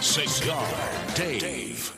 [0.00, 0.68] Cigar
[1.14, 1.92] Dave.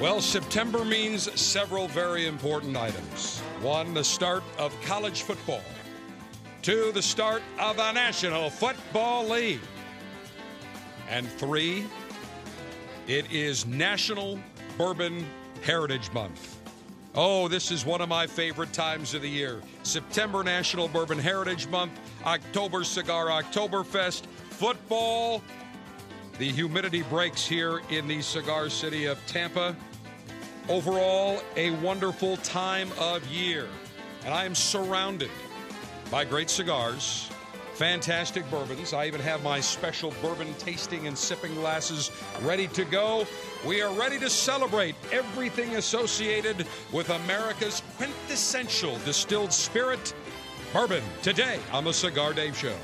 [0.00, 3.40] Well, September means several very important items.
[3.60, 5.62] One, the start of college football.
[6.62, 9.60] Two, the start of the National Football League.
[11.08, 11.84] And three,
[13.08, 14.38] it is National
[14.76, 15.26] Bourbon
[15.62, 16.60] Heritage Month.
[17.14, 19.60] Oh, this is one of my favorite times of the year.
[19.82, 24.24] September National Bourbon Heritage Month, October Cigar Oktoberfest,
[24.60, 25.40] football.
[26.36, 29.74] The humidity breaks here in the cigar city of Tampa.
[30.68, 33.68] Overall, a wonderful time of year.
[34.26, 35.30] And I am surrounded
[36.10, 37.30] by great cigars,
[37.72, 38.92] fantastic bourbons.
[38.92, 42.10] I even have my special bourbon tasting and sipping glasses
[42.42, 43.26] ready to go.
[43.66, 50.12] We are ready to celebrate everything associated with America's quintessential distilled spirit,
[50.74, 52.76] bourbon, today on the Cigar Dave Show.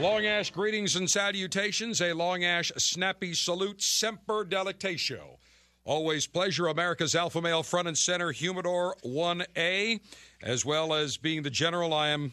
[0.00, 2.02] Long Ash greetings and salutations.
[2.02, 5.38] A Long Ash snappy salute, semper delectatio.
[5.84, 10.00] Always pleasure, America's alpha male front and center, Humidor 1A,
[10.42, 11.94] as well as being the general.
[11.94, 12.32] I am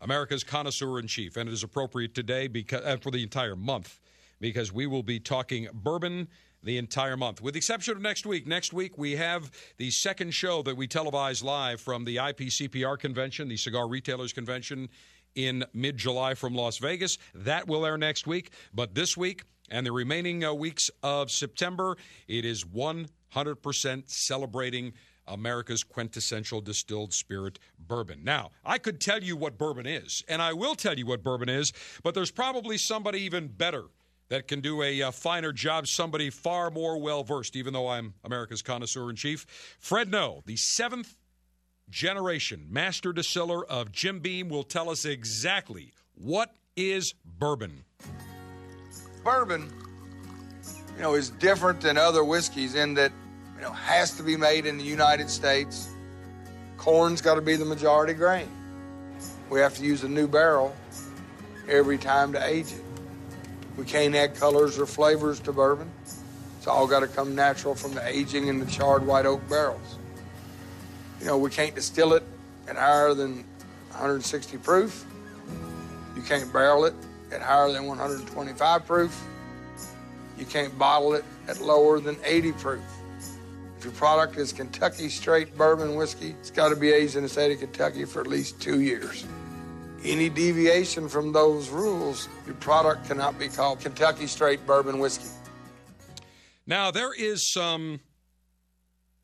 [0.00, 3.98] America's connoisseur in chief, and it is appropriate today because uh, for the entire month
[4.40, 6.28] because we will be talking bourbon
[6.62, 8.46] the entire month, with the exception of next week.
[8.46, 13.48] Next week, we have the second show that we televise live from the IPCPR convention,
[13.48, 14.88] the Cigar Retailers Convention
[15.34, 17.18] in mid July from Las Vegas.
[17.34, 18.52] That will air next week.
[18.72, 21.96] But this week and the remaining uh, weeks of September,
[22.28, 24.92] it is 100% celebrating
[25.26, 28.22] America's quintessential distilled spirit bourbon.
[28.22, 31.48] Now, I could tell you what bourbon is, and I will tell you what bourbon
[31.48, 33.84] is, but there's probably somebody even better
[34.28, 38.14] that can do a uh, finer job, somebody far more well versed, even though I'm
[38.24, 39.46] America's connoisseur in chief.
[39.78, 41.16] Fred Noe, the seventh
[41.90, 47.84] generation master distiller of Jim Beam, will tell us exactly what is bourbon.
[49.22, 49.72] Bourbon,
[50.96, 53.12] you know, is different than other whiskeys in that,
[53.56, 55.88] you know, has to be made in the United States.
[56.76, 58.48] Corn's got to be the majority grain.
[59.50, 60.74] We have to use a new barrel
[61.68, 62.82] every time to age it.
[63.76, 65.90] We can't add colors or flavors to bourbon.
[66.58, 69.98] It's all got to come natural from the aging in the charred white oak barrels.
[71.20, 72.22] You know, we can't distill it
[72.68, 73.44] at higher than
[73.90, 75.04] 160 proof.
[76.16, 76.94] You can't barrel it
[77.32, 79.24] at higher than 125 proof.
[80.38, 82.82] You can't bottle it at lower than 80 proof.
[83.78, 87.28] If your product is Kentucky straight bourbon whiskey, it's got to be aged in the
[87.28, 89.24] state of Kentucky for at least two years.
[90.04, 95.28] Any deviation from those rules, your product cannot be called Kentucky straight bourbon whiskey.
[96.66, 98.00] Now, there is some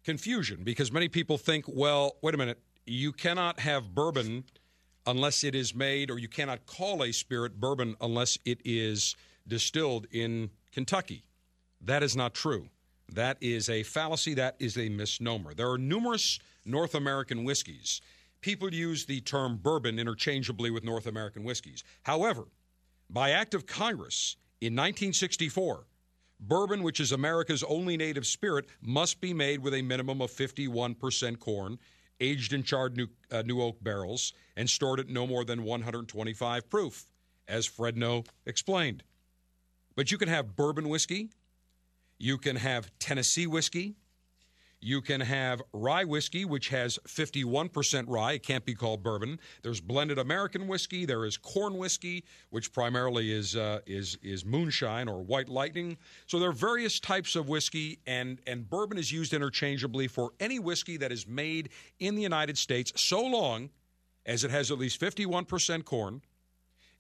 [0.05, 4.45] confusion because many people think, well, wait a minute, you cannot have bourbon
[5.07, 9.17] unless it is made, or you cannot call a spirit bourbon unless it is
[9.49, 11.25] distilled in Kentucky.
[11.81, 12.69] That is not true.
[13.13, 14.35] That is a fallacy.
[14.35, 15.55] That is a misnomer.
[15.55, 18.01] There are numerous North American whiskeys.
[18.41, 21.83] People use the term bourbon interchangeably with North American whiskeys.
[22.03, 22.45] However,
[23.09, 25.85] by act of Congress in 1964,
[26.41, 31.39] bourbon, which is America's only native spirit, must be made with a minimum of 51%
[31.39, 31.79] corn,
[32.19, 36.69] aged in charred new, uh, new oak barrels, and stored at no more than 125
[36.69, 37.07] proof,
[37.49, 39.03] as Fred Noe explained.
[39.97, 41.31] But you can have bourbon whiskey,
[42.19, 43.97] you can have Tennessee whiskey,
[44.81, 48.33] you can have rye whiskey, which has 51% rye.
[48.33, 49.39] It can't be called bourbon.
[49.63, 51.05] There's blended American whiskey.
[51.05, 55.99] There is corn whiskey, which primarily is uh, is is moonshine or white lightning.
[56.27, 60.59] So there are various types of whiskey, and and bourbon is used interchangeably for any
[60.59, 63.71] whiskey that is made in the United States, so long
[64.27, 66.21] as it has at least 51% corn,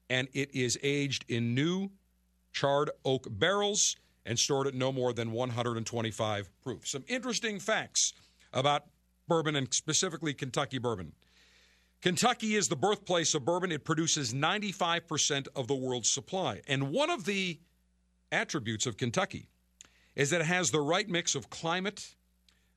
[0.09, 1.91] and it is aged in new
[2.53, 6.87] charred oak barrels and stored at no more than 125 proof.
[6.87, 8.12] Some interesting facts
[8.52, 8.84] about
[9.28, 11.12] bourbon and specifically Kentucky bourbon.
[12.02, 13.70] Kentucky is the birthplace of bourbon.
[13.70, 16.62] It produces 95% of the world's supply.
[16.67, 17.61] And one of the
[18.32, 19.49] attributes of Kentucky
[20.17, 22.14] is that it has the right mix of climate,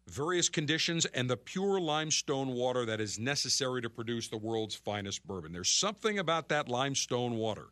[0.07, 5.25] various conditions, and the pure limestone water that is necessary to produce the world's finest
[5.25, 5.53] bourbon.
[5.53, 7.67] There's something about that limestone water.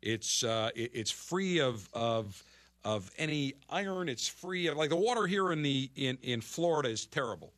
[0.00, 2.42] It's uh, it's free of of
[2.84, 4.08] of any iron.
[4.08, 7.52] It's free like the water here in the in in Florida is terrible.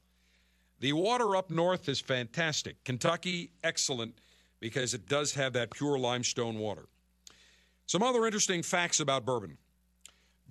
[0.81, 2.83] The water up north is fantastic.
[2.85, 4.19] Kentucky, excellent
[4.61, 6.87] because it does have that pure limestone water.
[7.87, 9.57] Some other interesting facts about bourbon.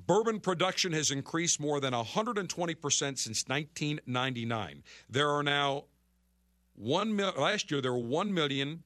[0.06, 4.84] Bourbon production has increased more than 120% since 1999.
[5.10, 5.86] There are now
[6.76, 8.84] 1 mil- last year there were 1 million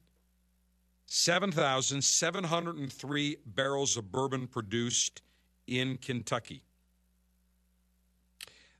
[1.09, 5.21] 7,703 barrels of bourbon produced
[5.67, 6.63] in Kentucky.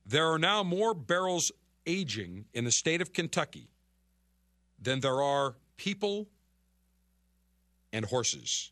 [0.06, 1.52] There are now more barrels
[1.86, 3.68] aging in the state of Kentucky
[4.82, 6.28] than there are people
[7.94, 8.72] and horses,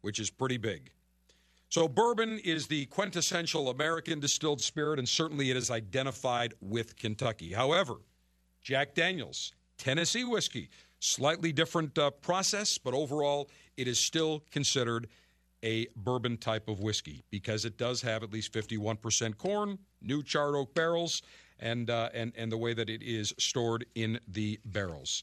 [0.00, 0.90] which is pretty big.
[1.70, 7.52] So, bourbon is the quintessential American distilled spirit, and certainly it is identified with Kentucky.
[7.52, 7.96] However,
[8.62, 15.08] Jack Daniels, Tennessee whiskey, slightly different uh, process, but overall, it is still considered
[15.62, 20.54] a bourbon type of whiskey because it does have at least 51% corn, new charred
[20.54, 21.22] oak barrels,
[21.58, 25.22] and, uh, and, and the way that it is stored in the barrels.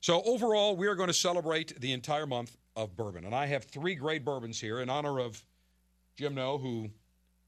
[0.00, 3.24] So, overall, we are going to celebrate the entire month of bourbon.
[3.24, 5.42] And I have three great bourbons here in honor of
[6.16, 6.90] Jim Noe, who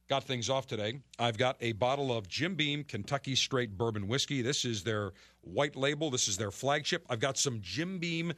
[0.08, 1.00] got things off today.
[1.18, 4.42] I've got a bottle of Jim Beam Kentucky Straight Bourbon Whiskey.
[4.42, 5.12] This is their
[5.42, 7.04] white label, this is their flagship.
[7.10, 8.32] I've got some Jim Beam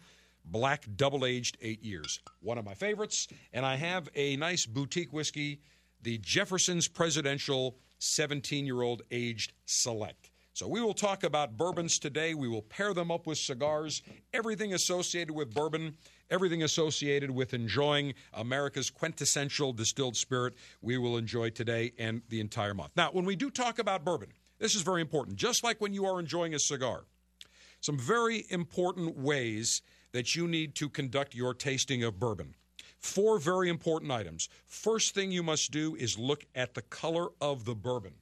[0.51, 3.29] Black Double Aged Eight Years, one of my favorites.
[3.53, 5.61] And I have a nice boutique whiskey,
[6.03, 10.31] the Jefferson's Presidential 17 year old aged select.
[10.53, 12.35] So we will talk about bourbons today.
[12.35, 14.03] We will pair them up with cigars,
[14.35, 15.97] everything associated with bourbon,
[16.29, 20.55] everything associated with enjoying America's quintessential distilled spirit.
[20.83, 22.91] We will enjoy today and the entire month.
[22.97, 25.37] Now, when we do talk about bourbon, this is very important.
[25.37, 27.05] Just like when you are enjoying a cigar,
[27.81, 29.83] some very important ways
[30.13, 32.55] that you need to conduct your tasting of bourbon.
[32.99, 34.49] Four very important items.
[34.67, 38.15] First thing you must do is look at the color of the bourbon.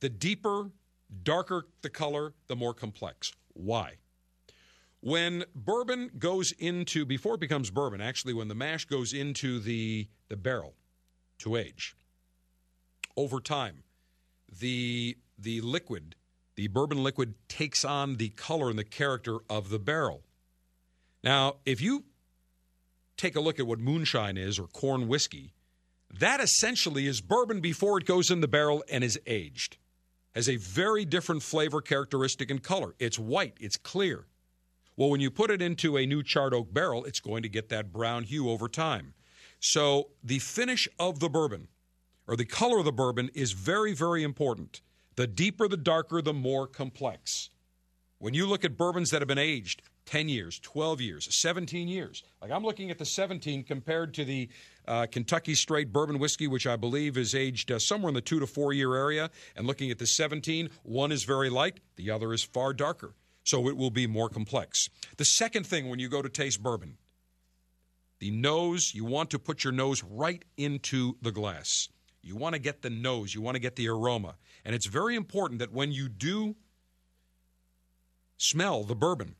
[0.00, 0.70] The deeper,
[1.22, 3.32] darker the color, the more complex.
[3.54, 3.94] Why?
[5.00, 10.08] When bourbon goes into, before it becomes bourbon, actually, when the mash goes into the,
[10.28, 10.74] the barrel
[11.38, 11.96] to age,
[13.16, 13.82] over time,
[14.60, 16.16] the, the liquid,
[16.54, 20.22] the bourbon liquid, takes on the color and the character of the barrel.
[21.26, 22.04] Now, if you
[23.16, 25.54] take a look at what moonshine is or corn whiskey,
[26.20, 29.76] that essentially is bourbon before it goes in the barrel and is aged.
[30.36, 32.94] Has a very different flavor, characteristic, and color.
[33.00, 34.26] It's white, it's clear.
[34.96, 37.70] Well, when you put it into a new charred oak barrel, it's going to get
[37.70, 39.14] that brown hue over time.
[39.58, 41.66] So the finish of the bourbon
[42.28, 44.80] or the color of the bourbon is very, very important.
[45.16, 47.50] The deeper, the darker, the more complex.
[48.20, 52.22] When you look at bourbons that have been aged 10 years, 12 years, 17 years.
[52.40, 54.48] Like I'm looking at the 17 compared to the
[54.86, 58.40] uh, Kentucky Straight Bourbon Whiskey, which I believe is aged uh, somewhere in the two
[58.40, 59.30] to four year area.
[59.56, 63.14] And looking at the 17, one is very light, the other is far darker.
[63.42, 64.88] So it will be more complex.
[65.18, 66.96] The second thing when you go to taste bourbon,
[68.18, 71.88] the nose, you want to put your nose right into the glass.
[72.22, 74.34] You want to get the nose, you want to get the aroma.
[74.64, 76.56] And it's very important that when you do
[78.36, 79.36] smell the bourbon,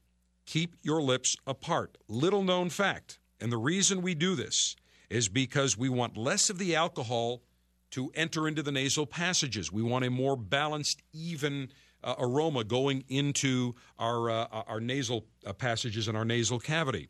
[0.46, 1.98] keep your lips apart.
[2.08, 4.76] Little known fact, and the reason we do this
[5.10, 7.42] is because we want less of the alcohol
[7.90, 9.70] to enter into the nasal passages.
[9.70, 11.68] We want a more balanced, even
[12.02, 17.08] uh, aroma going into our, uh, our nasal uh, passages and our nasal cavity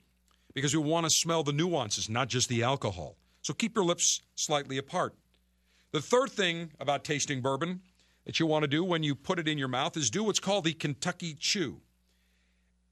[0.54, 3.16] because we want to smell the nuances, not just the alcohol.
[3.42, 5.14] So keep your lips slightly apart.
[5.92, 7.80] The third thing about tasting bourbon
[8.24, 10.40] that you want to do when you put it in your mouth is do what's
[10.40, 11.80] called the Kentucky Chew.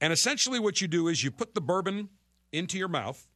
[0.05, 2.11] And essentially, what you do is you put the bourbon
[2.53, 3.27] into your mouth,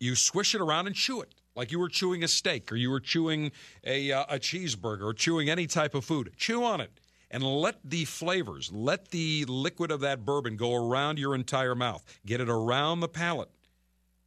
[0.00, 2.90] you swish it around and chew it like you were chewing a steak or you
[2.90, 3.52] were chewing
[3.84, 6.32] a, uh, a cheeseburger or chewing any type of food.
[6.36, 6.90] Chew on it
[7.30, 12.02] and let the flavors, let the liquid of that bourbon go around your entire mouth.
[12.26, 13.50] Get it around the palate.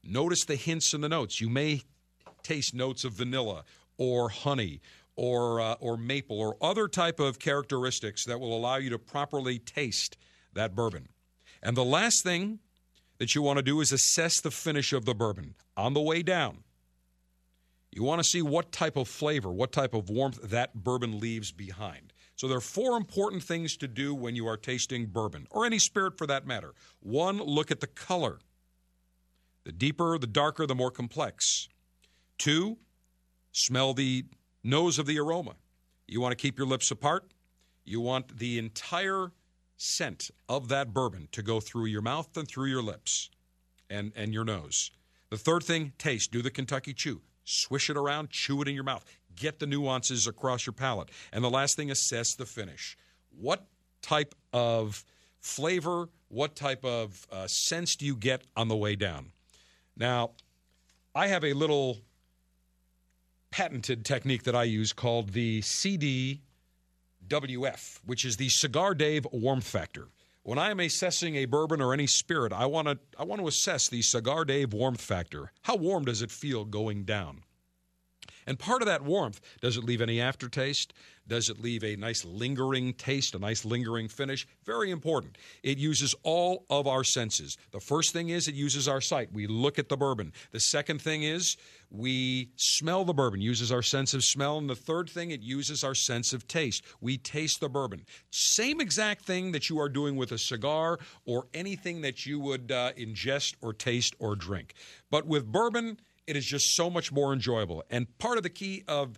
[0.06, 1.42] Notice the hints and the notes.
[1.42, 1.82] You may
[2.44, 3.66] taste notes of vanilla
[3.98, 4.80] or honey
[5.18, 9.60] or uh, or maple or other type of characteristics that will allow you to properly
[9.60, 10.16] taste
[10.54, 11.10] that bourbon.
[11.66, 12.60] And the last thing
[13.18, 16.22] that you want to do is assess the finish of the bourbon on the way
[16.22, 16.60] down.
[17.92, 21.52] You want to see what type of flavor, what type of warmth that bourbon leaves
[21.52, 22.14] behind.
[22.36, 25.80] So there are four important things to do when you are tasting bourbon, or any
[25.80, 26.76] spirit for that matter.
[27.00, 28.38] One, look at the color.
[29.64, 31.68] The deeper, the darker, the more complex.
[32.38, 32.78] Two,
[33.54, 34.26] smell the
[34.64, 35.56] nose of the aroma.
[36.08, 37.32] You want to keep your lips apart.
[37.86, 39.32] You want the entire
[39.78, 43.30] scent of that bourbon to go through your mouth and through your lips
[43.90, 44.92] and, and your nose.
[45.30, 46.32] The third thing, taste.
[46.32, 47.22] Do the Kentucky chew.
[47.44, 49.06] Swish it around, chew it in your mouth.
[49.36, 51.10] Get the nuances across your palate.
[51.32, 52.98] And the last thing, assess the finish.
[53.38, 53.66] What
[54.02, 55.04] type of
[55.40, 59.32] flavor, what type of uh, sense do you get on the way down?
[59.98, 60.32] Now,
[61.14, 62.00] I have a little
[63.52, 65.62] patented technique that I use called the
[67.28, 70.10] CDWF, which is the Cigar Dave Warmth Factor.
[70.44, 73.48] When I am assessing a bourbon or any spirit, I want to I want to
[73.48, 75.52] assess the Cigar Dave warmth factor.
[75.64, 77.42] How warm does it feel going down?
[78.48, 80.94] And part of that warmth, does it leave any aftertaste?
[81.28, 84.48] Does it leave a nice lingering taste, a nice lingering finish?
[84.64, 85.38] Very important.
[85.64, 87.58] It uses all of our senses.
[87.72, 89.30] The first thing is it uses our sight.
[89.34, 90.34] We look at the bourbon.
[90.52, 91.58] The second thing is
[91.90, 94.60] we smell the bourbon, uses our sense of smell.
[94.60, 96.84] And the third thing, it uses our sense of taste.
[97.02, 98.06] We taste the bourbon.
[98.30, 102.72] Same exact thing that you are doing with a cigar or anything that you would
[102.72, 104.76] uh, ingest or taste or drink.
[105.10, 105.98] But with bourbon,
[106.28, 107.84] it is just so much more enjoyable.
[107.90, 109.18] And part of the key of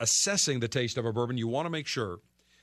[0.00, 2.20] assessing the taste of a bourbon, you want to make sure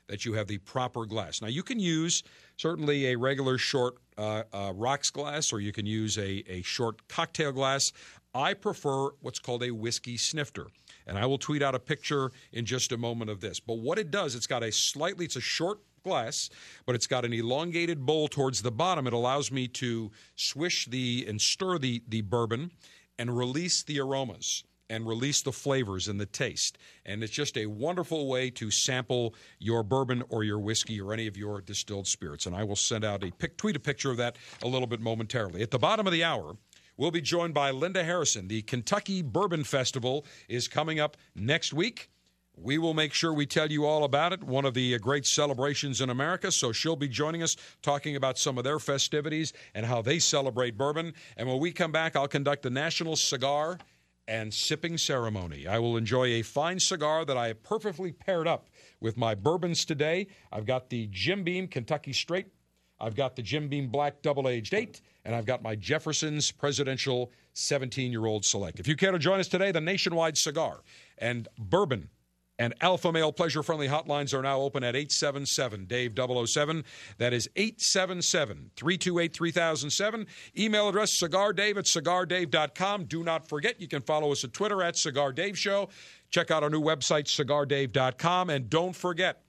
[0.07, 1.41] that you have the proper glass.
[1.41, 2.23] Now, you can use
[2.57, 7.07] certainly a regular short uh, uh, rocks glass, or you can use a, a short
[7.07, 7.91] cocktail glass.
[8.33, 10.67] I prefer what's called a whiskey snifter.
[11.07, 13.59] And I will tweet out a picture in just a moment of this.
[13.59, 16.49] But what it does, it's got a slightly, it's a short glass,
[16.85, 19.07] but it's got an elongated bowl towards the bottom.
[19.07, 22.71] It allows me to swish the and stir the, the bourbon
[23.17, 26.77] and release the aromas and release the flavors and the taste.
[27.05, 31.27] And it's just a wonderful way to sample your bourbon or your whiskey or any
[31.27, 32.45] of your distilled spirits.
[32.45, 35.01] And I will send out a pic, tweet a picture of that a little bit
[35.01, 35.61] momentarily.
[35.61, 36.55] At the bottom of the hour,
[36.97, 38.47] we'll be joined by Linda Harrison.
[38.47, 42.09] The Kentucky Bourbon Festival is coming up next week.
[42.57, 45.25] We will make sure we tell you all about it, one of the uh, great
[45.25, 46.51] celebrations in America.
[46.51, 50.77] So she'll be joining us talking about some of their festivities and how they celebrate
[50.77, 51.13] bourbon.
[51.37, 53.77] And when we come back, I'll conduct the National Cigar
[54.27, 55.67] and Sipping Ceremony.
[55.67, 58.69] I will enjoy a fine cigar that I have perfectly paired up
[58.99, 60.27] with my bourbons today.
[60.51, 62.47] I've got the Jim Beam Kentucky Straight,
[62.99, 67.31] I've got the Jim Beam Black Double Aged 8, and I've got my Jefferson's Presidential
[67.53, 68.79] 17 year old Select.
[68.79, 70.81] If you care to join us today, the Nationwide Cigar
[71.17, 72.09] and Bourbon
[72.57, 76.83] and Alpha Male Pleasure Friendly hotlines are now open at 877 Dave 007.
[77.17, 80.27] That is 877 328 3007.
[80.57, 83.05] Email address cigardave at cigardave.com.
[83.05, 85.89] Do not forget, you can follow us at Twitter at Cigar Dave Show.
[86.29, 88.49] Check out our new website, cigardave.com.
[88.49, 89.41] And don't forget,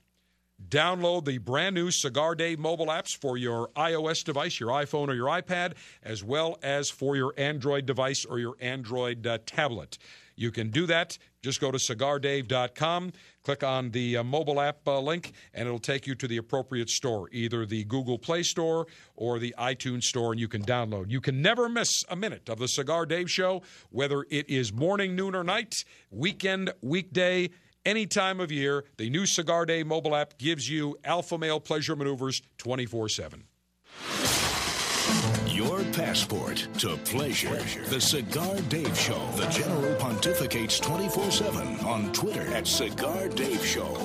[0.69, 5.13] Download the brand new Cigar Dave mobile apps for your iOS device, your iPhone or
[5.13, 9.99] your iPad, as well as for your Android device or your Android uh, tablet.
[10.37, 11.17] You can do that.
[11.41, 13.11] Just go to cigardave.com,
[13.43, 16.89] click on the uh, mobile app uh, link, and it'll take you to the appropriate
[16.89, 21.09] store, either the Google Play Store or the iTunes Store, and you can download.
[21.09, 25.15] You can never miss a minute of the Cigar Dave Show, whether it is morning,
[25.15, 27.49] noon, or night, weekend, weekday
[27.83, 28.85] any time of year.
[28.97, 33.43] The new Cigar Dave mobile app gives you alpha male pleasure maneuvers 24 7.
[35.57, 37.59] Your passport to pleasure.
[37.89, 39.19] The Cigar Dave Show.
[39.37, 43.95] The General pontificates 24 7 on Twitter at Cigar Dave Show.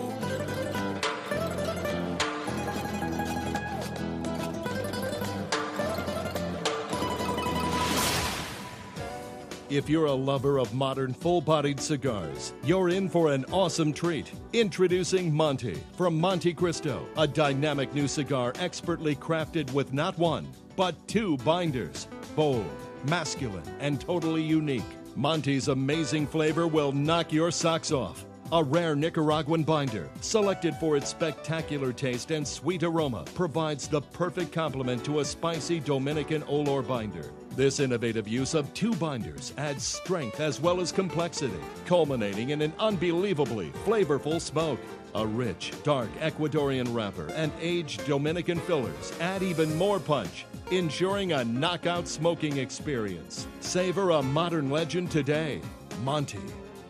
[9.69, 14.33] If you're a lover of modern full bodied cigars, you're in for an awesome treat.
[14.55, 21.37] Introducing Monte from Montecristo, a dynamic new cigar expertly crafted with not one, but two
[21.38, 22.09] binders.
[22.37, 22.71] Bold,
[23.07, 24.83] masculine, and totally unique.
[25.17, 28.25] Monte's amazing flavor will knock your socks off.
[28.52, 34.52] A rare Nicaraguan binder, selected for its spectacular taste and sweet aroma, provides the perfect
[34.52, 37.31] complement to a spicy Dominican Olor binder.
[37.57, 42.75] This innovative use of two binders adds strength as well as complexity, culminating in an
[42.79, 44.81] unbelievably flavorful smoke.
[45.14, 51.45] A rich, dark Ecuadorian wrapper and aged Dominican fillers add even more punch, ensuring a
[51.45, 53.47] knockout smoking experience.
[53.61, 55.61] Savor a modern legend today.
[56.02, 56.40] Monte,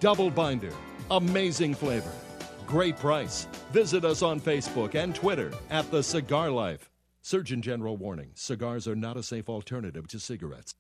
[0.03, 0.73] Double binder.
[1.13, 2.11] Amazing flavor.
[2.67, 3.47] Great price.
[3.71, 6.91] Visit us on Facebook and Twitter at The Cigar Life.
[7.21, 10.75] Surgeon General warning cigars are not a safe alternative to cigarettes.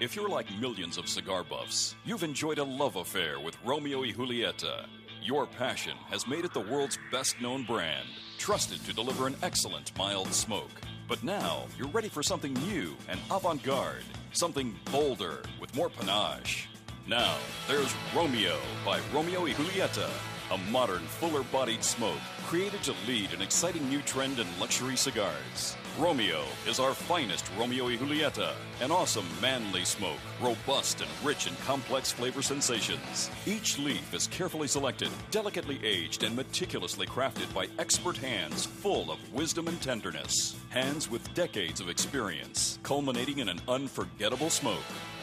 [0.00, 4.10] If you're like millions of cigar buffs, you've enjoyed a love affair with Romeo y
[4.10, 4.86] Julieta.
[5.24, 9.96] Your passion has made it the world's best known brand, trusted to deliver an excellent
[9.96, 10.72] mild smoke.
[11.06, 14.02] But now you're ready for something new and avant garde,
[14.32, 16.66] something bolder with more panache.
[17.06, 17.36] Now,
[17.68, 20.10] there's Romeo by Romeo y Julieta,
[20.50, 25.76] a modern, fuller bodied smoke created to lead an exciting new trend in luxury cigars.
[25.98, 31.54] Romeo is our finest Romeo y Julieta, an awesome manly smoke, robust and rich in
[31.66, 33.30] complex flavor sensations.
[33.44, 39.18] Each leaf is carefully selected, delicately aged, and meticulously crafted by expert hands full of
[39.34, 40.56] wisdom and tenderness.
[40.70, 44.78] Hands with decades of experience, culminating in an unforgettable smoke.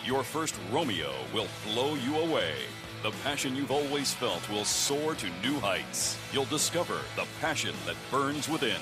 [0.05, 2.53] Your first Romeo will blow you away.
[3.01, 6.15] The passion you've always felt will soar to new heights.
[6.31, 8.79] You'll discover the passion that burns within.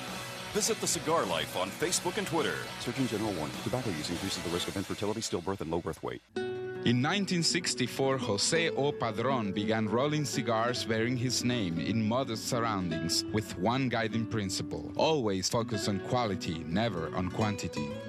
[0.53, 2.55] Visit The Cigar Life on Facebook and Twitter.
[2.79, 6.21] Surgeon General warning tobacco use increases the risk of infertility, stillbirth, and low birth weight.
[6.35, 8.91] In 1964, Jose O.
[8.93, 15.49] Padron began rolling cigars bearing his name in modest surroundings with one guiding principle always
[15.49, 17.89] focus on quality, never on quantity.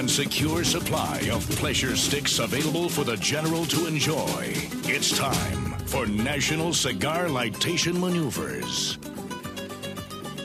[0.00, 6.06] And secure supply of pleasure sticks available for the general to enjoy, it's time for
[6.06, 8.96] National Cigar Lightation Maneuvers.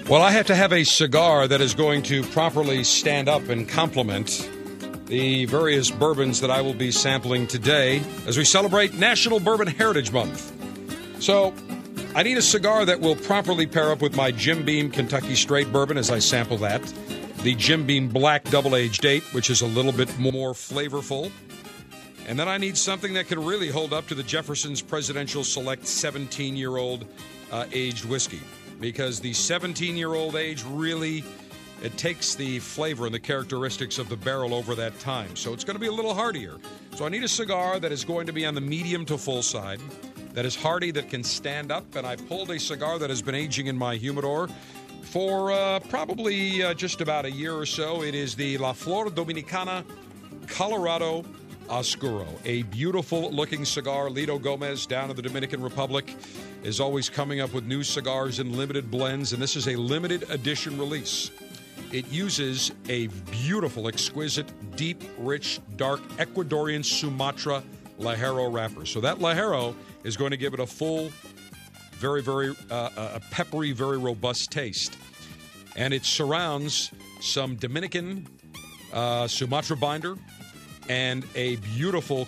[0.09, 3.67] Well, I have to have a cigar that is going to properly stand up and
[3.67, 4.51] complement
[5.05, 10.11] the various bourbons that I will be sampling today as we celebrate National Bourbon Heritage
[10.11, 10.51] Month.
[11.23, 11.53] So,
[12.15, 15.69] I need a cigar that will properly pair up with my Jim Beam Kentucky Straight
[15.73, 16.82] Bourbon as I sample that,
[17.43, 21.30] the Jim Beam Black Double Aged Date, which is a little bit more flavorful.
[22.25, 25.86] And then I need something that can really hold up to the Jefferson's Presidential Select
[25.86, 27.06] 17 year old
[27.51, 28.39] uh, aged whiskey.
[28.80, 31.21] Because the 17 year old age really
[31.84, 35.36] it takes the flavor and the characteristics of the barrel over that time.
[35.36, 36.56] So it's going to be a little hardier.
[36.95, 39.43] So I need a cigar that is going to be on the medium to full
[39.43, 39.82] side,
[40.35, 41.95] that is hardy, that can stand up.
[41.95, 44.49] And I pulled a cigar that has been aging in my humidor
[45.01, 48.03] for uh, probably uh, just about a year or so.
[48.03, 49.85] It is the La Flor Dominicana
[50.47, 51.23] Colorado
[51.69, 54.09] Oscuro, a beautiful looking cigar.
[54.09, 56.13] Litto Gomez down in the Dominican Republic
[56.63, 60.29] is always coming up with new cigars and limited blends, and this is a limited
[60.29, 61.31] edition release.
[61.91, 67.63] It uses a beautiful, exquisite, deep, rich, dark Ecuadorian Sumatra
[67.99, 68.86] Ligero wrapper.
[68.86, 71.12] So that Ligero is going to give it a full,
[71.93, 74.97] very, very uh, a peppery, very robust taste.
[75.75, 78.27] And it surrounds some Dominican
[78.93, 80.15] uh, Sumatra binder
[80.88, 82.27] and a beautiful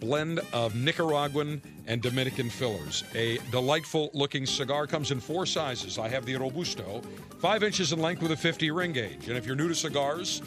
[0.00, 3.04] blend of Nicaraguan and Dominican fillers.
[3.14, 5.98] A delightful looking cigar comes in four sizes.
[5.98, 7.02] I have the Robusto,
[7.38, 9.28] five inches in length with a 50 ring gauge.
[9.28, 10.42] And if you're new to cigars,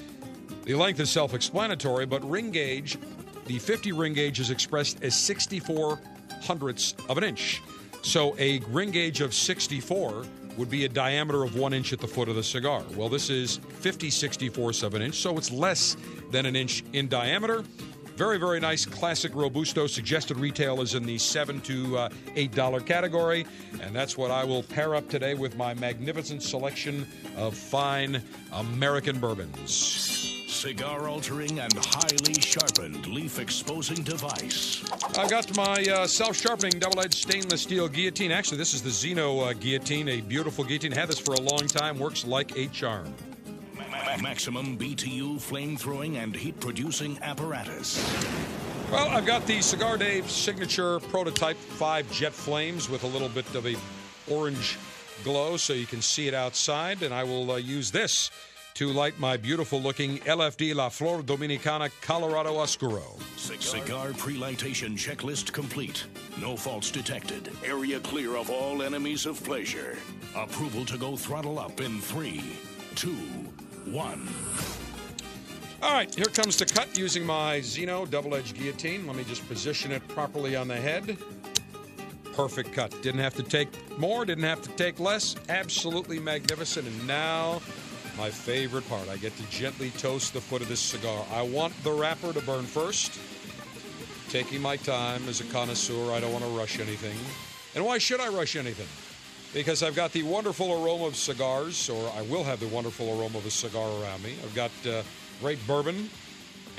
[0.64, 2.98] the length is self explanatory, but ring gauge,
[3.46, 6.00] the 50 ring gauge is expressed as 64
[6.42, 7.62] hundredths of an inch.
[8.02, 10.26] So a ring gauge of 64
[10.58, 12.84] would be a diameter of one inch at the foot of the cigar.
[12.96, 15.98] Well, this is 50 64ths of an inch, so it's less
[16.32, 17.64] than an inch in diameter.
[18.16, 19.88] Very, very nice classic Robusto.
[19.88, 23.48] Suggested retail is in the seven to uh, eight dollar category,
[23.82, 29.20] and that's what I will pair up today with my magnificent selection of fine American
[29.20, 30.33] bourbons.
[30.64, 34.82] Cigar altering and highly sharpened leaf exposing device.
[35.18, 38.32] I've got my uh, self sharpening double edged stainless steel guillotine.
[38.32, 40.94] Actually, this is the Zino uh, guillotine, a beautiful guillotine.
[40.94, 43.14] Had this for a long time, works like a charm.
[44.22, 48.02] Maximum BTU flame throwing and heat producing apparatus.
[48.90, 53.54] Well, I've got the Cigar Dave signature prototype five jet flames with a little bit
[53.54, 53.76] of a
[54.32, 54.78] orange
[55.26, 58.32] glow so you can see it outside, and I will uh, use this
[58.76, 63.18] to light my beautiful looking LFD La Flor Dominicana Colorado Oscuro.
[63.38, 66.06] Cigar pre-lightation checklist complete.
[66.40, 67.52] No faults detected.
[67.64, 69.98] Area clear of all enemies of pleasure.
[70.36, 72.44] Approval to go throttle up in three,
[72.96, 73.16] two,
[73.86, 74.28] one.
[75.84, 79.06] All right, here comes the cut using my Zino double edged guillotine.
[79.06, 81.18] Let me just position it properly on the head.
[82.34, 82.90] Perfect cut.
[83.04, 83.68] Didn't have to take
[84.00, 85.36] more, didn't have to take less.
[85.50, 86.88] Absolutely magnificent.
[86.88, 87.62] And now,
[88.18, 91.26] my favorite part I get to gently toast the foot of this cigar.
[91.32, 93.20] I want the wrapper to burn first.
[94.30, 97.18] Taking my time as a connoisseur, I don't want to rush anything.
[97.76, 98.88] And why should I rush anything?
[99.54, 103.38] Because I've got the wonderful aroma of cigars, or I will have the wonderful aroma
[103.38, 104.36] of a cigar around me.
[104.44, 105.04] I've got uh,
[105.40, 106.10] great bourbon,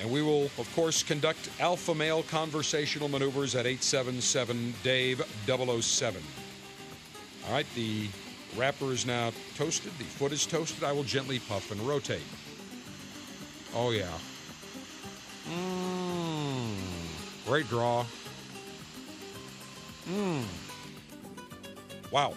[0.01, 6.23] and we will, of course, conduct alpha male conversational maneuvers at 877 Dave 007.
[7.47, 8.09] All right, the
[8.57, 10.85] wrapper is now toasted, the foot is toasted.
[10.85, 12.23] I will gently puff and rotate.
[13.75, 14.07] Oh, yeah.
[15.49, 17.47] Mmm.
[17.47, 18.05] Great draw.
[20.09, 20.45] Mmm.
[22.11, 22.35] Wow.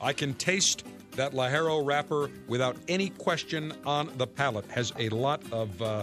[0.00, 4.66] I can taste that Ligero wrapper without any question on the palate.
[4.70, 6.02] Has a lot of uh,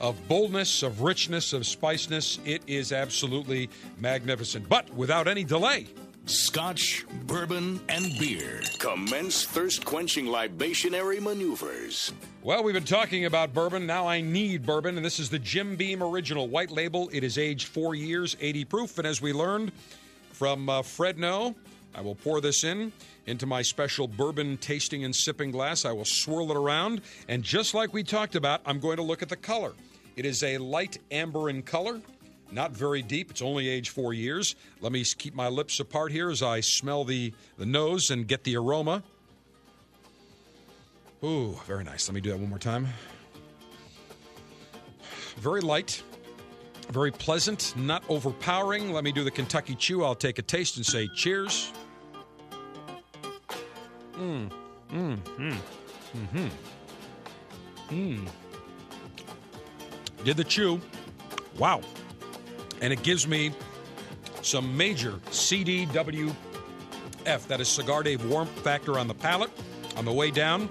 [0.00, 2.38] of boldness, of richness, of spiciness.
[2.44, 4.68] It is absolutely magnificent.
[4.68, 5.86] But without any delay,
[6.26, 8.60] Scotch, bourbon, and beer.
[8.80, 12.12] Commence thirst quenching libationary maneuvers.
[12.42, 13.86] Well, we've been talking about bourbon.
[13.86, 17.08] Now I need bourbon, and this is the Jim Beam Original White Label.
[17.12, 19.70] It is aged four years, 80 proof, and as we learned
[20.32, 21.54] from uh, Fred Noe,
[21.94, 22.92] I will pour this in
[23.26, 25.84] into my special bourbon tasting and sipping glass.
[25.84, 29.22] I will swirl it around, and just like we talked about, I'm going to look
[29.22, 29.74] at the color.
[30.16, 32.00] It is a light amber in color,
[32.50, 33.30] not very deep.
[33.30, 34.56] It's only aged four years.
[34.80, 38.44] Let me keep my lips apart here as I smell the, the nose and get
[38.44, 39.02] the aroma.
[41.24, 42.08] Ooh, very nice.
[42.08, 42.86] Let me do that one more time.
[45.38, 46.02] Very light,
[46.90, 48.92] very pleasant, not overpowering.
[48.92, 50.04] Let me do the Kentucky Chew.
[50.04, 51.72] I'll take a taste and say cheers.
[54.12, 54.50] Mmm,
[54.90, 55.56] mmm, mmm,
[56.32, 56.50] mmm,
[57.90, 58.28] mmm.
[60.24, 60.80] Did the chew.
[61.58, 61.82] Wow.
[62.80, 63.52] And it gives me
[64.42, 66.34] some major CDWF.
[67.24, 69.50] That is Cigar Dave warmth factor on the palate.
[69.96, 70.68] On the way down,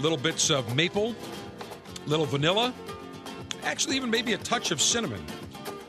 [0.00, 1.14] little bits of maple,
[2.06, 2.74] little vanilla,
[3.64, 5.24] actually, even maybe a touch of cinnamon.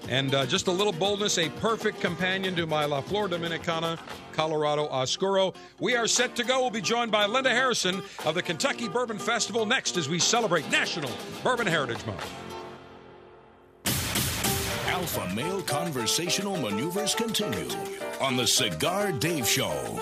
[0.07, 3.99] And uh, just a little boldness, a perfect companion to my La Flor Dominicana
[4.33, 5.53] Colorado Oscuro.
[5.79, 6.61] We are set to go.
[6.61, 10.69] We'll be joined by Linda Harrison of the Kentucky Bourbon Festival next as we celebrate
[10.71, 11.11] National
[11.43, 12.25] Bourbon Heritage Month.
[14.99, 17.69] Alpha male conversational maneuvers continue
[18.19, 19.97] on the Cigar Dave Show.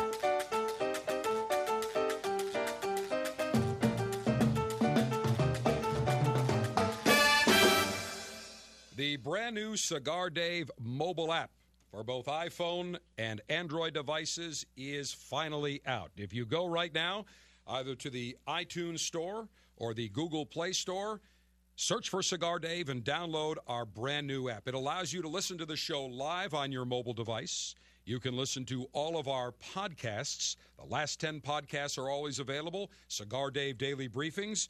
[8.96, 11.52] The brand new Cigar Dave mobile app
[11.92, 16.10] for both iPhone and Android devices is finally out.
[16.18, 17.26] If you go right now,
[17.68, 21.22] either to the iTunes Store or the Google Play Store,
[21.78, 24.68] search for Cigar Dave and download our brand new app.
[24.68, 27.76] It allows you to listen to the show live on your mobile device.
[28.04, 30.56] You can listen to all of our podcasts.
[30.80, 32.90] The last 10 podcasts are always available.
[33.10, 34.70] Cigar Dave Daily Briefings.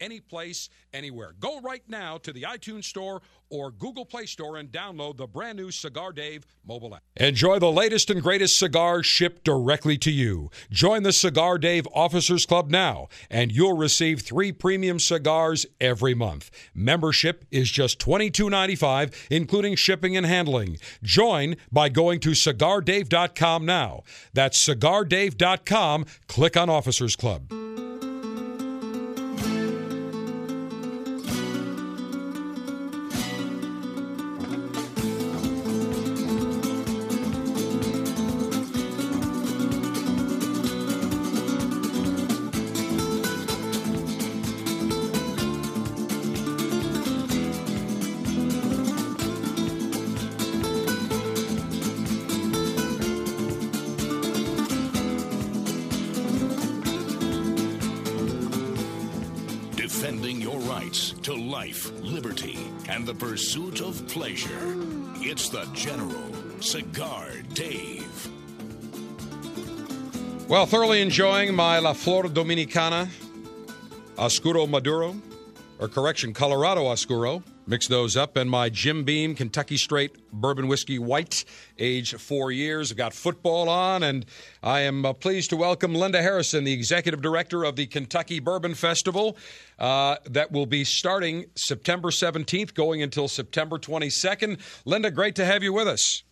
[0.00, 1.34] any place, anywhere.
[1.38, 5.58] Go right now to the iTunes Store or Google Play Store and download the brand
[5.58, 7.02] new Cigar Dave mobile app.
[7.16, 10.50] Enjoy the latest and greatest cigars shipped directly to you.
[10.70, 16.50] Join the Cigar Dave Officers Club now, and you'll receive three premium cigars every month.
[16.74, 20.78] Membership is just $22.95, including shipping and handling.
[21.02, 24.02] Join by going to cigardave.com now.
[24.32, 26.06] That's cigardave.com.
[26.26, 27.63] Click on Officers Club.
[62.94, 64.76] And the pursuit of pleasure.
[65.16, 66.30] It's the General
[66.60, 68.28] Cigar Dave.
[70.48, 73.08] Well, thoroughly enjoying my La Flor Dominicana
[74.16, 75.16] Oscuro Maduro,
[75.80, 77.42] or correction, Colorado Oscuro.
[77.66, 81.46] Mix those up, and my Jim Beam Kentucky Straight Bourbon Whiskey White,
[81.78, 82.90] age four years.
[82.90, 84.26] I've got football on, and
[84.62, 88.74] I am uh, pleased to welcome Linda Harrison, the executive director of the Kentucky Bourbon
[88.74, 89.38] Festival,
[89.78, 94.60] uh, that will be starting September 17th, going until September 22nd.
[94.84, 96.22] Linda, great to have you with us.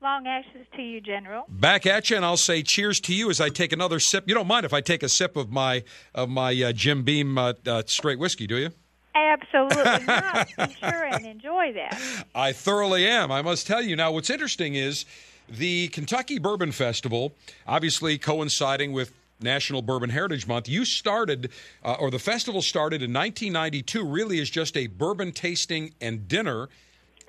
[0.00, 1.46] Long ashes to you, General.
[1.48, 4.28] Back at you, and I'll say cheers to you as I take another sip.
[4.28, 5.82] You don't mind if I take a sip of my
[6.14, 8.70] of my uh, Jim Beam uh, uh, straight whiskey, do you?
[9.14, 10.48] Absolutely not.
[10.56, 12.24] Be sure and enjoy that.
[12.34, 13.30] I thoroughly am.
[13.30, 13.96] I must tell you.
[13.96, 15.04] Now, what's interesting is
[15.48, 17.34] the Kentucky Bourbon Festival,
[17.66, 20.68] obviously coinciding with National Bourbon Heritage Month.
[20.68, 21.50] You started,
[21.84, 26.68] uh, or the festival started in 1992, really as just a bourbon tasting and dinner.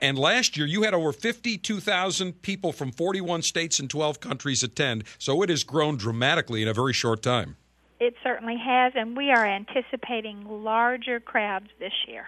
[0.02, 5.04] And last year, you had over 52,000 people from 41 states and 12 countries attend.
[5.20, 7.56] So it has grown dramatically in a very short time.
[8.02, 12.26] It certainly has, and we are anticipating larger crowds this year.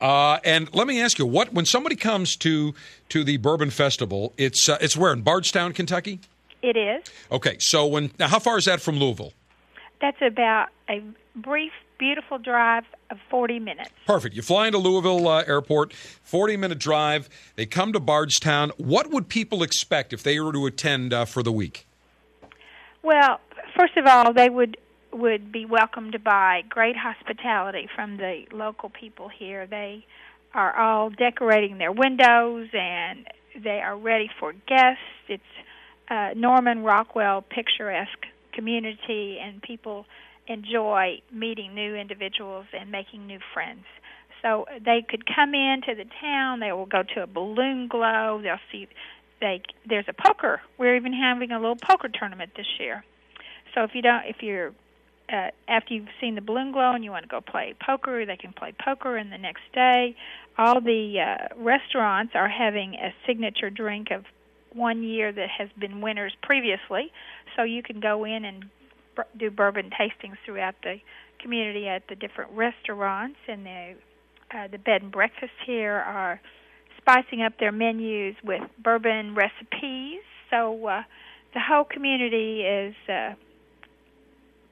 [0.00, 2.74] Uh, and let me ask you, what when somebody comes to
[3.10, 6.18] to the Bourbon Festival, it's uh, it's where in Bardstown, Kentucky.
[6.60, 7.04] It is.
[7.30, 9.32] Okay, so when now, how far is that from Louisville?
[10.00, 11.04] That's about a
[11.36, 13.90] brief, beautiful drive of 40 minutes.
[14.08, 14.34] Perfect.
[14.34, 17.28] You fly into Louisville uh, Airport, 40 minute drive.
[17.54, 18.72] They come to Bardstown.
[18.76, 21.86] What would people expect if they were to attend uh, for the week?
[23.04, 23.38] Well,
[23.76, 24.76] first of all, they would
[25.12, 29.66] would be welcomed by great hospitality from the local people here.
[29.66, 30.04] They
[30.54, 33.26] are all decorating their windows and
[33.62, 35.02] they are ready for guests.
[35.28, 35.42] It's
[36.10, 40.06] uh, Norman Rockwell picturesque community, and people
[40.48, 43.84] enjoy meeting new individuals and making new friends.
[44.42, 46.60] So they could come into the town.
[46.60, 48.40] They will go to a balloon glow.
[48.42, 48.88] They'll see
[49.40, 50.62] they there's a poker.
[50.78, 53.04] We're even having a little poker tournament this year.
[53.74, 54.72] So if you don't, if you're
[55.32, 58.36] uh, after you've seen the balloon glow and you want to go play poker, they
[58.36, 59.16] can play poker.
[59.16, 60.16] And the next day,
[60.56, 64.24] all the uh, restaurants are having a signature drink of
[64.72, 67.10] one year that has been winners previously.
[67.56, 68.66] So you can go in and
[69.14, 70.96] br- do bourbon tastings throughout the
[71.40, 73.38] community at the different restaurants.
[73.48, 73.94] And the
[74.54, 76.40] uh, the bed and breakfast here are
[76.98, 80.20] spicing up their menus with bourbon recipes.
[80.50, 81.02] So uh,
[81.52, 82.94] the whole community is.
[83.08, 83.34] Uh,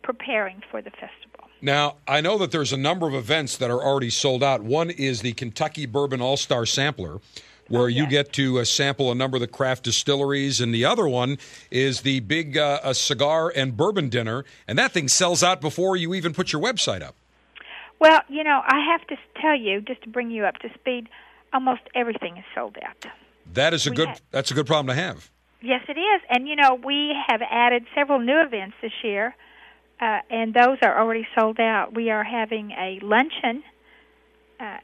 [0.04, 1.48] preparing for the festival.
[1.60, 4.62] Now, I know that there's a number of events that are already sold out.
[4.62, 7.18] One is the Kentucky Bourbon All Star Sampler,
[7.68, 10.60] where Oh, you get to uh, sample a number of the craft distilleries.
[10.60, 11.38] And the other one
[11.70, 14.44] is the big uh, a cigar and bourbon dinner.
[14.68, 17.14] And that thing sells out before you even put your website up.
[17.98, 21.08] Well, you know, I have to tell you, just to bring you up to speed,
[21.54, 23.06] almost everything is sold out.
[23.54, 24.08] That is a We good.
[24.08, 25.30] had- That's a good problem to have.
[25.62, 26.20] Yes, it is.
[26.28, 29.34] And, you know, we have added several new events this year,
[30.00, 31.94] uh, and those are already sold out.
[31.94, 33.62] We are having a luncheon
[34.60, 34.78] uh,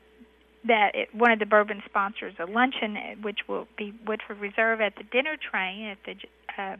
[0.67, 4.81] that it, one of the bourbon sponsors, a luncheon, uh, which will be Woodford Reserve
[4.81, 6.63] at the dinner train at the.
[6.63, 6.77] Uh,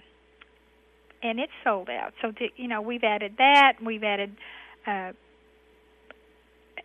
[1.23, 2.15] and it's sold out.
[2.23, 3.75] So, to, you know, we've added that.
[3.85, 4.35] We've added
[4.87, 5.13] uh,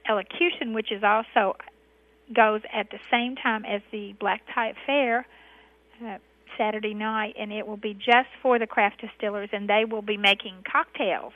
[0.10, 1.56] elocution, which is also
[2.34, 5.26] goes at the same time as the Black Tie Fair
[6.04, 6.18] uh,
[6.58, 10.18] Saturday night, and it will be just for the craft distillers, and they will be
[10.18, 11.34] making cocktails.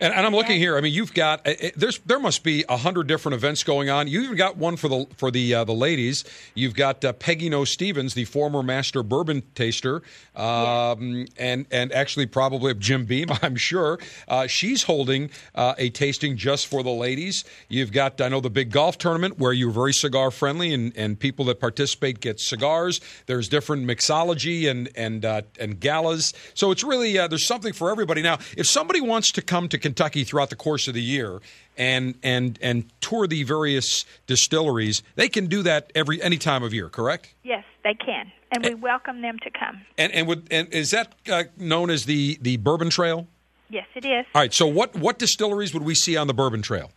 [0.00, 0.78] And, and I'm looking here.
[0.78, 3.90] I mean, you've got uh, uh, there's there must be a hundred different events going
[3.90, 4.08] on.
[4.08, 6.24] You even got one for the for the uh, the ladies.
[6.54, 10.02] You've got uh, Peggy Noe Stevens, the former master bourbon taster,
[10.34, 13.98] um, and and actually probably Jim Beam, I'm sure.
[14.26, 17.44] Uh, she's holding uh, a tasting just for the ladies.
[17.68, 21.20] You've got I know the big golf tournament where you're very cigar friendly, and, and
[21.20, 23.02] people that participate get cigars.
[23.26, 26.32] There's different mixology and and uh, and galas.
[26.54, 28.22] So it's really uh, there's something for everybody.
[28.22, 31.40] Now, if somebody wants to come to Kentucky throughout the course of the year
[31.76, 36.72] and and and tour the various distilleries, they can do that every any time of
[36.72, 37.34] year, correct?
[37.42, 39.80] Yes, they can, and we welcome them to come.
[39.98, 43.26] And and would and is that uh, known as the the Bourbon Trail?
[43.68, 44.26] Yes, it is.
[44.32, 44.54] All right.
[44.54, 46.92] So what what distilleries would we see on the Bourbon Trail?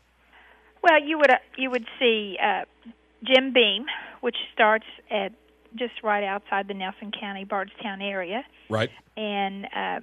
[0.83, 2.65] Well, you would uh, you would see uh,
[3.23, 3.85] Jim Beam,
[4.21, 5.31] which starts at
[5.75, 8.89] just right outside the Nelson County Bardstown area, Right.
[9.17, 9.99] and uh,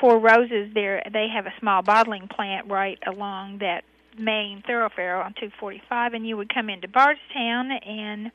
[0.00, 0.72] Four Roses.
[0.74, 3.84] There, they have a small bottling plant right along that
[4.18, 8.30] main thoroughfare on 245, and you would come into Bardstown and.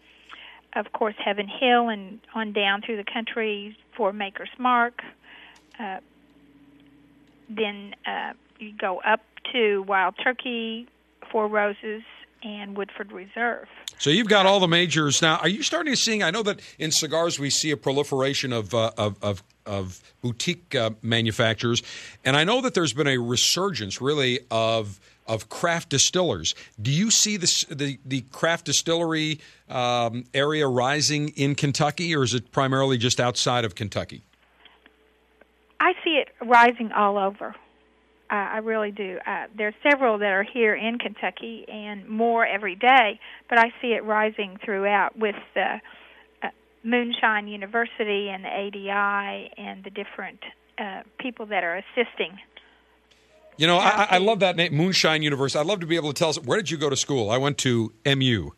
[0.76, 5.04] Of course, Heaven Hill and on down through the country for Maker's Mark.
[5.80, 5.98] Uh,
[7.48, 10.88] then uh, you go up to Wild Turkey,
[11.32, 12.02] Four Roses,
[12.43, 13.67] and Woodford Reserve.
[13.97, 15.38] So you've got all the majors now.
[15.38, 16.21] Are you starting to see?
[16.21, 20.75] I know that in cigars we see a proliferation of uh, of, of, of boutique
[20.75, 21.82] uh, manufacturers,
[22.25, 26.53] and I know that there's been a resurgence, really, of of craft distillers.
[26.82, 32.34] Do you see this, the the craft distillery um, area rising in Kentucky, or is
[32.34, 34.23] it primarily just outside of Kentucky?
[35.79, 37.56] I see it rising all over.
[38.34, 39.19] Uh, I really do.
[39.28, 43.19] Uh, there's several that are here in Kentucky, and more every day.
[43.48, 45.80] But I see it rising throughout with the
[46.41, 46.48] uh,
[46.84, 50.39] Moonshine University and the ADI and the different
[50.80, 52.39] uh, people that are assisting.
[53.56, 55.60] You know, I, I love that name, Moonshine University.
[55.60, 57.30] I'd love to be able to tell us where did you go to school?
[57.30, 58.50] I went to MU.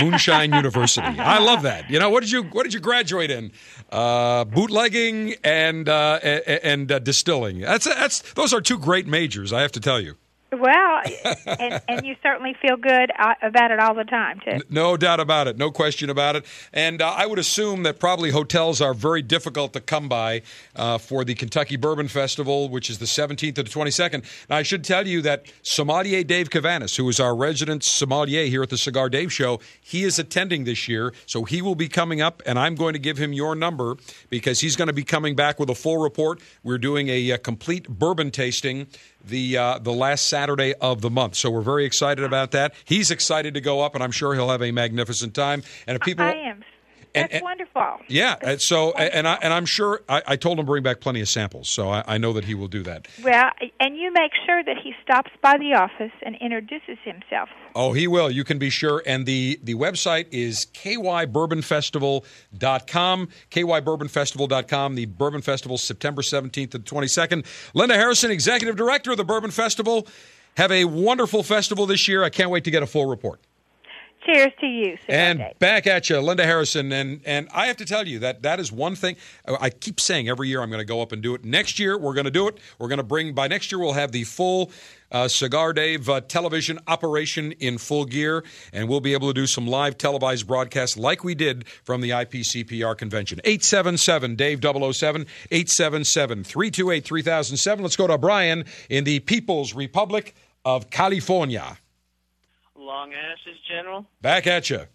[0.00, 1.06] Moonshine University.
[1.06, 1.90] I love that.
[1.90, 3.52] You know, what did you what did you graduate in?
[3.90, 7.60] Uh, bootlegging and uh, and uh, distilling.
[7.60, 9.52] That's that's those are two great majors.
[9.52, 10.16] I have to tell you.
[10.50, 11.02] Well,
[11.46, 14.60] and, and you certainly feel good uh, about it all the time, too.
[14.70, 15.58] No doubt about it.
[15.58, 16.46] No question about it.
[16.72, 20.42] And uh, I would assume that probably hotels are very difficult to come by
[20.74, 24.24] uh, for the Kentucky Bourbon Festival, which is the 17th to the 22nd.
[24.48, 28.62] Now, I should tell you that sommelier Dave Cavanis, who is our resident sommelier here
[28.62, 31.12] at the Cigar Dave Show, he is attending this year.
[31.26, 33.96] So he will be coming up, and I'm going to give him your number
[34.30, 36.40] because he's going to be coming back with a full report.
[36.62, 38.86] We're doing a, a complete bourbon tasting
[39.28, 41.36] the uh, the last Saturday of the month.
[41.36, 42.74] So we're very excited about that.
[42.84, 45.62] He's excited to go up, and I'm sure he'll have a magnificent time.
[45.86, 46.64] And if people, I am.
[47.14, 47.98] That's and, wonderful.
[48.08, 48.36] Yeah.
[48.40, 49.10] That's so, wonderful.
[49.12, 51.90] and I and I'm sure I, I, told him bring back plenty of samples, so
[51.90, 53.08] I, I, know that he will do that.
[53.22, 57.48] Well, and you make sure that he stops by the office and introduces himself.
[57.74, 58.30] Oh, he will.
[58.30, 59.02] You can be sure.
[59.06, 63.28] And the the website is kybourbonfestival.com.
[63.50, 64.94] kybourbonfestival.com.
[64.94, 67.44] The Bourbon Festival, September 17th to 22nd.
[67.74, 70.06] Linda Harrison, executive director of the Bourbon Festival.
[70.56, 72.24] Have a wonderful festival this year.
[72.24, 73.40] I can't wait to get a full report.
[74.24, 74.96] Cheers to you.
[75.08, 76.92] and back at you, Linda Harrison.
[76.92, 79.16] And and I have to tell you that that is one thing
[79.60, 81.44] I keep saying every year I'm going to go up and do it.
[81.44, 82.58] Next year we're going to do it.
[82.78, 84.70] We're going to bring by next year we'll have the full
[85.10, 89.46] uh, Cigar Dave uh, television operation in full gear, and we'll be able to do
[89.46, 93.40] some live televised broadcasts like we did from the IPCPR convention.
[93.44, 97.82] 877 Dave 007, 877 328 3007.
[97.82, 101.78] Let's go to Brian in the People's Republic of California.
[102.88, 104.06] Long ashes, General.
[104.22, 104.86] Back at you.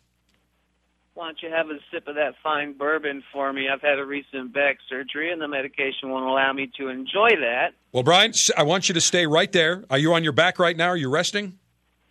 [1.14, 3.70] Why don't you have a sip of that fine bourbon for me?
[3.72, 7.76] I've had a recent back surgery, and the medication won't allow me to enjoy that.
[7.92, 9.84] Well, Brian, I want you to stay right there.
[9.92, 10.88] Are you on your back right now?
[10.88, 11.60] Are you resting?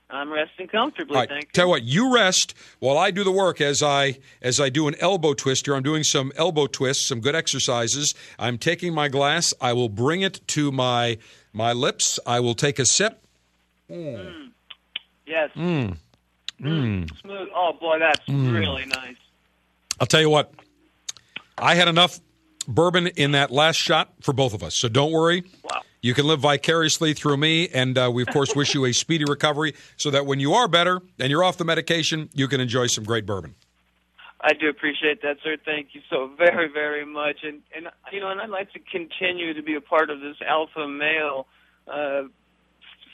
[0.08, 1.16] I'm resting comfortably.
[1.16, 1.28] All right.
[1.28, 1.50] Thank you.
[1.52, 3.60] Tell you what, you rest while I do the work.
[3.60, 7.18] As I as I do an elbow twist here, I'm doing some elbow twists, some
[7.18, 8.14] good exercises.
[8.38, 9.52] I'm taking my glass.
[9.60, 11.18] I will bring it to my
[11.52, 12.20] my lips.
[12.24, 13.26] I will take a sip.
[13.90, 14.16] Mm.
[14.16, 14.51] Mm.
[15.32, 15.50] Yes.
[15.56, 15.96] Mm.
[16.60, 17.20] Mm.
[17.20, 17.48] Smooth.
[17.54, 18.52] Oh boy, that's Mm.
[18.52, 19.16] really nice.
[19.98, 20.52] I'll tell you what.
[21.56, 22.20] I had enough
[22.68, 25.44] bourbon in that last shot for both of us, so don't worry.
[25.64, 25.80] Wow.
[26.02, 29.24] You can live vicariously through me, and uh, we of course wish you a speedy
[29.26, 32.88] recovery, so that when you are better and you're off the medication, you can enjoy
[32.88, 33.54] some great bourbon.
[34.44, 35.56] I do appreciate that, sir.
[35.64, 37.38] Thank you so very, very much.
[37.42, 40.36] And and you know, and I'd like to continue to be a part of this
[40.46, 41.46] alpha male
[41.88, 42.24] uh,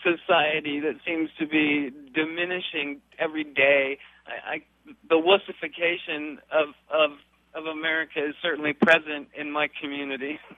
[0.02, 3.98] society that seems to be diminishing every day.
[4.26, 4.62] I, I
[5.08, 7.18] the wussification of of
[7.54, 10.38] of America is certainly present in my community.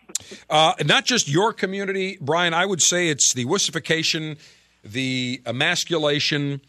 [0.50, 2.52] Uh, not just your community, Brian.
[2.52, 4.38] I would say it's the wussification,
[4.84, 6.60] the emasculation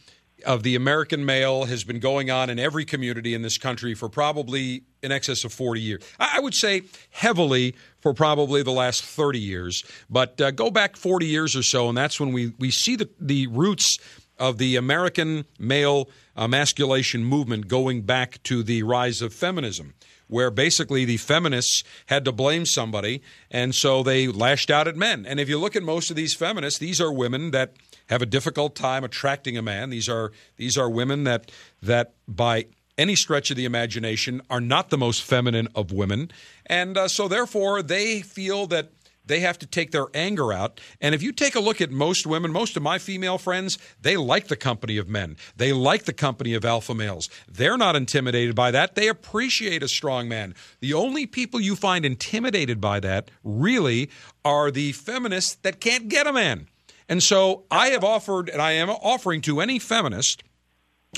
[0.45, 4.09] of the American male has been going on in every community in this country for
[4.09, 6.03] probably in excess of 40 years.
[6.19, 9.83] I would say heavily for probably the last 30 years.
[10.09, 13.09] But uh, go back 40 years or so, and that's when we, we see the,
[13.19, 13.97] the roots
[14.37, 19.93] of the American male emasculation movement going back to the rise of feminism
[20.31, 23.21] where basically the feminists had to blame somebody,
[23.51, 25.25] and so they lashed out at men.
[25.25, 27.73] And if you look at most of these feminists, these are women that
[28.11, 29.89] have a difficult time attracting a man.
[29.89, 31.49] These are these are women that
[31.81, 32.65] that by
[32.97, 36.29] any stretch of the imagination are not the most feminine of women,
[36.65, 38.91] and uh, so therefore they feel that
[39.23, 40.81] they have to take their anger out.
[40.99, 44.17] And if you take a look at most women, most of my female friends, they
[44.17, 45.37] like the company of men.
[45.55, 47.29] They like the company of alpha males.
[47.47, 48.95] They're not intimidated by that.
[48.95, 50.55] They appreciate a strong man.
[50.79, 54.09] The only people you find intimidated by that really
[54.43, 56.67] are the feminists that can't get a man.
[57.11, 60.43] And so I have offered, and I am offering to any feminist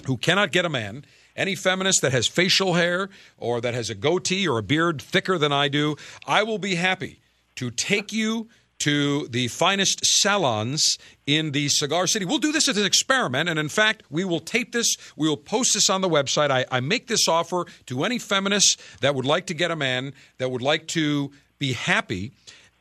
[0.07, 3.95] who cannot get a man, any feminist that has facial hair or that has a
[3.95, 7.19] goatee or a beard thicker than I do, I will be happy
[7.57, 12.25] to take you to the finest salons in the Cigar City.
[12.25, 14.97] We'll do this as an experiment, and in fact, we will tape this.
[15.15, 16.49] We will post this on the website.
[16.49, 20.15] I, I make this offer to any feminists that would like to get a man,
[20.39, 21.29] that would like to
[21.59, 22.31] be happy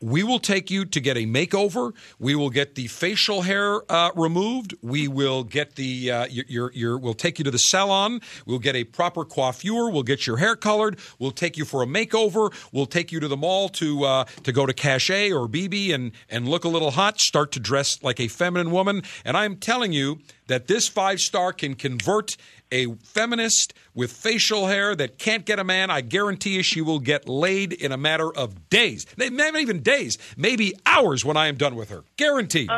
[0.03, 1.95] we will take you to get a makeover.
[2.19, 4.75] We will get the facial hair uh, removed.
[4.83, 8.21] We will get the uh, your, your, your we'll take you to the salon.
[8.45, 9.91] We'll get a proper coiffure.
[9.91, 10.99] We'll get your hair colored.
[11.19, 12.53] We'll take you for a makeover.
[12.73, 16.13] We'll take you to the mall to uh, to go to Cache or bebe and
[16.29, 17.21] and look a little hot.
[17.21, 19.03] Start to dress like a feminine woman.
[19.25, 22.37] And I'm telling you that this five star can convert
[22.73, 26.99] a feminist with facial hair that can't get a man, I guarantee you she will
[26.99, 29.07] get laid in a matter of days.
[29.17, 32.03] Not even days, maybe hours when I am done with her.
[32.17, 32.71] Guaranteed.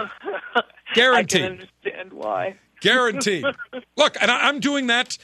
[0.95, 1.43] Guaranteed.
[1.43, 2.57] I can understand why.
[2.81, 3.47] Guaranteed.
[3.97, 5.17] Look, and I'm doing that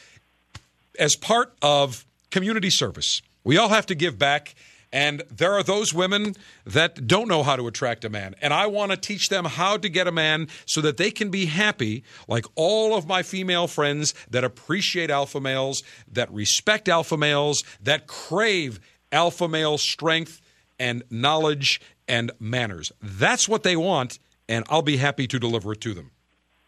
[0.98, 3.20] as part of community service.
[3.44, 4.54] We all have to give back.
[4.92, 6.34] And there are those women
[6.64, 8.34] that don't know how to attract a man.
[8.42, 11.30] And I want to teach them how to get a man so that they can
[11.30, 17.16] be happy, like all of my female friends that appreciate alpha males, that respect alpha
[17.16, 18.80] males, that crave
[19.12, 20.40] alpha male strength
[20.78, 22.90] and knowledge and manners.
[23.00, 24.18] That's what they want,
[24.48, 26.10] and I'll be happy to deliver it to them.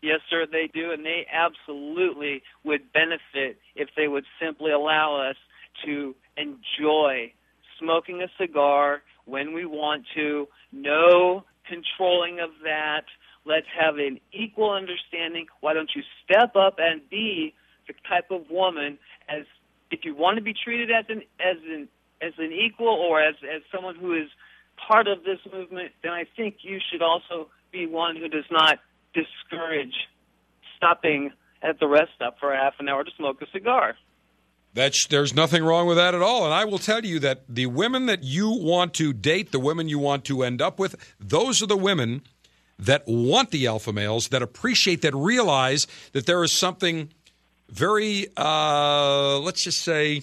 [0.01, 5.37] Yes, sir, they do, and they absolutely would benefit if they would simply allow us
[5.85, 7.33] to enjoy
[7.83, 13.05] smoking a cigar when we want to, no controlling of that.
[13.45, 15.47] Let's have an equal understanding.
[15.61, 17.55] Why don't you step up and be
[17.89, 19.45] the type of woman as
[19.91, 21.89] if you want to be treated as an as an
[22.21, 24.29] as an equal or as as someone who is
[24.89, 28.79] part of this movement, then I think you should also be one who does not
[29.13, 29.95] discourage
[30.77, 33.97] stopping at the rest stop for half an hour to smoke a cigar.
[34.75, 36.45] That's there's nothing wrong with that at all.
[36.45, 39.89] And I will tell you that the women that you want to date, the women
[39.89, 42.23] you want to end up with, those are the women
[42.79, 47.11] that want the alpha males, that appreciate, that realize that there is something
[47.69, 50.23] very, uh, let's just say,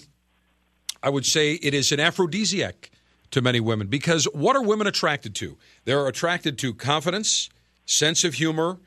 [1.02, 2.92] I would say it is an aphrodisiac
[3.32, 5.58] to many women because what are women attracted to?
[5.86, 7.50] They're attracted to confidence,
[7.86, 8.80] sense of humor,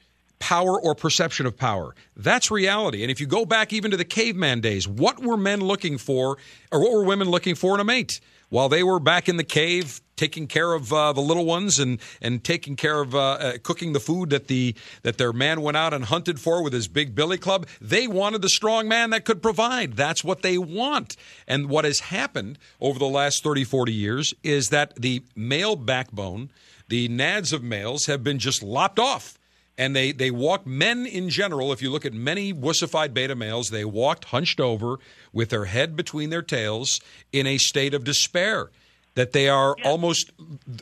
[0.42, 1.94] power or perception of power.
[2.16, 3.02] That's reality.
[3.02, 6.36] And if you go back even to the caveman days, what were men looking for,
[6.72, 8.20] or what were women looking for in a mate?
[8.48, 12.00] While they were back in the cave taking care of uh, the little ones and
[12.20, 15.76] and taking care of uh, uh, cooking the food that the that their man went
[15.76, 19.24] out and hunted for with his big billy club, they wanted the strong man that
[19.24, 19.94] could provide.
[19.94, 21.16] That's what they want.
[21.46, 26.50] And what has happened over the last 30, 40 years is that the male backbone,
[26.88, 29.38] the nads of males have been just lopped off
[29.78, 33.70] and they they walk men in general if you look at many wussified beta males
[33.70, 34.98] they walked hunched over
[35.32, 37.00] with their head between their tails
[37.32, 38.70] in a state of despair
[39.14, 39.88] that they are yeah.
[39.88, 40.30] almost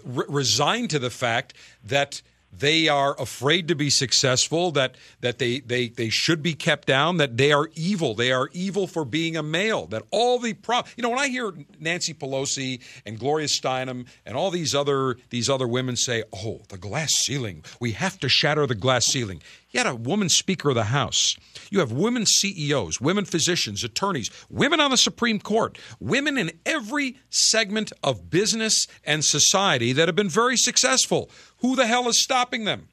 [0.04, 2.22] re- resigned to the fact that
[2.52, 7.18] they are afraid to be successful that that they they they should be kept down
[7.18, 8.14] that they are evil.
[8.14, 9.86] They are evil for being a male.
[9.86, 14.36] That all the pro you know when i hear nancy pelosi and gloria steinem and
[14.36, 17.64] all these other these other women say oh the glass ceiling.
[17.78, 21.36] We have to shatter the glass ceiling you had a woman Speaker of the House.
[21.70, 27.16] You have women CEOs, women physicians, attorneys, women on the Supreme Court, women in every
[27.30, 31.30] segment of business and society that have been very successful.
[31.58, 32.88] Who the hell is stopping them?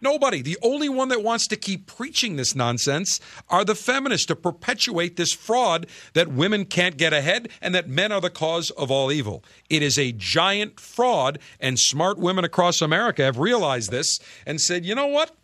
[0.00, 0.42] Nobody.
[0.42, 5.16] The only one that wants to keep preaching this nonsense are the feminists to perpetuate
[5.16, 9.10] this fraud that women can't get ahead and that men are the cause of all
[9.10, 9.42] evil.
[9.70, 14.84] It is a giant fraud, and smart women across America have realized this and said,
[14.84, 15.34] you know what?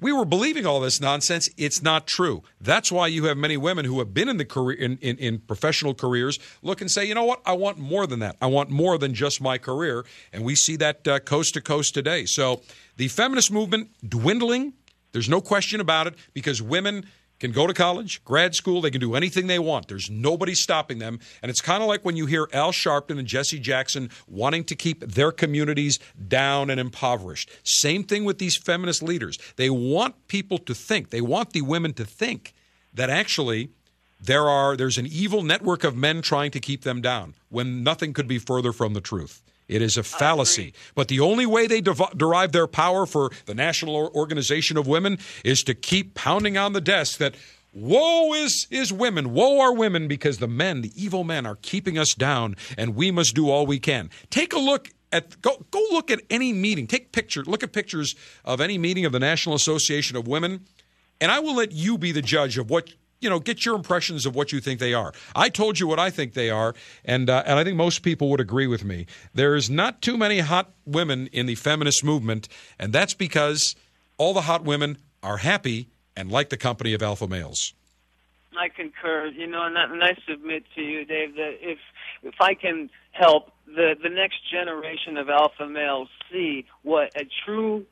[0.00, 1.48] We were believing all this nonsense.
[1.56, 2.42] It's not true.
[2.60, 5.38] That's why you have many women who have been in the career in, in, in,
[5.38, 8.36] professional careers look and say, you know what, I want more than that.
[8.40, 10.04] I want more than just my career.
[10.32, 12.26] And we see that uh, coast to coast today.
[12.26, 12.62] So
[12.96, 14.74] the feminist movement dwindling.
[15.12, 17.06] There's no question about it because women
[17.44, 19.86] can go to college, grad school, they can do anything they want.
[19.86, 21.20] There's nobody stopping them.
[21.42, 24.74] And it's kind of like when you hear Al Sharpton and Jesse Jackson wanting to
[24.74, 27.50] keep their communities down and impoverished.
[27.62, 29.38] Same thing with these feminist leaders.
[29.56, 32.54] They want people to think, they want the women to think
[32.94, 33.70] that actually
[34.26, 38.12] there are there's an evil network of men trying to keep them down when nothing
[38.12, 39.42] could be further from the truth.
[39.68, 40.74] It is a fallacy.
[40.94, 45.62] But the only way they derive their power for the National Organization of Women is
[45.64, 47.34] to keep pounding on the desk that
[47.72, 51.98] woe is is women, woe are women because the men, the evil men are keeping
[51.98, 54.10] us down and we must do all we can.
[54.30, 56.86] Take a look at go go look at any meeting.
[56.86, 60.66] Take picture, look at pictures of any meeting of the National Association of Women,
[61.20, 62.92] and I will let you be the judge of what
[63.24, 65.12] you know get your impressions of what you think they are.
[65.34, 68.28] I told you what I think they are, and uh, and I think most people
[68.30, 69.06] would agree with me.
[69.32, 72.48] There's not too many hot women in the feminist movement,
[72.78, 73.74] and that's because
[74.18, 77.72] all the hot women are happy and like the company of alpha males.
[78.56, 79.26] I concur.
[79.26, 81.78] You know, and, and I submit to you, Dave, that if
[82.22, 87.86] if I can help the the next generation of alpha males see what a true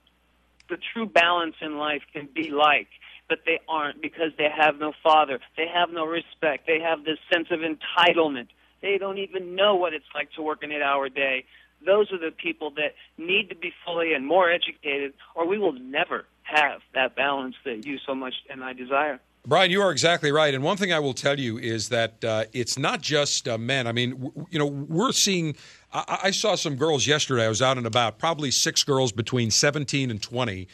[0.68, 2.88] the true balance in life can be like,
[3.32, 7.16] but they aren't because they have no father, they have no respect, they have this
[7.32, 8.48] sense of entitlement.
[8.82, 11.46] They don't even know what it's like to work an eight-hour day.
[11.86, 15.72] Those are the people that need to be fully and more educated, or we will
[15.72, 19.18] never have that balance that you so much and I desire.
[19.46, 20.52] Brian, you are exactly right.
[20.52, 23.86] And one thing I will tell you is that uh, it's not just uh, men.
[23.86, 25.56] I mean, w- you know, we're seeing.
[25.90, 27.46] I-, I saw some girls yesterday.
[27.46, 30.68] I was out and about, probably six girls between 17 and 20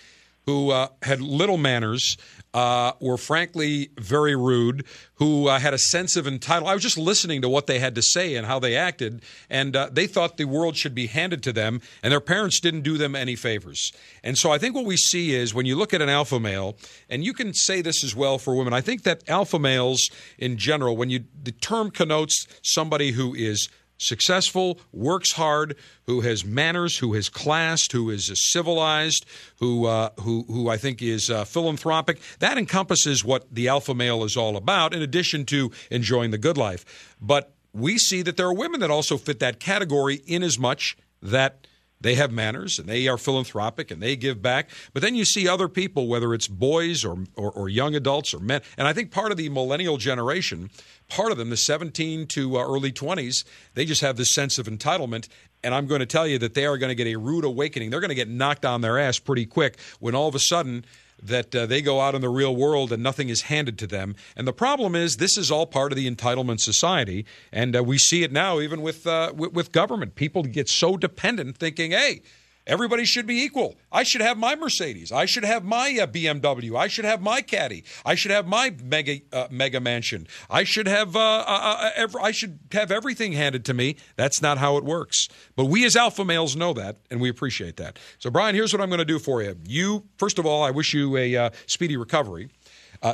[0.49, 2.17] who uh, had little manners,
[2.55, 4.85] uh, were frankly very rude,
[5.15, 6.67] who uh, had a sense of entitlement.
[6.67, 9.77] I was just listening to what they had to say and how they acted, and
[9.77, 12.97] uh, they thought the world should be handed to them, and their parents didn't do
[12.97, 13.93] them any favors.
[14.23, 16.77] And so I think what we see is when you look at an alpha male,
[17.09, 20.57] and you can say this as well for women, I think that alpha males in
[20.57, 23.69] general, when you the term connotes somebody who is
[23.99, 25.77] successful, works hard,
[26.07, 29.27] who has manners, who has classed, who is civilized,
[29.59, 32.21] who uh, who who I think is uh, philanthropic.
[32.39, 36.57] That encompasses what the alpha male is all about, in addition to enjoying the good
[36.57, 37.17] life.
[37.21, 40.97] But we see that there are women that also fit that category, in as much
[41.21, 41.67] that
[42.01, 44.71] they have manners and they are philanthropic and they give back.
[44.93, 48.39] But then you see other people, whether it's boys or, or, or young adults or
[48.39, 48.61] men.
[48.77, 50.71] And I think part of the millennial generation,
[51.09, 53.45] part of them, the 17 to uh, early 20s,
[53.75, 55.29] they just have this sense of entitlement.
[55.65, 57.91] And I'm going to tell you that they are going to get a rude awakening.
[57.91, 60.85] They're going to get knocked on their ass pretty quick when all of a sudden
[61.23, 64.15] that uh, they go out in the real world and nothing is handed to them.
[64.37, 67.99] And the problem is, this is all part of the entitlement society, and uh, we
[67.99, 70.15] see it now even with, uh, with with government.
[70.15, 72.23] People get so dependent, thinking, "Hey."
[72.69, 73.77] Everybody should be equal.
[73.91, 75.11] I should have my Mercedes.
[75.11, 76.79] I should have my uh, BMW.
[76.79, 77.83] I should have my caddy.
[78.05, 80.29] I should have my mega uh, mega mansion.
[80.51, 83.97] I should have uh, uh, uh every, I should have everything handed to me.
[84.17, 85.31] That's not how it works.
[85.57, 87.99] But we as alpha males know that, and we appreciate that.
[88.19, 89.57] So, Brian, here's what I'm going to do for you.
[89.67, 92.51] You first of all, I wish you a uh, speedy recovery.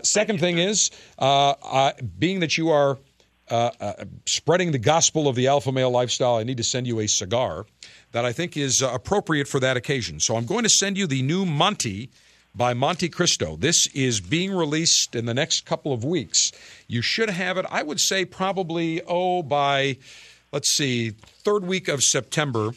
[0.03, 0.91] second thing is,
[2.19, 2.99] being that you are
[4.27, 7.67] spreading the gospel of the alpha male lifestyle, I need to send you a cigar
[8.15, 10.21] that I think is uh, appropriate for that occasion.
[10.21, 12.11] So I'm going to send you the new Monte
[12.55, 13.59] by Montecristo.
[13.59, 16.53] This is being released in the next couple of weeks.
[16.87, 19.97] You should have it, I would say, probably, oh, by,
[20.53, 22.71] let's see, third week of September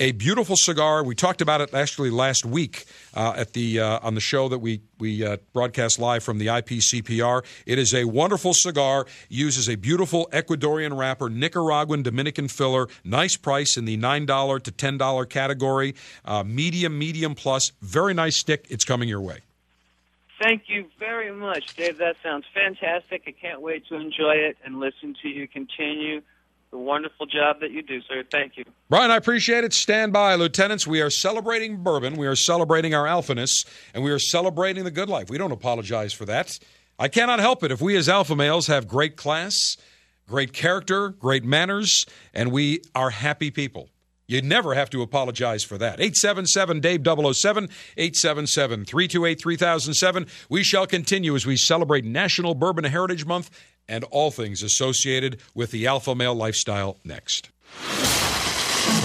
[0.00, 1.02] a beautiful cigar.
[1.02, 2.84] We talked about it actually last week
[3.14, 6.46] uh, at the uh, on the show that we we uh, broadcast live from the
[6.46, 7.44] IPCPR.
[7.66, 9.06] It is a wonderful cigar.
[9.28, 12.88] Uses a beautiful Ecuadorian wrapper, Nicaraguan Dominican filler.
[13.04, 15.94] Nice price in the nine dollar to ten dollar category.
[16.24, 17.72] Uh, medium, medium plus.
[17.82, 18.66] Very nice stick.
[18.70, 19.40] It's coming your way.
[20.40, 21.98] Thank you very much, Dave.
[21.98, 23.24] That sounds fantastic.
[23.26, 26.22] I can't wait to enjoy it and listen to you continue
[26.70, 28.22] the wonderful job that you do, sir.
[28.30, 28.64] Thank you.
[28.90, 29.72] Brian, I appreciate it.
[29.72, 30.86] Stand by, Lieutenants.
[30.86, 32.16] We are celebrating bourbon.
[32.16, 35.30] We are celebrating our alphaness, and we are celebrating the good life.
[35.30, 36.58] We don't apologize for that.
[36.98, 39.76] I cannot help it if we as alpha males have great class,
[40.26, 43.88] great character, great manners, and we are happy people.
[44.26, 46.00] You never have to apologize for that.
[46.00, 50.26] 877 Dave 007, 877 328 3007.
[50.50, 53.50] We shall continue as we celebrate National Bourbon Heritage Month
[53.88, 57.50] and all things associated with the alpha male lifestyle next.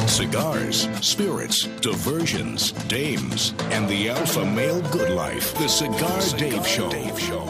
[0.08, 5.54] Cigars, spirits, diversions, dames, and the alpha male good life.
[5.58, 6.90] The Cigar, Cigar Dave, Show.
[6.90, 7.46] Dave Show.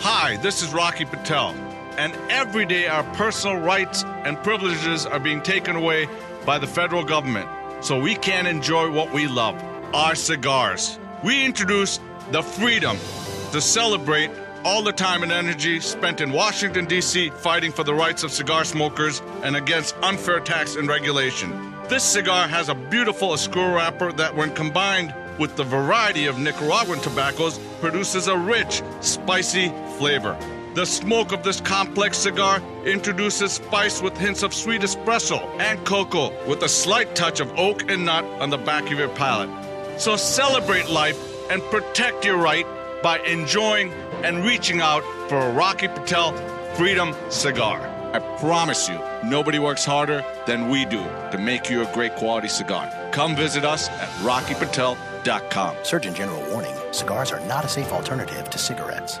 [0.00, 1.65] Hi, this is Rocky Patel
[1.98, 6.08] and every day our personal rights and privileges are being taken away
[6.44, 7.48] by the federal government
[7.80, 9.62] so we can enjoy what we love
[9.94, 10.98] our cigars.
[11.22, 12.96] We introduced the freedom
[13.52, 14.30] to celebrate
[14.64, 18.64] all the time and energy spent in Washington, D.C., fighting for the rights of cigar
[18.64, 21.72] smokers and against unfair tax and regulation.
[21.88, 26.98] This cigar has a beautiful Oscuro wrapper that, when combined with the variety of Nicaraguan
[27.00, 29.68] tobaccos, produces a rich, spicy
[29.98, 30.36] flavor.
[30.76, 36.34] The smoke of this complex cigar introduces spice with hints of sweet espresso and cocoa
[36.46, 39.48] with a slight touch of oak and nut on the back of your palate.
[39.98, 41.18] So celebrate life
[41.50, 42.66] and protect your right
[43.02, 43.90] by enjoying
[44.22, 46.36] and reaching out for a Rocky Patel
[46.74, 47.80] Freedom cigar.
[48.12, 51.02] I promise you, nobody works harder than we do
[51.32, 52.92] to make you a great quality cigar.
[53.12, 55.76] Come visit us at rockypatel.com.
[55.84, 59.20] Surgeon General warning cigars are not a safe alternative to cigarettes.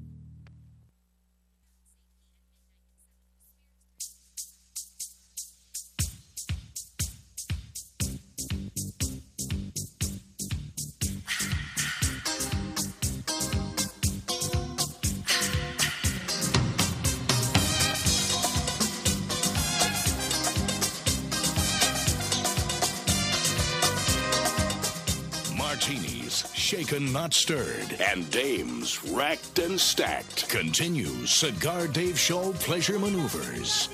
[26.91, 30.49] shaken not stirred, and dames racked and stacked.
[30.49, 33.89] Continues Cigar Dave Show Pleasure Maneuvers.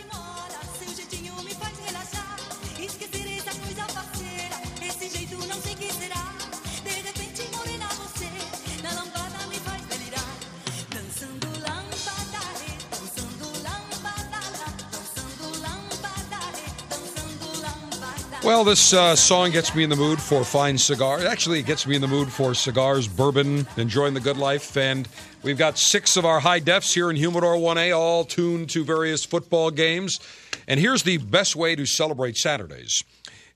[18.48, 21.26] Well, this uh, song gets me in the mood for fine cigars.
[21.26, 24.78] Actually, it gets me in the mood for cigars, bourbon, enjoying the good life.
[24.78, 25.06] And
[25.43, 29.26] we've got six of our high defs here in Humidor 1A, all tuned to various
[29.26, 30.22] football games.
[30.66, 33.04] And here's the best way to celebrate Saturdays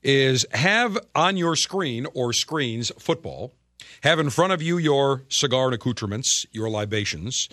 [0.04, 3.54] is have on your screen or screens football.
[4.04, 7.48] Have in front of you your cigar and accoutrements, your libations.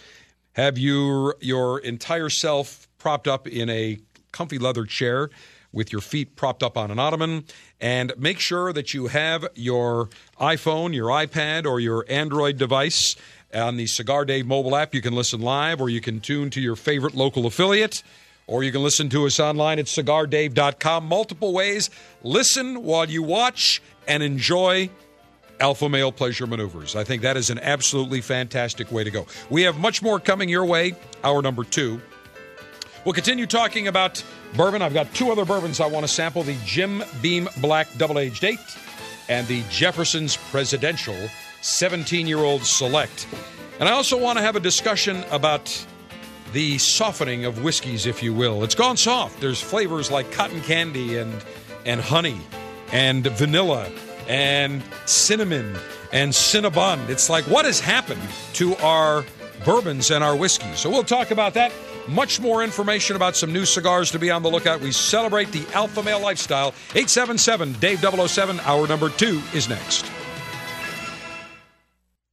[0.54, 4.00] Have your your entire self propped up in a
[4.32, 5.30] comfy leather chair
[5.72, 7.44] with your feet propped up on an ottoman
[7.80, 10.08] and make sure that you have your
[10.40, 13.16] iPhone, your iPad, or your Android device
[13.54, 14.94] on the Cigar Dave mobile app.
[14.94, 18.02] You can listen live or you can tune to your favorite local affiliate
[18.46, 21.06] or you can listen to us online at cigardave.com.
[21.06, 21.90] Multiple ways.
[22.22, 24.90] Listen while you watch and enjoy
[25.60, 26.96] Alpha Male Pleasure Maneuvers.
[26.96, 29.26] I think that is an absolutely fantastic way to go.
[29.50, 32.00] We have much more coming your way, hour number two.
[33.08, 34.22] We'll continue talking about
[34.54, 34.82] bourbon.
[34.82, 38.44] I've got two other bourbons I want to sample the Jim Beam Black Double Aged
[38.44, 38.58] 8
[39.30, 41.16] and the Jefferson's Presidential
[41.62, 43.26] 17 year old Select.
[43.80, 45.86] And I also want to have a discussion about
[46.52, 48.62] the softening of whiskeys, if you will.
[48.62, 49.40] It's gone soft.
[49.40, 51.32] There's flavors like cotton candy and,
[51.86, 52.38] and honey
[52.92, 53.90] and vanilla
[54.28, 55.78] and cinnamon
[56.12, 57.08] and cinnabon.
[57.08, 59.24] It's like, what has happened to our
[59.64, 60.78] bourbons and our whiskeys?
[60.78, 61.72] So we'll talk about that.
[62.08, 64.80] Much more information about some new cigars to be on the lookout.
[64.80, 66.68] We celebrate the alpha male lifestyle.
[66.94, 68.60] 877 Dave 007.
[68.60, 70.10] Hour number two is next.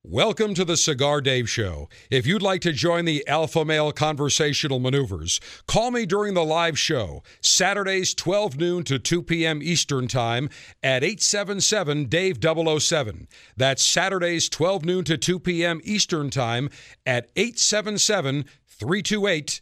[0.07, 1.89] Welcome to the Cigar Dave Show.
[2.11, 6.77] If you'd like to join the Alpha Male Conversational Maneuvers, call me during the live
[6.77, 9.61] show, Saturdays 12 noon to 2 p.m.
[9.63, 10.47] Eastern Time
[10.83, 13.27] at 877 Dave 007.
[13.57, 15.81] That's Saturdays 12 noon to 2 p.m.
[15.83, 16.69] Eastern Time
[17.07, 19.61] at 877 328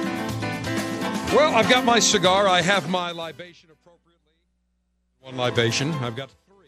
[1.33, 2.47] Well, I've got my cigar.
[2.47, 4.33] I have my libation appropriately.
[5.21, 5.93] One libation.
[5.93, 6.67] I've got three.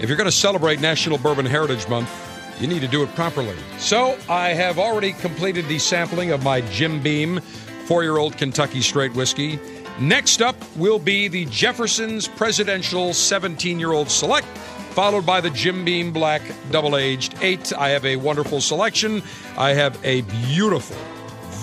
[0.00, 2.10] if you're going to celebrate National Bourbon Heritage Month,
[2.58, 3.56] you need to do it properly.
[3.78, 7.40] So I have already completed the sampling of my Jim Beam
[7.84, 9.58] four year old Kentucky straight whiskey.
[10.00, 15.84] Next up will be the Jefferson's Presidential 17 year old select, followed by the Jim
[15.84, 16.40] Beam Black
[16.70, 17.72] double aged eight.
[17.74, 19.22] I have a wonderful selection.
[19.58, 20.96] I have a beautiful,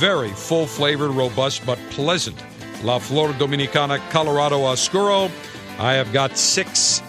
[0.02, 2.36] very full flavored, robust, but pleasant
[2.84, 5.30] La Flor Dominicana Colorado Oscuro.
[5.78, 7.04] I have got six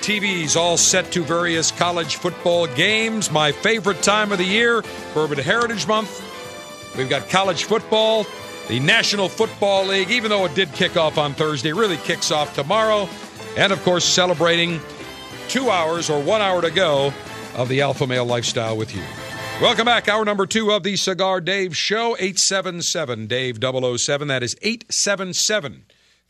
[0.00, 3.30] TVs all set to various college football games.
[3.30, 4.82] My favorite time of the year,
[5.14, 6.20] Bourbon Heritage Month.
[6.98, 8.26] We've got college football,
[8.66, 12.56] the National Football League, even though it did kick off on Thursday, really kicks off
[12.56, 13.08] tomorrow.
[13.56, 14.80] And of course, celebrating
[15.46, 17.14] two hours or one hour to go
[17.54, 19.02] of the Alpha Male lifestyle with you.
[19.60, 20.08] Welcome back.
[20.08, 24.26] Hour number two of the Cigar Dave Show, 877 Dave 007.
[24.28, 25.84] That is 877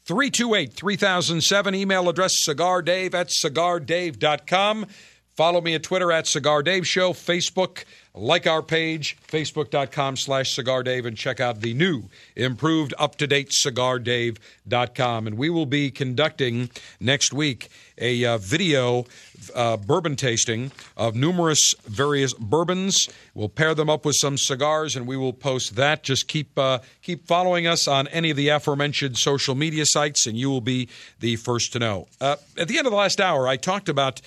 [0.04, 1.74] 328 3007.
[1.74, 4.86] Email address cigardave at cigardave.com.
[5.34, 10.82] Follow me at Twitter at Cigar Dave Show, Facebook, like our page, facebook.com slash Cigar
[10.82, 12.04] Dave, and check out the new,
[12.36, 15.26] improved, up to date cigardave.com.
[15.26, 19.06] And we will be conducting next week a uh, video
[19.54, 23.08] uh, bourbon tasting of numerous various bourbons.
[23.34, 26.02] We'll pair them up with some cigars, and we will post that.
[26.02, 30.36] Just keep uh, keep following us on any of the aforementioned social media sites, and
[30.36, 30.88] you will be
[31.20, 32.08] the first to know.
[32.20, 34.20] Uh, at the end of the last hour, I talked about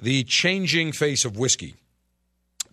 [0.00, 1.74] the changing face of whiskey,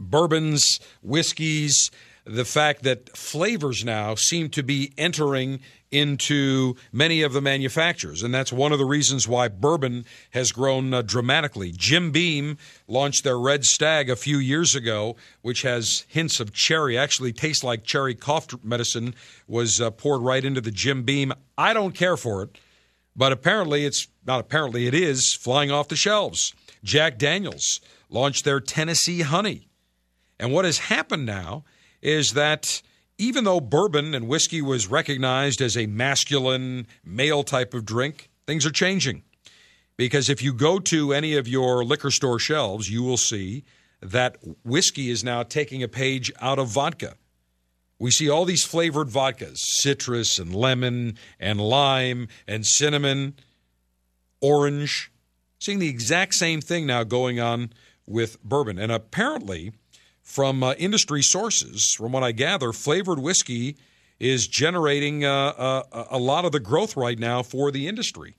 [0.10, 1.92] bourbons, whiskeys,
[2.26, 8.24] the fact that flavors now seem to be entering into many of the manufacturers.
[8.24, 11.74] And that's one of the reasons why bourbon has grown uh, dramatically.
[11.76, 16.98] Jim Beam launched their Red Stag a few years ago, which has hints of cherry,
[16.98, 19.14] actually tastes like cherry cough medicine,
[19.48, 21.34] was uh, poured right into the Jim Beam.
[21.58, 22.58] I don't care for it,
[23.16, 26.54] but apparently it's not apparently, it is flying off the shelves.
[26.84, 29.68] Jack Daniels launched their Tennessee Honey.
[30.42, 31.64] And what has happened now
[32.02, 32.82] is that
[33.20, 38.66] even though bourbon and whiskey was recognized as a masculine, male type of drink, things
[38.66, 39.22] are changing.
[39.98, 43.64] Because if you go to any of your liquor store shelves, you will see
[44.02, 47.18] that whiskey is now taking a page out of vodka.
[48.00, 53.36] We see all these flavored vodkas citrus and lemon and lime and cinnamon,
[54.42, 55.12] orange.
[55.60, 57.72] Seeing the exact same thing now going on
[58.08, 58.80] with bourbon.
[58.80, 59.74] And apparently,
[60.32, 63.76] from uh, industry sources, from what I gather, flavored whiskey
[64.18, 68.36] is generating uh, uh, a lot of the growth right now for the industry.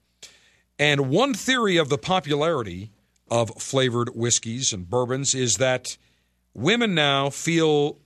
[0.78, 2.92] And one theory of the popularity
[3.30, 5.98] of flavored whiskeys and bourbons is that
[6.54, 7.98] women now feel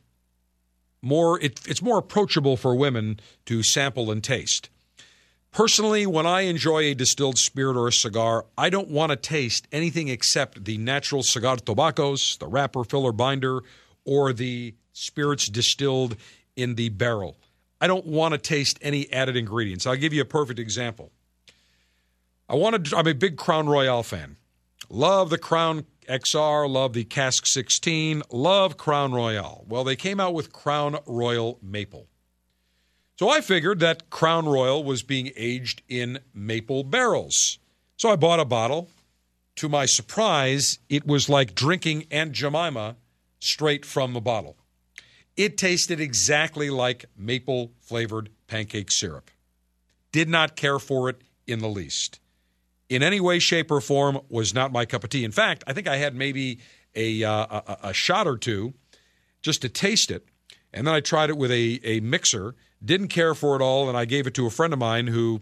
[1.01, 4.69] more it, it's more approachable for women to sample and taste.
[5.57, 9.67] Personally, when I enjoy a distilled spirit or a cigar, I don't want to taste
[9.73, 13.63] anything except the natural cigar tobaccos, the wrapper, filler, binder,
[14.05, 16.19] or the spirits distilled
[16.57, 17.39] in the barrel.
[17.81, 19.87] I don't want to taste any added ingredients.
[19.87, 21.11] I'll give you a perfect example.
[22.51, 24.37] I want to, I'm a big Crown Royal fan.
[24.91, 29.65] Love the Crown XR, love the Cask 16, love Crown Royal.
[29.67, 32.09] Well, they came out with Crown Royal Maple.
[33.19, 37.59] So I figured that Crown Royal was being aged in maple barrels.
[37.97, 38.91] So I bought a bottle.
[39.57, 42.97] To my surprise, it was like drinking Aunt Jemima
[43.41, 44.59] straight from the bottle.
[45.35, 49.31] It tasted exactly like maple flavored pancake syrup.
[50.13, 52.21] Did not care for it in the least.
[52.91, 55.25] In any way, shape, or form, was not my cup of tea.
[55.25, 56.61] In fact, I think I had maybe
[56.95, 58.75] a, uh, a, a shot or two
[59.41, 60.27] just to taste it.
[60.73, 62.55] And then I tried it with a, a mixer,
[62.85, 65.41] didn't care for it all, and I gave it to a friend of mine who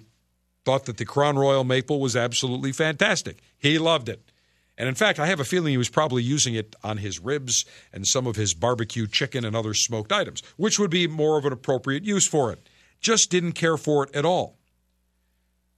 [0.65, 3.43] thought that the Crown Royal Maple was absolutely fantastic.
[3.59, 4.31] He loved it.
[4.77, 7.65] And in fact, I have a feeling he was probably using it on his ribs
[7.93, 11.45] and some of his barbecue chicken and other smoked items, which would be more of
[11.45, 12.69] an appropriate use for it.
[13.01, 14.59] Just didn't care for it at all.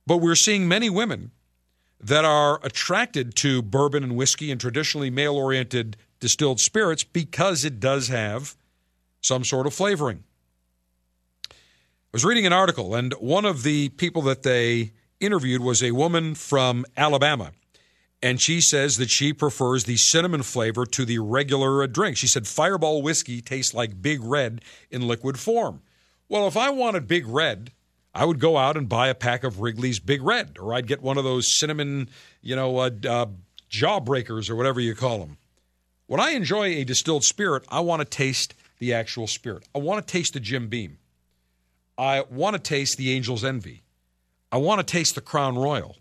[0.07, 1.33] But we're seeing many women
[2.01, 7.81] that are attracted to bourbon and whiskey and traditionally male oriented distilled spirits because it
[7.81, 8.57] does have
[9.21, 10.25] some sort of flavoring.
[12.17, 16.35] Was reading an article, and one of the people that they interviewed was a woman
[16.35, 17.53] from Alabama.
[18.23, 22.17] And she says that she prefers the cinnamon flavor to the regular drink.
[22.17, 25.83] She said Fireball whiskey tastes like Big Red in liquid form.
[26.27, 27.73] Well, if I wanted Big Red,
[28.15, 31.03] I would go out and buy a pack of Wrigley's Big Red, or I'd get
[31.03, 32.09] one of those cinnamon,
[32.41, 33.27] you know, uh, uh,
[33.71, 35.37] jawbreakers or whatever you call them.
[36.07, 39.69] When I enjoy a distilled spirit, I want to taste the actual spirit.
[39.75, 40.97] I want to taste the Jim Beam.
[41.99, 43.83] I want to taste the Angel's Envy.
[44.53, 45.97] I want to taste the Crown Royal.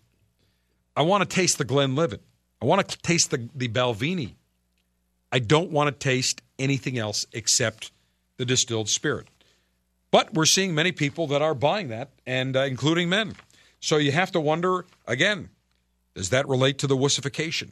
[0.95, 2.21] I want to taste the Glenlivet.
[2.61, 4.35] I want to taste the, the Balvenie.
[5.31, 7.91] I don't want to taste anything else except
[8.37, 9.27] the distilled spirit.
[10.11, 13.35] But we're seeing many people that are buying that, and uh, including men.
[13.81, 15.49] So you have to wonder again
[16.13, 17.71] does that relate to the wussification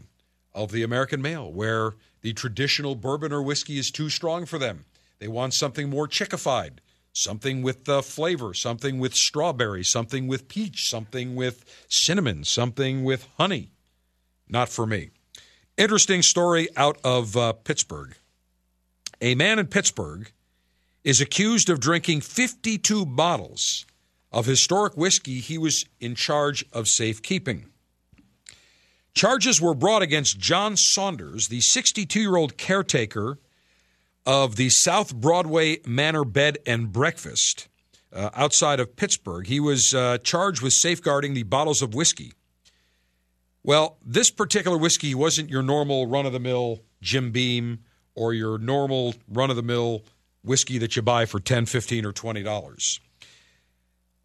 [0.54, 4.84] of the American male, where the traditional bourbon or whiskey is too strong for them?
[5.20, 6.80] They want something more chickified,
[7.14, 13.28] something with uh, flavor, something with strawberry, something with peach, something with cinnamon, something with
[13.38, 13.72] honey.
[14.50, 15.12] Not for me.
[15.78, 18.16] Interesting story out of uh, Pittsburgh.
[19.22, 20.32] A man in Pittsburgh
[21.04, 23.86] is accused of drinking 52 bottles
[24.32, 27.70] of historic whiskey he was in charge of safekeeping.
[29.14, 33.38] Charges were brought against John Saunders, the 62 year old caretaker
[34.26, 37.68] of the South Broadway Manor Bed and Breakfast
[38.14, 39.48] uh, outside of Pittsburgh.
[39.48, 42.34] He was uh, charged with safeguarding the bottles of whiskey.
[43.64, 47.80] Well, this particular whiskey wasn't your normal run of the mill Jim Beam
[48.16, 50.04] or your normal run of the mill
[50.44, 53.00] whiskey that you buy for 10 15 or $20.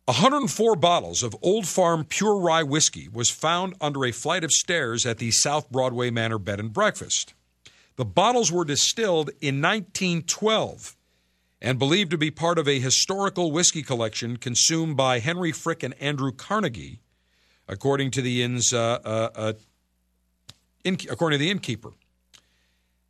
[0.06, 5.04] 104 bottles of Old Farm Pure Rye whiskey was found under a flight of stairs
[5.04, 7.34] at the South Broadway Manor Bed and Breakfast.
[7.98, 10.96] The bottles were distilled in 1912
[11.60, 15.94] and believed to be part of a historical whiskey collection consumed by Henry Frick and
[16.00, 17.00] Andrew Carnegie,
[17.66, 19.52] according to the inn's uh, uh, uh,
[20.84, 21.90] in, according to the innkeeper.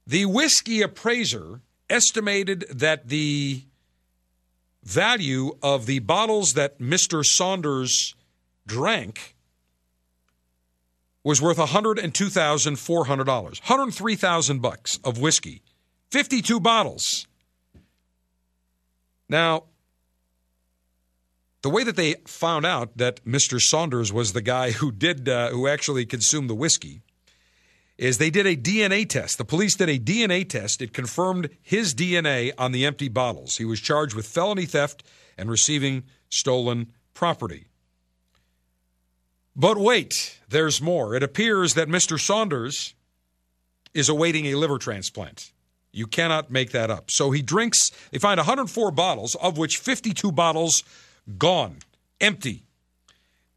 [0.06, 1.60] The whiskey appraiser
[1.90, 3.64] estimated that the
[4.82, 7.22] value of the bottles that Mr.
[7.22, 8.14] Saunders
[8.66, 9.36] drank
[11.28, 13.26] was worth $102,400.
[13.28, 15.60] 103,000 bucks of whiskey.
[16.10, 17.26] 52 bottles.
[19.28, 19.64] Now,
[21.60, 23.60] the way that they found out that Mr.
[23.60, 27.02] Saunders was the guy who did uh, who actually consumed the whiskey
[27.98, 29.36] is they did a DNA test.
[29.36, 30.80] The police did a DNA test.
[30.80, 33.58] It confirmed his DNA on the empty bottles.
[33.58, 35.02] He was charged with felony theft
[35.36, 37.67] and receiving stolen property.
[39.58, 41.16] But wait, there's more.
[41.16, 42.18] It appears that Mr.
[42.18, 42.94] Saunders
[43.92, 45.50] is awaiting a liver transplant.
[45.90, 47.10] You cannot make that up.
[47.10, 50.84] So he drinks, they find 104 bottles, of which 52 bottles
[51.38, 51.78] gone,
[52.20, 52.62] empty.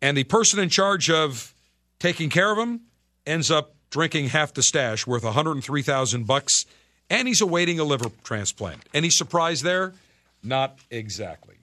[0.02, 1.54] And the person in charge of
[2.00, 2.82] taking care of him
[3.28, 6.66] ends up drinking half the stash worth 103,000 bucks
[7.12, 8.82] and he's awaiting a liver transplant.
[8.94, 9.94] Any surprise there?
[10.42, 11.61] Not exactly.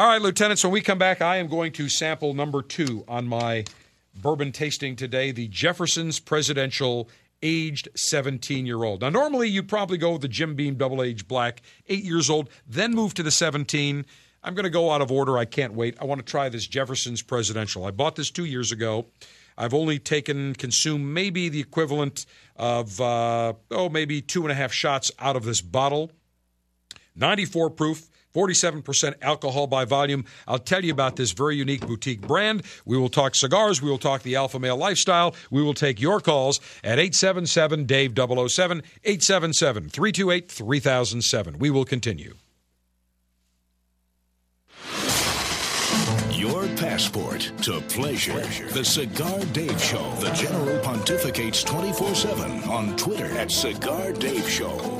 [0.00, 3.28] All right, lieutenants, when we come back, I am going to sample number 2 on
[3.28, 3.64] my
[4.14, 7.10] bourbon tasting today, the Jefferson's Presidential
[7.42, 9.02] aged 17 year old.
[9.02, 12.48] Now, normally you'd probably go with the Jim Beam Double Aged Black, 8 years old,
[12.66, 14.06] then move to the 17.
[14.42, 15.36] I'm going to go out of order.
[15.36, 15.98] I can't wait.
[16.00, 17.84] I want to try this Jefferson's Presidential.
[17.84, 19.04] I bought this two years ago.
[19.58, 22.24] I've only taken, consumed maybe the equivalent
[22.56, 26.10] of, uh, oh, maybe two and a half shots out of this bottle.
[27.16, 28.09] 94 proof.
[28.34, 30.24] 47% alcohol by volume.
[30.46, 32.62] I'll tell you about this very unique boutique brand.
[32.84, 33.82] We will talk cigars.
[33.82, 35.34] We will talk the alpha male lifestyle.
[35.50, 41.58] We will take your calls at 877 Dave 007, 877 328 3007.
[41.58, 42.34] We will continue.
[46.30, 48.40] Your passport to pleasure.
[48.72, 50.10] The Cigar Dave Show.
[50.20, 54.99] The General pontificates 24 7 on Twitter at Cigar Dave Show.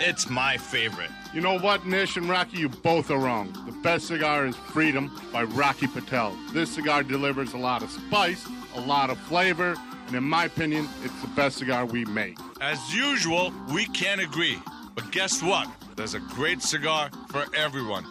[0.00, 1.10] it's my favorite.
[1.32, 3.52] You know what, Nish and Rocky, you both are wrong.
[3.66, 6.36] The best cigar is Freedom by Rocky Patel.
[6.52, 9.76] This cigar delivers a lot of spice, a lot of flavor,
[10.06, 12.36] and in my opinion, it's the best cigar we make.
[12.60, 14.58] As usual, we can't agree.
[14.94, 15.68] But guess what?
[15.96, 18.04] There's a great cigar for everyone.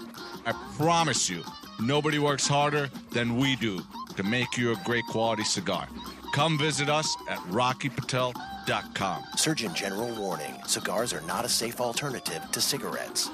[0.46, 1.44] I promise you,
[1.82, 3.82] nobody works harder than we do
[4.16, 5.88] to make you a great quality cigar.
[6.34, 9.24] Come visit us at rockypatel.com.
[9.36, 13.30] Surgeon General warning cigars are not a safe alternative to cigarettes.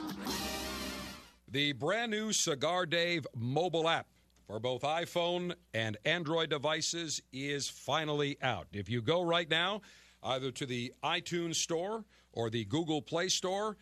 [1.50, 4.08] The brand new Cigar Dave mobile app
[4.48, 8.68] for both iPhone and Android devices is finally out.
[8.72, 9.82] If you go right now,
[10.24, 13.78] either to the iTunes Store or the Google Play Store,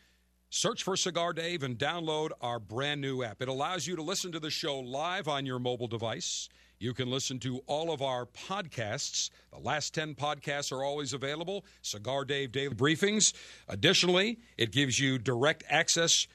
[0.50, 3.42] search for Cigar Dave and download our brand new app.
[3.42, 6.50] It allows you to listen to the show live on your mobile device.
[6.84, 9.30] You can listen to all of our podcasts.
[9.54, 11.64] The last 10 podcasts are always available.
[11.82, 13.32] Cigar Dave Daily Briefings.
[13.70, 16.28] Additionally, it gives you direct access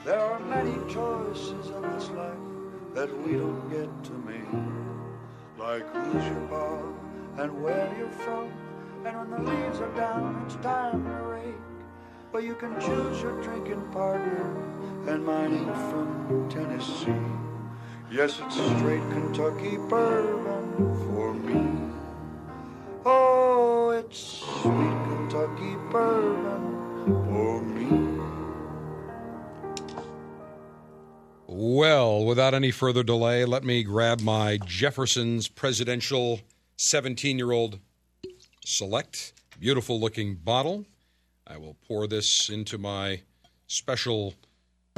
[0.04, 2.36] There are many choices in this life
[2.92, 4.44] that we don't get to make.
[5.56, 6.82] Like who's your bar
[7.38, 8.52] and where you're from.
[9.06, 11.54] And when the leaves are down, it's time to rake.
[12.30, 14.54] But you can choose your drinking partner,
[15.06, 17.37] and mine ain't from Tennessee.
[18.10, 21.92] Yes, it's straight Kentucky bourbon for me.
[23.04, 28.18] Oh, it's sweet Kentucky bourbon for me.
[31.46, 36.40] Well, without any further delay, let me grab my Jefferson's presidential
[36.78, 37.78] 17 year old
[38.64, 39.34] select.
[39.60, 40.86] Beautiful looking bottle.
[41.46, 43.20] I will pour this into my
[43.66, 44.32] special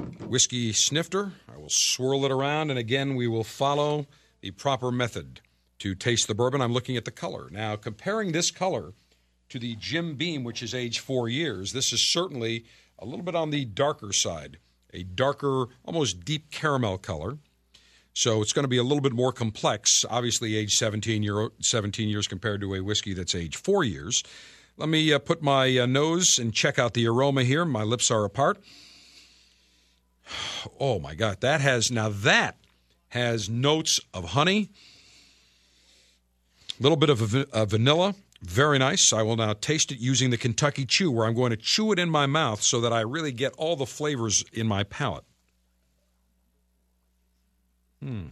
[0.01, 1.33] whiskey snifter.
[1.53, 4.07] I will swirl it around, and again, we will follow
[4.41, 5.41] the proper method
[5.81, 6.61] to taste the bourbon.
[6.61, 7.49] I'm looking at the color.
[7.51, 8.93] Now, comparing this color
[9.49, 12.65] to the Jim Beam, which is aged four years, this is certainly
[12.99, 14.59] a little bit on the darker side,
[14.93, 17.39] a darker, almost deep caramel color.
[18.13, 22.09] So it's going to be a little bit more complex, obviously, age 17, year, 17
[22.09, 24.23] years compared to a whiskey that's aged four years.
[24.77, 27.65] Let me uh, put my uh, nose and check out the aroma here.
[27.65, 28.59] My lips are apart.
[30.79, 32.57] Oh my God, that has now that
[33.11, 34.71] has notes of honey,
[36.79, 39.13] a little bit of a, vanilla, very nice.
[39.13, 41.99] I will now taste it using the Kentucky Chew, where I'm going to chew it
[41.99, 45.25] in my mouth so that I really get all the flavors in my palate.
[48.03, 48.27] Hmm.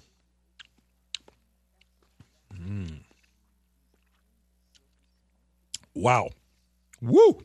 [2.56, 2.86] Hmm.
[5.94, 6.30] Wow.
[7.02, 7.42] Woo!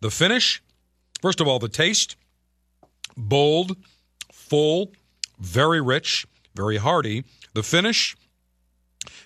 [0.00, 0.62] The finish,
[1.20, 2.16] first of all, the taste
[3.18, 3.76] bold,
[4.32, 4.92] full,
[5.38, 7.24] very rich, very hearty.
[7.52, 8.16] The finish,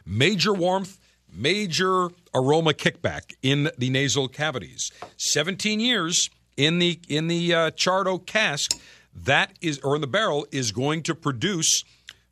[0.04, 0.98] major warmth,
[1.32, 4.90] major aroma kickback in the nasal cavities.
[5.16, 8.78] 17 years in the in the uh, charred oak cask,
[9.14, 11.84] that is or in the barrel is going to produce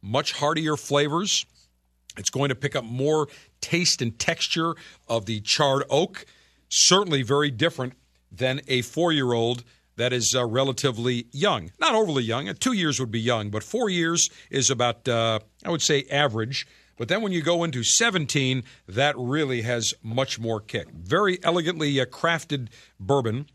[0.03, 1.47] much heartier flavors.
[2.17, 3.29] It's going to pick up more
[3.61, 4.75] taste and texture
[5.09, 6.27] of the charred oak.
[6.69, 7.95] Certainly very different
[8.31, 9.65] than a four-year-old
[10.01, 11.71] that is uh, relatively young.
[11.79, 12.49] Not overly young.
[12.49, 16.05] Uh, two years would be young, but four years is about, uh, I would say,
[16.11, 16.67] average.
[16.97, 20.89] But then when you go into 17, that really has much more kick.
[20.91, 23.47] Very elegantly uh, crafted bourbon.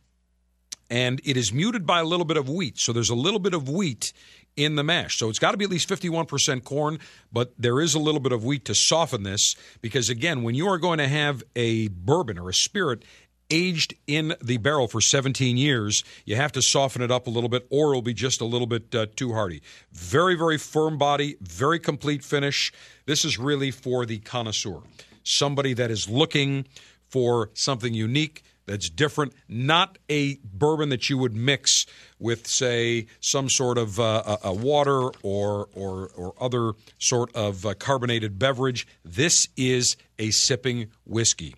[0.89, 2.77] and it is muted by a little bit of wheat.
[2.77, 4.13] So there's a little bit of wheat
[4.55, 5.17] in the mash.
[5.17, 6.99] So it's got to be at least 51% corn,
[7.31, 10.67] but there is a little bit of wheat to soften this because, again, when you
[10.67, 13.03] are going to have a bourbon or a spirit
[13.49, 17.49] aged in the barrel for 17 years, you have to soften it up a little
[17.49, 19.61] bit or it'll be just a little bit uh, too hardy.
[19.91, 22.71] Very, very firm body, very complete finish.
[23.05, 24.81] This is really for the connoisseur,
[25.23, 26.65] somebody that is looking
[27.07, 31.85] for something unique that's different, not a bourbon that you would mix
[32.19, 37.73] with, say, some sort of uh, a, water or or or other sort of uh,
[37.75, 38.87] carbonated beverage.
[39.03, 41.55] This is a sipping whiskey.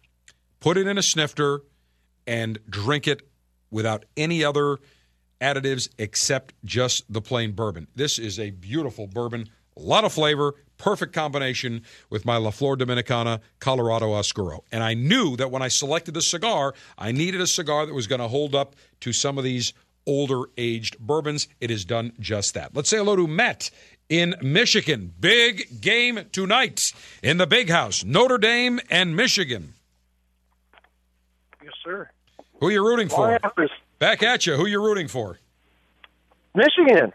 [0.59, 1.61] Put it in a snifter
[2.27, 3.21] and drink it
[3.71, 4.77] without any other
[5.41, 7.87] additives except just the plain bourbon.
[7.95, 12.75] This is a beautiful bourbon, a lot of flavor, perfect combination with my La Flor
[12.75, 14.63] Dominicana Colorado Oscuro.
[14.71, 18.07] And I knew that when I selected the cigar, I needed a cigar that was
[18.07, 19.73] going to hold up to some of these
[20.05, 21.47] older aged bourbons.
[21.59, 22.75] It has done just that.
[22.75, 23.69] Let's say hello to Matt
[24.09, 25.13] in Michigan.
[25.19, 26.81] Big game tonight
[27.21, 29.73] in the big house, Notre Dame and Michigan.
[31.63, 32.09] Yes, sir.
[32.59, 33.39] Who are you rooting for?
[33.99, 34.55] Back at you.
[34.55, 35.39] Who are you rooting for?
[36.55, 37.13] Michigan.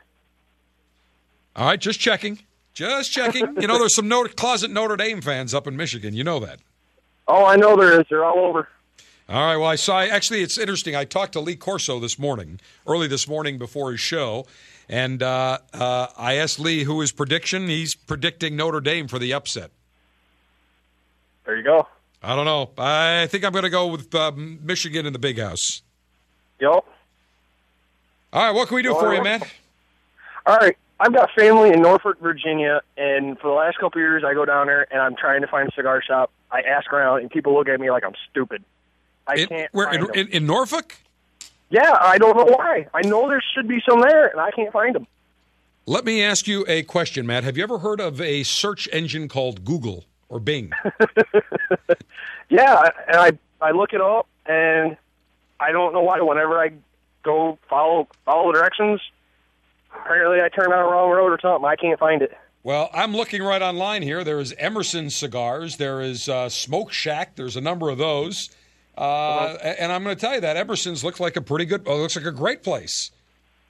[1.56, 2.40] All right, just checking.
[2.74, 3.60] Just checking.
[3.60, 6.14] you know, there's some Notre, closet Notre Dame fans up in Michigan.
[6.14, 6.60] You know that.
[7.28, 8.06] Oh, I know there is.
[8.08, 8.68] They're all over.
[9.28, 9.56] All right.
[9.56, 10.00] Well, I saw.
[10.00, 10.96] Actually, it's interesting.
[10.96, 14.46] I talked to Lee Corso this morning, early this morning before his show,
[14.88, 17.68] and uh, uh, I asked Lee who his prediction.
[17.68, 19.70] He's predicting Notre Dame for the upset.
[21.44, 21.86] There you go.
[22.22, 22.70] I don't know.
[22.78, 25.82] I think I'm going to go with uh, Michigan in the big house.
[26.60, 26.70] Yep.
[26.70, 26.84] All
[28.32, 28.52] right.
[28.52, 29.18] What can we do All for right.
[29.18, 29.42] you, man?
[30.46, 30.76] All right.
[31.00, 34.44] I've got family in Norfolk, Virginia, and for the last couple of years, I go
[34.44, 36.30] down there and I'm trying to find a cigar shop.
[36.52, 38.62] I ask around, and people look at me like I'm stupid.
[39.26, 39.74] I In- can't.
[39.74, 40.94] Where find in, in, in Norfolk?
[41.70, 42.86] Yeah, I don't know why.
[42.94, 45.06] I know there should be some there, and I can't find them.
[45.86, 47.42] Let me ask you a question, Matt.
[47.42, 50.72] Have you ever heard of a search engine called Google or Bing?
[52.48, 54.96] Yeah, and I I look it up, and
[55.58, 56.20] I don't know why.
[56.20, 56.72] Whenever I
[57.22, 59.00] go follow follow the directions,
[59.94, 61.64] apparently I turn on the wrong road or something.
[61.66, 62.36] I can't find it.
[62.62, 64.22] Well, I'm looking right online here.
[64.22, 65.78] There is Emerson Cigars.
[65.78, 67.36] There is uh, Smoke Shack.
[67.36, 68.50] There's a number of those.
[68.98, 71.96] Uh, And I'm going to tell you that Emerson's looks like a pretty good, oh,
[71.96, 73.10] looks like a great place.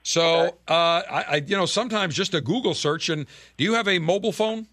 [0.02, 0.72] So, uh,
[1.08, 3.08] I, I, you know, sometimes just a Google search.
[3.08, 4.66] And do you have a mobile phone?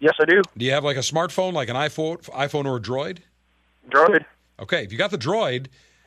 [0.00, 0.42] Yes, I do.
[0.56, 3.18] Do you have like a smartphone, like an iPhone, iPhone or a Droid?
[3.90, 4.24] Droid.
[4.60, 5.66] Okay, if you got the Droid,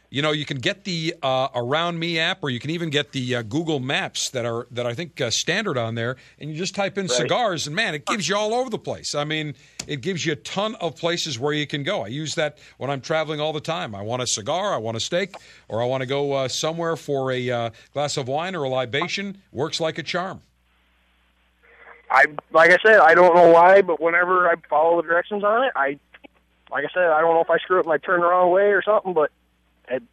[0.09, 3.11] you know you can get the uh, Around Me app, or you can even get
[3.13, 6.55] the uh, Google Maps that are that I think uh, standard on there, and you
[6.57, 7.15] just type in Right.
[7.17, 9.15] cigars, and man, it gives you all over the place.
[9.15, 9.55] I mean,
[9.87, 12.03] it gives you a ton of places where you can go.
[12.03, 13.95] I use that when I'm traveling all the time.
[13.95, 15.33] I want a cigar, I want a steak,
[15.69, 18.69] or I want to go uh, somewhere for a uh, glass of wine or a
[18.69, 19.37] libation.
[19.53, 20.41] Works like a charm.
[22.11, 25.63] I like I said, I don't know why, but whenever I follow the directions on
[25.63, 25.97] it, I
[26.71, 28.51] like I said, I don't know if I screw up and I turn the wrong
[28.51, 29.31] way or something, but
[29.87, 30.05] it's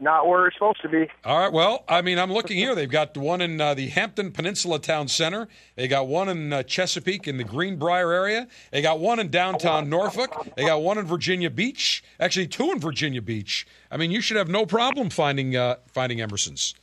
[0.00, 1.08] not where it's supposed to be.
[1.24, 1.52] All right.
[1.52, 2.74] Well, I mean, I'm looking here.
[2.74, 5.48] They've got one in uh, the Hampton Peninsula Town Center.
[5.74, 8.46] They got one in uh, Chesapeake in the Greenbrier area.
[8.72, 10.48] They got one in downtown Norfolk.
[10.56, 12.04] They got one in Virginia Beach.
[12.20, 13.66] Actually, two in Virginia Beach.
[13.90, 16.74] I mean, you should have no problem finding uh, finding Emerson's.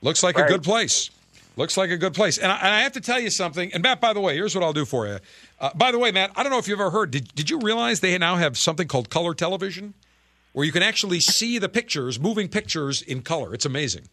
[0.00, 1.10] Looks like a good place.
[1.56, 2.38] Looks like a good place.
[2.38, 3.72] And I, and I have to tell you something.
[3.72, 5.18] And Matt, by the way, here's what I'll do for you.
[5.60, 7.12] Uh, by the way, Matt, I don't know if you've ever heard.
[7.12, 9.94] Did, did you realize they now have something called color television,
[10.52, 13.54] where you can actually see the pictures, moving pictures in color?
[13.54, 14.08] It's amazing.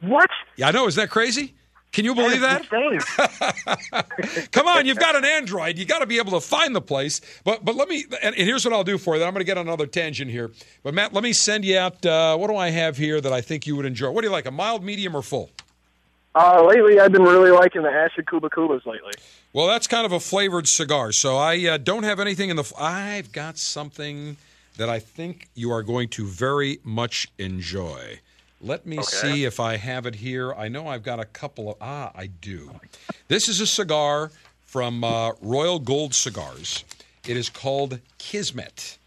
[0.00, 0.30] What?
[0.56, 0.86] Yeah, I know.
[0.86, 1.54] Is that crazy?
[1.92, 2.68] Can you believe that?
[4.52, 5.78] Come on, you've got an Android.
[5.78, 7.20] You got to be able to find the place.
[7.44, 8.04] But but let me.
[8.22, 9.24] And, and here's what I'll do for you.
[9.24, 10.50] I'm going to get on another tangent here.
[10.82, 12.04] But Matt, let me send you out.
[12.04, 14.10] Uh, what do I have here that I think you would enjoy?
[14.10, 14.46] What do you like?
[14.46, 15.50] A mild, medium, or full?
[16.34, 19.12] Uh, lately, I've been really liking the acid Kuba Kubas lately.
[19.52, 21.10] Well, that's kind of a flavored cigar.
[21.12, 22.72] So I uh, don't have anything in the.
[22.78, 24.36] I've got something
[24.76, 28.20] that I think you are going to very much enjoy.
[28.60, 30.52] Let me see if I have it here.
[30.52, 31.76] I know I've got a couple of.
[31.80, 32.70] Ah, I do.
[33.28, 34.30] This is a cigar
[34.64, 36.84] from uh, Royal Gold Cigars.
[37.26, 38.98] It is called Kismet.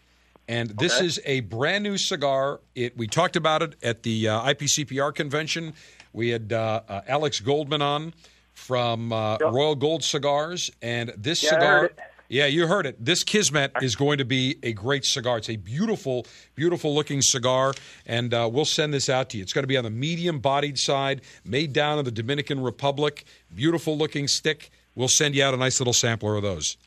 [0.48, 1.06] And this Okay.
[1.06, 2.60] is a brand new cigar.
[2.74, 5.72] It we talked about it at the uh, IPCPR convention.
[6.12, 8.14] We had uh, uh, Alex Goldman on
[8.52, 11.90] from uh, Royal Gold Cigars, and this Yeah, cigar.
[12.28, 12.96] Yeah, you heard it.
[13.04, 15.36] This Kismet is going to be a great cigar.
[15.36, 16.24] It's a beautiful,
[16.54, 17.74] beautiful looking cigar,
[18.06, 19.42] and uh, we'll send this out to you.
[19.42, 23.26] It's going to be on the medium bodied side, made down in the Dominican Republic.
[23.54, 24.70] Beautiful looking stick.
[24.94, 26.78] We'll send you out a nice little sampler of those.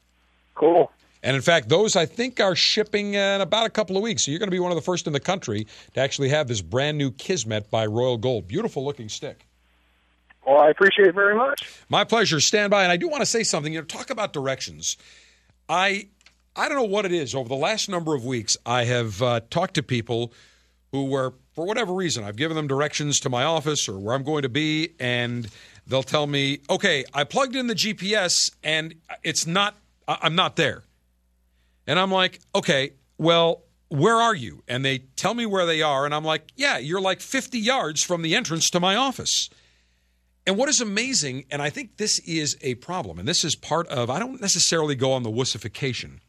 [0.55, 0.91] Cool.
[1.25, 4.23] And in fact, those I think are shipping in about a couple of weeks.
[4.23, 5.65] So you're going to be one of the first in the country
[5.95, 8.47] to actually have this brand new Kismet by Royal Gold.
[8.47, 9.47] Beautiful looking stick.
[10.45, 11.67] Well, I appreciate it very much.
[11.89, 12.39] My pleasure.
[12.39, 12.83] Stand by.
[12.83, 13.73] And I do want to say something.
[13.73, 14.97] You know, talk about directions.
[15.67, 16.09] I
[16.55, 17.33] I don't know what it is.
[17.33, 20.31] Over the last number of weeks, I have uh, talked to people
[20.91, 24.23] who were, for whatever reason, I've given them directions to my office or where I'm
[24.23, 25.47] going to be, and
[25.87, 28.93] they'll tell me, "Okay, I plugged in the GPS and
[29.23, 29.75] it's not.
[30.07, 30.83] I- I'm not there."
[31.87, 34.63] And I'm like, "Okay, well." Where are you?
[34.67, 38.01] And they tell me where they are, and I'm like, yeah, you're like 50 yards
[38.01, 39.47] from the entrance to my office.
[40.47, 43.87] And what is amazing, and I think this is a problem, and this is part
[43.87, 46.19] of, I don't necessarily go on the wussification,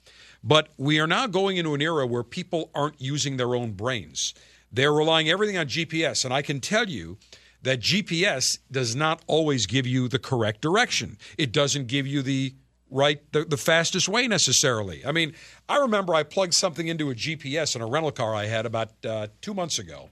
[0.43, 4.33] but we are now going into an era where people aren't using their own brains.
[4.73, 6.25] They're relying everything on GPS.
[6.25, 7.19] And I can tell you
[7.63, 12.55] that GPS does not always give you the correct direction, it doesn't give you the
[12.91, 15.33] right the, the fastest way necessarily i mean
[15.69, 18.91] i remember i plugged something into a gps in a rental car i had about
[19.05, 20.09] uh, two months ago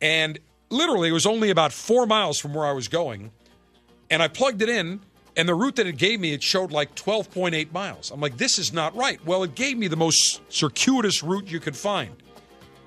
[0.00, 0.38] and
[0.70, 3.30] literally it was only about four miles from where I was going.
[4.10, 5.00] And I plugged it in,
[5.36, 8.10] and the route that it gave me, it showed like 12.8 miles.
[8.10, 9.24] I'm like, this is not right.
[9.24, 12.14] Well, it gave me the most circuitous route you could find.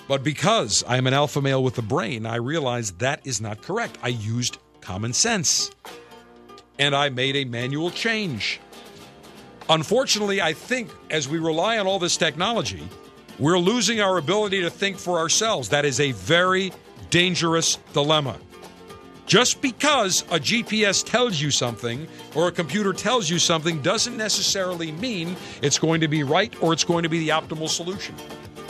[0.07, 3.61] But because I am an alpha male with a brain, I realized that is not
[3.61, 3.97] correct.
[4.01, 5.71] I used common sense.
[6.79, 8.59] And I made a manual change.
[9.69, 12.81] Unfortunately, I think as we rely on all this technology,
[13.37, 15.69] we're losing our ability to think for ourselves.
[15.69, 16.73] That is a very
[17.11, 18.37] dangerous dilemma.
[19.27, 24.91] Just because a GPS tells you something or a computer tells you something doesn't necessarily
[24.91, 28.15] mean it's going to be right or it's going to be the optimal solution.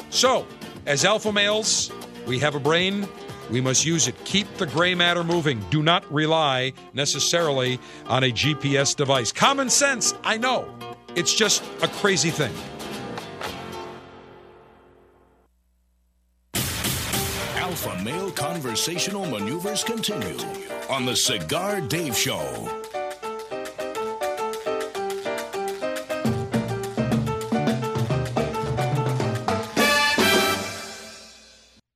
[0.09, 0.45] So,
[0.85, 1.93] as alpha males,
[2.27, 3.07] we have a brain.
[3.49, 4.15] We must use it.
[4.25, 5.63] Keep the gray matter moving.
[5.69, 9.31] Do not rely necessarily on a GPS device.
[9.31, 10.78] Common sense, I know.
[11.15, 12.53] It's just a crazy thing.
[17.55, 20.37] Alpha male conversational maneuvers continue
[20.89, 22.78] on the Cigar Dave Show.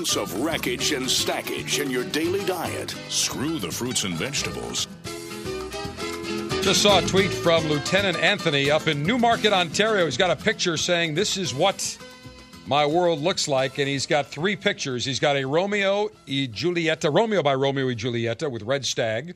[0.00, 2.94] Amounts of wreckage and stackage in your daily diet.
[3.10, 4.88] Screw the fruits and vegetables.
[6.62, 10.06] Just saw a tweet from Lieutenant Anthony up in Newmarket, Ontario.
[10.06, 11.98] He's got a picture saying, This is what
[12.66, 13.76] my world looks like.
[13.76, 15.04] And he's got three pictures.
[15.04, 19.34] He's got a Romeo y Julieta, Romeo by Romeo y Julieta with Red Stag.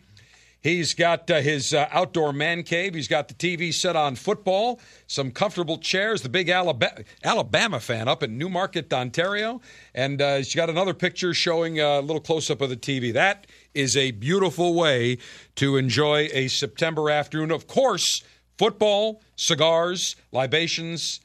[0.64, 2.94] He's got uh, his uh, outdoor man cave.
[2.94, 8.08] He's got the TV set on football, some comfortable chairs, the big Alabama, Alabama fan
[8.08, 9.60] up in Newmarket, Ontario.
[9.94, 13.12] And uh, he's got another picture showing a little close up of the TV.
[13.12, 15.18] That is a beautiful way
[15.56, 17.50] to enjoy a September afternoon.
[17.50, 18.24] Of course,
[18.56, 21.20] football, cigars, libations,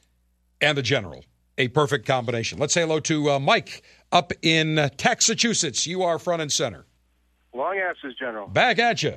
[0.60, 1.24] and the general.
[1.56, 2.58] A perfect combination.
[2.58, 5.86] Let's say hello to uh, Mike up in uh, Massachusetts.
[5.86, 6.84] You are front and center.
[7.54, 8.46] Long answers, General.
[8.46, 9.14] Back at you.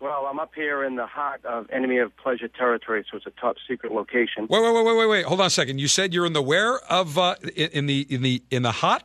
[0.00, 3.30] Well, I'm up here in the heart of enemy of pleasure territory, so it's a
[3.30, 4.46] top secret location.
[4.48, 5.24] Wait, wait, wait, wait, wait, wait.
[5.24, 5.80] Hold on a second.
[5.80, 8.70] You said you're in the where of uh, in, in the in the in the
[8.72, 9.04] hot?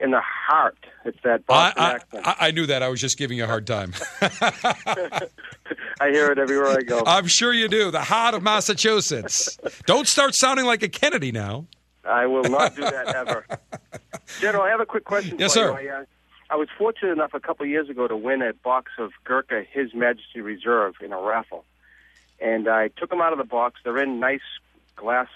[0.00, 0.78] In the heart.
[1.04, 2.26] It's that I, Boston I, accent.
[2.26, 2.82] I, I knew that.
[2.82, 3.92] I was just giving you a hard time.
[6.00, 7.02] I hear it everywhere I go.
[7.06, 7.90] I'm sure you do.
[7.90, 9.58] The heart of Massachusetts.
[9.86, 11.66] Don't start sounding like a Kennedy now.
[12.04, 13.46] I will not do that ever.
[14.40, 15.80] General, I have a quick question Yes, for sir.
[15.80, 15.90] you.
[15.90, 16.04] I, uh,
[16.50, 19.64] I was fortunate enough a couple of years ago to win a box of Gurkha
[19.70, 21.64] His Majesty Reserve in a raffle.
[22.40, 23.80] And I took them out of the box.
[23.82, 24.40] They're in nice
[24.96, 25.28] glass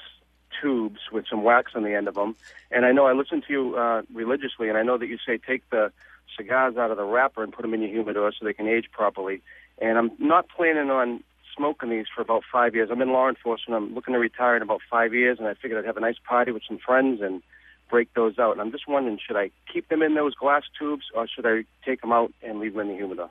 [0.60, 2.36] tubes with some wax on the end of them.
[2.70, 5.38] And I know I listen to you uh, religiously, and I know that you say
[5.38, 5.92] take the
[6.36, 8.90] cigars out of the wrapper and put them in your humidor so they can age
[8.92, 9.40] properly.
[9.80, 11.22] And I'm not planning on
[11.56, 12.90] smoking these for about five years.
[12.92, 13.82] I'm in law enforcement.
[13.82, 16.18] I'm looking to retire in about five years, and I figured I'd have a nice
[16.24, 17.42] party with some friends and
[17.88, 18.58] break those out.
[18.58, 22.00] I'm just wondering, should I keep them in those glass tubes, or should I take
[22.00, 23.30] them out and leave them in the humidor?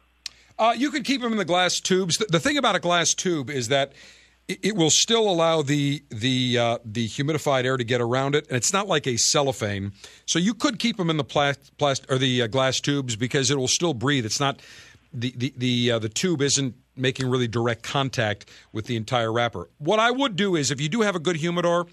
[0.59, 2.17] Uh, you can keep them in the glass tubes.
[2.17, 3.93] The, the thing about a glass tube is that
[4.47, 8.55] it, will still allow the the uh, the humidified air to get around it, and
[8.55, 9.91] it's not like a cellophane.
[10.25, 13.51] So you could keep them in the plastic plast- or the uh, glass tubes because
[13.51, 14.25] it will still breathe.
[14.25, 14.61] It's not
[15.13, 19.69] the the the, uh, the tube isn't making really direct contact with the entire wrapper.
[19.79, 21.87] What I would do is, if you do have a good humidor.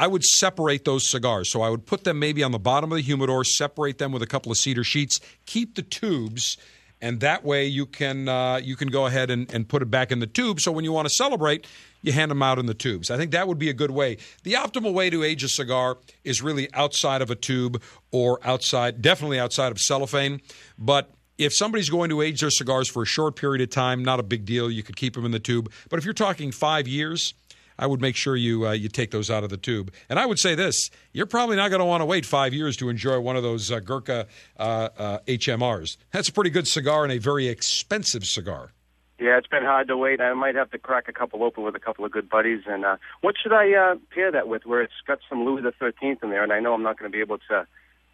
[0.00, 1.50] I would separate those cigars.
[1.50, 4.22] So I would put them maybe on the bottom of the humidor, separate them with
[4.22, 6.56] a couple of cedar sheets, keep the tubes,
[7.02, 10.10] and that way you can uh, you can go ahead and, and put it back
[10.10, 10.58] in the tube.
[10.58, 11.66] So when you want to celebrate,
[12.00, 13.10] you hand them out in the tubes.
[13.10, 14.16] I think that would be a good way.
[14.42, 19.02] The optimal way to age a cigar is really outside of a tube or outside,
[19.02, 20.40] definitely outside of cellophane.
[20.78, 24.18] But if somebody's going to age their cigars for a short period of time, not
[24.18, 24.70] a big deal.
[24.70, 25.70] You could keep them in the tube.
[25.90, 27.34] But if you're talking five years,
[27.80, 29.90] I would make sure you uh, you take those out of the tube.
[30.10, 32.76] And I would say this: you're probably not going to want to wait five years
[32.76, 34.26] to enjoy one of those uh, Gurkha
[34.58, 35.96] uh, uh, HMRs.
[36.12, 38.72] That's a pretty good cigar and a very expensive cigar.
[39.18, 40.20] Yeah, it's been hard to wait.
[40.20, 42.62] I might have to crack a couple open with a couple of good buddies.
[42.66, 44.66] And uh, what should I uh, pair that with?
[44.66, 47.10] Where it's got some Louis the Thirteenth in there, and I know I'm not going
[47.10, 47.66] to be able to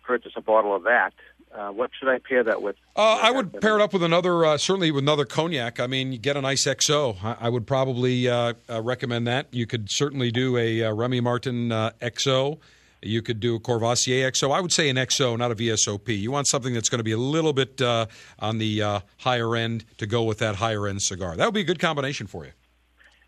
[0.05, 1.12] purchase a bottle of that.
[1.56, 2.76] Uh, what should I pair that with?
[2.94, 5.80] Uh, I would pair it up with another, uh, certainly with another cognac.
[5.80, 7.16] I mean, you get a nice XO.
[7.24, 9.46] I, I would probably uh, uh, recommend that.
[9.52, 12.58] You could certainly do a uh, Remy Martin uh, XO.
[13.02, 14.54] You could do a Courvoisier XO.
[14.54, 16.18] I would say an XO, not a VSOP.
[16.18, 18.06] You want something that's going to be a little bit uh,
[18.38, 21.36] on the uh, higher end to go with that higher end cigar.
[21.36, 22.52] That would be a good combination for you.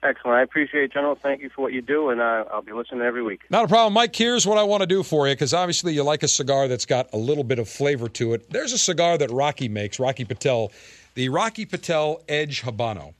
[0.02, 0.36] Excellent.
[0.36, 1.16] I appreciate it, General.
[1.20, 3.40] Thank you for what you do, and uh, I'll be listening every week.
[3.50, 4.14] Not a problem, Mike.
[4.14, 6.86] Here's what I want to do for you because obviously you like a cigar that's
[6.86, 8.48] got a little bit of flavor to it.
[8.50, 10.70] There's a cigar that Rocky makes, Rocky Patel,
[11.14, 13.14] the Rocky Patel Edge Habano.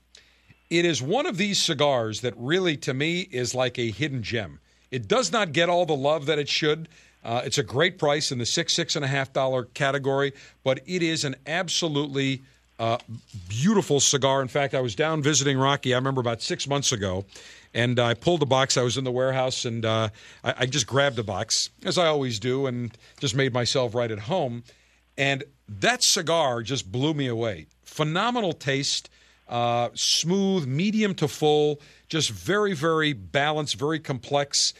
[0.69, 4.59] It is one of these cigars that really, to me, is like a hidden gem.
[4.89, 6.87] It does not get all the love that it should.
[7.23, 10.31] Uh, it's a great price in the six, six and a half dollar category,
[10.63, 12.43] but it is an absolutely
[12.79, 12.97] uh,
[13.49, 14.41] beautiful cigar.
[14.41, 15.93] In fact, I was down visiting Rocky.
[15.93, 17.25] I remember about six months ago,
[17.73, 18.77] and I pulled a box.
[18.77, 20.09] I was in the warehouse, and uh,
[20.43, 24.09] I, I just grabbed a box, as I always do, and just made myself right
[24.09, 24.63] at home.
[25.17, 27.67] And that cigar just blew me away.
[27.83, 29.09] Phenomenal taste,
[29.49, 34.73] uh, smooth, medium to full, just very, very balanced, very complex.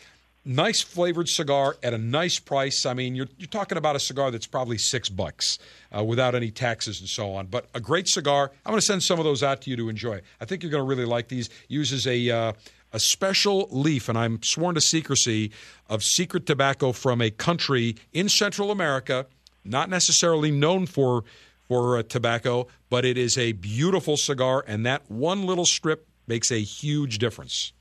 [0.52, 2.84] Nice flavored cigar at a nice price.
[2.88, 5.60] I mean, you're, you're talking about a cigar that's probably six bucks
[5.96, 7.46] uh, without any taxes and so on.
[7.46, 8.50] But a great cigar.
[8.66, 10.22] I'm going to send some of those out to you to enjoy.
[10.42, 11.52] I think you're going to really like these.
[11.68, 12.54] Uses a uh,
[12.92, 15.52] a special leaf, and I'm sworn to secrecy
[15.88, 19.28] of secret tobacco from a country in Central America,
[19.64, 21.26] not necessarily known for
[21.68, 26.52] for uh, tobacco, but it is a beautiful cigar, and that one little strip makes
[26.52, 27.72] a huge difference.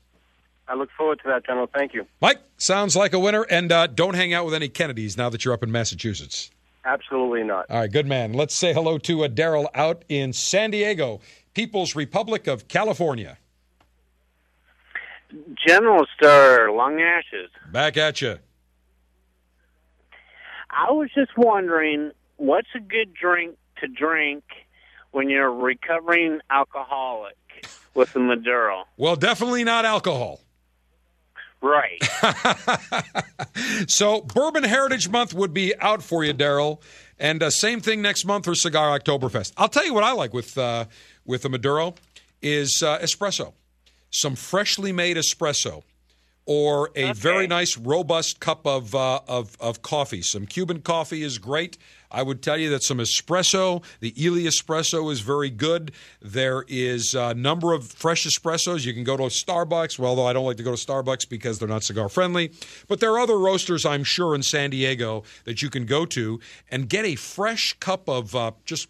[0.69, 1.67] I look forward to that, General.
[1.67, 2.07] Thank you.
[2.21, 3.43] Mike, sounds like a winner.
[3.43, 6.51] And uh, don't hang out with any Kennedys now that you're up in Massachusetts.
[6.85, 7.67] Absolutely not.
[7.71, 8.33] All right, good man.
[8.33, 11.21] Let's say hello to uh, Daryl out in San Diego,
[11.55, 13.39] People's Republic of California.
[15.67, 17.51] General Stir, Long Ashes.
[17.71, 18.39] Back at you.
[20.71, 24.45] I was just wondering, what's a good drink to drink
[25.11, 27.37] when you're a recovering alcoholic
[27.95, 28.85] with the Maduro?
[28.97, 30.41] Well, definitely not alcohol.
[31.61, 32.03] Right.
[33.89, 36.81] So, Bourbon Heritage Month would be out for you, Daryl.
[37.19, 39.53] And uh, same thing next month for Cigar Oktoberfest.
[39.57, 40.85] I'll tell you what I like with uh,
[41.25, 41.95] with the Maduro
[42.41, 43.55] is uh, espresso,
[44.11, 45.83] some freshly made espresso,
[46.49, 50.23] or a very nice robust cup of, uh, of of coffee.
[50.23, 51.77] Some Cuban coffee is great.
[52.11, 55.93] I would tell you that some espresso, the Illy espresso is very good.
[56.23, 58.87] There is a number of fresh espressos.
[58.87, 61.59] You can go to Starbucks, well, although I don't like to go to Starbucks because
[61.59, 62.53] they're not cigar friendly.
[62.89, 66.41] But there are other roasters, I'm sure, in San Diego that you can go to
[66.71, 68.89] and get a fresh cup of uh, just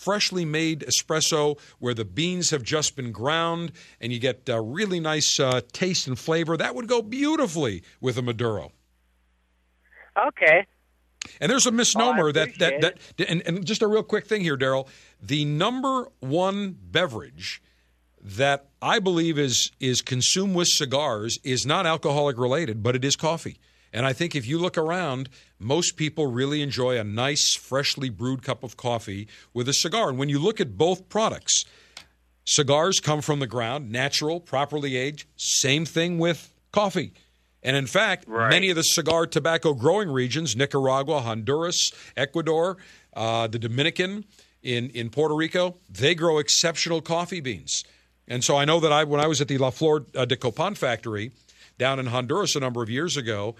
[0.00, 4.98] freshly made espresso where the beans have just been ground and you get uh, really
[4.98, 6.56] nice uh, taste and flavor.
[6.56, 8.72] That would go beautifully with a Maduro.
[10.16, 10.66] Okay.
[11.40, 14.56] And there's a misnomer that, that that and, and just a real quick thing here,
[14.56, 14.88] Daryl.
[15.22, 17.62] The number one beverage
[18.22, 23.16] that I believe is is consumed with cigars is not alcoholic related, but it is
[23.16, 23.58] coffee.
[23.92, 28.42] And I think if you look around, most people really enjoy a nice, freshly brewed
[28.42, 30.08] cup of coffee with a cigar.
[30.08, 31.64] And when you look at both products,
[32.44, 35.26] cigars come from the ground, natural, properly aged.
[35.36, 37.12] Same thing with coffee.
[37.62, 42.78] And in fact, many of the cigar tobacco growing regions, Nicaragua, Honduras, Ecuador,
[43.14, 44.24] uh, the Dominican,
[44.62, 47.84] in, in Puerto Rico, they grow exceptional coffee beans.
[48.28, 50.36] And so I know that I, when I was at the La Flor uh, de
[50.36, 51.32] Copan factory
[51.78, 53.56] down in Honduras a number of years ago,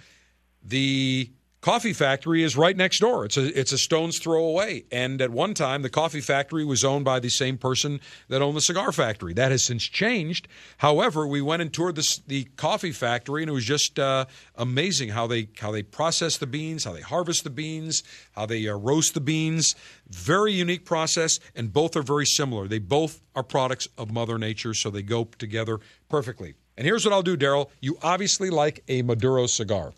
[0.62, 1.30] the
[1.60, 3.24] coffee factory is right next door.
[3.24, 4.84] It's a it's a stone's throw away.
[4.90, 8.56] And at one time, the coffee factory was owned by the same person that owned
[8.56, 9.34] the cigar factory.
[9.34, 10.48] That has since changed.
[10.78, 15.10] However, we went and toured the the coffee factory, and it was just uh, amazing
[15.10, 18.74] how they how they process the beans, how they harvest the beans, how they uh,
[18.74, 19.74] roast the beans.
[20.08, 22.66] Very unique process, and both are very similar.
[22.66, 25.78] They both are products of Mother Nature, so they go together
[26.08, 26.54] perfectly.
[26.76, 27.68] And here's what I'll do, Daryl.
[27.80, 29.92] You obviously like a Maduro cigar.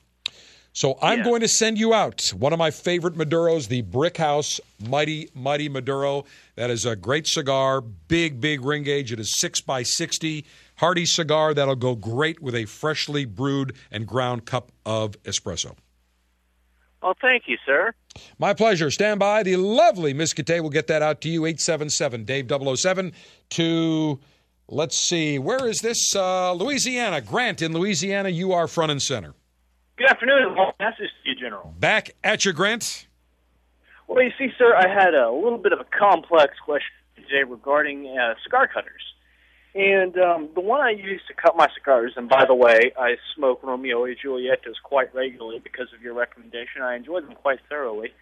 [0.74, 4.58] So I'm going to send you out one of my favorite Maduros, the Brick House
[4.88, 6.24] Mighty Mighty Maduro.
[6.56, 9.12] That is a great cigar, big big ring gauge.
[9.12, 10.46] It is six by sixty,
[10.76, 15.76] hearty cigar that'll go great with a freshly brewed and ground cup of espresso.
[17.02, 17.92] Well, thank you, sir.
[18.38, 18.90] My pleasure.
[18.90, 19.42] Stand by.
[19.42, 21.44] The lovely Miss Kate will get that out to you.
[21.44, 23.12] 877 Dave 007
[23.50, 24.20] to,
[24.68, 26.14] let's see, where is this?
[26.14, 27.20] Uh, Louisiana.
[27.20, 28.28] Grant in Louisiana.
[28.28, 29.34] You are front and center.
[30.02, 30.56] Good afternoon.
[30.80, 31.72] Message to you, General.
[31.78, 33.06] Back at your Grant.
[34.08, 38.08] Well, you see, sir, I had a little bit of a complex question today regarding
[38.08, 39.00] uh, cigar cutters.
[39.76, 43.14] And um, the one I use to cut my cigars, and by the way, I
[43.36, 46.82] smoke Romeo y Julietas quite regularly because of your recommendation.
[46.82, 48.12] I enjoy them quite thoroughly.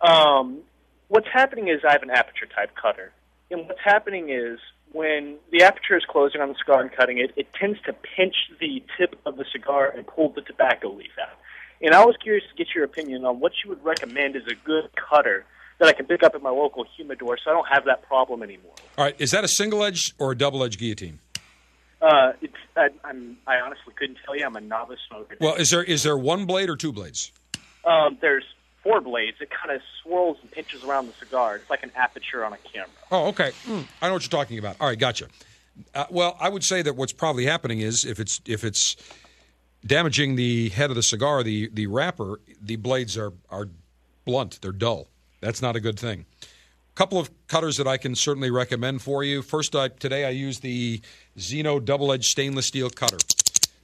[0.00, 0.60] Um,
[1.08, 3.12] what's happening is I have an aperture type cutter.
[3.50, 4.58] And what's happening is
[4.92, 8.34] when the aperture is closing on the cigar and cutting it, it tends to pinch
[8.58, 11.36] the tip of the cigar and pull the tobacco leaf out.
[11.82, 14.54] And I was curious to get your opinion on what you would recommend as a
[14.54, 15.46] good cutter
[15.78, 18.42] that I can pick up at my local humidor so I don't have that problem
[18.42, 18.74] anymore.
[18.98, 19.16] All right.
[19.18, 21.20] Is that a single edge or a double edge guillotine?
[22.02, 24.44] Uh, it's, I, I'm, I honestly couldn't tell you.
[24.44, 25.36] I'm a novice smoker.
[25.40, 27.32] Well, is there is there one blade or two blades?
[27.84, 28.44] Um, there's
[28.82, 29.38] four blades.
[29.40, 31.56] It kind of swirls and pinches around the cigar.
[31.56, 32.88] It's like an aperture on a camera.
[33.10, 33.52] Oh, okay.
[33.66, 34.76] Mm, I know what you're talking about.
[34.80, 35.28] All right, gotcha.
[35.94, 38.96] Uh, well, I would say that what's probably happening is if it's if it's
[39.86, 43.68] damaging the head of the cigar, the the wrapper, the blades are are
[44.24, 44.60] blunt.
[44.62, 45.08] They're dull.
[45.40, 46.26] That's not a good thing.
[46.42, 49.42] A couple of cutters that I can certainly recommend for you.
[49.42, 51.00] First, uh, today I use the
[51.38, 53.16] Zino double edged stainless steel cutter.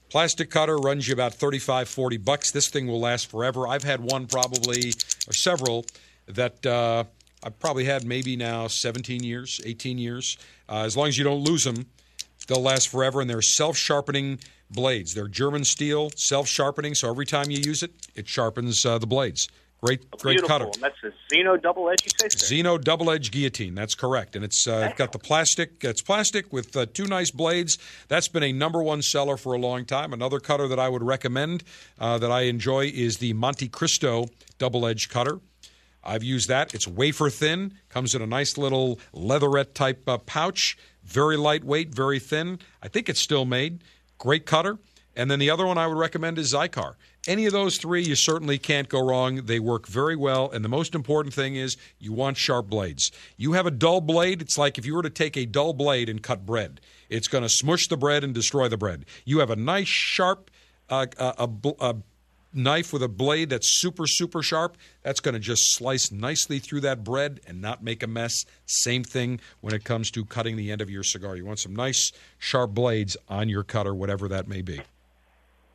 [0.09, 2.51] Plastic cutter runs you about 35, 40 bucks.
[2.53, 3.66] This thing will last forever.
[3.66, 4.93] I've had one probably,
[5.27, 5.85] or several,
[6.28, 7.05] that uh,
[7.43, 10.39] I've probably had maybe now 17 years, 18 years.
[10.69, 11.87] Uh, as long as you don't lose them,
[12.47, 13.20] they'll last forever.
[13.20, 14.39] And they're self sharpening
[14.70, 15.12] blades.
[15.15, 16.95] They're German steel, self sharpening.
[16.95, 19.49] So every time you use it, it sharpens uh, the blades.
[19.82, 20.48] Great, great Beautiful.
[20.48, 20.65] cutter.
[20.65, 22.55] And that's a Zino double edge, you say, sir?
[22.55, 23.74] Zino double edged guillotine.
[23.74, 25.85] That's correct, and it's uh, got the plastic.
[25.85, 27.77] It's plastic with uh, two nice blades.
[28.09, 30.12] That's been a number one seller for a long time.
[30.12, 31.62] Another cutter that I would recommend
[31.98, 35.40] uh, that I enjoy is the Montecristo double edged cutter.
[36.03, 36.74] I've used that.
[36.74, 37.74] It's wafer thin.
[37.89, 40.78] Comes in a nice little leatherette type uh, pouch.
[41.05, 42.61] Very lightweight, very thin.
[42.82, 43.82] I think it's still made.
[44.19, 44.78] Great cutter.
[45.15, 46.94] And then the other one I would recommend is Xikar.
[47.27, 49.36] Any of those three, you certainly can't go wrong.
[49.47, 50.51] They work very well.
[50.51, 53.11] And the most important thing is you want sharp blades.
[53.36, 56.09] You have a dull blade, it's like if you were to take a dull blade
[56.09, 59.05] and cut bread, it's going to smush the bread and destroy the bread.
[59.24, 60.51] You have a nice, sharp
[60.89, 61.97] uh, uh, a, a
[62.53, 66.81] knife with a blade that's super, super sharp, that's going to just slice nicely through
[66.81, 68.44] that bread and not make a mess.
[68.66, 71.36] Same thing when it comes to cutting the end of your cigar.
[71.36, 74.81] You want some nice, sharp blades on your cutter, whatever that may be.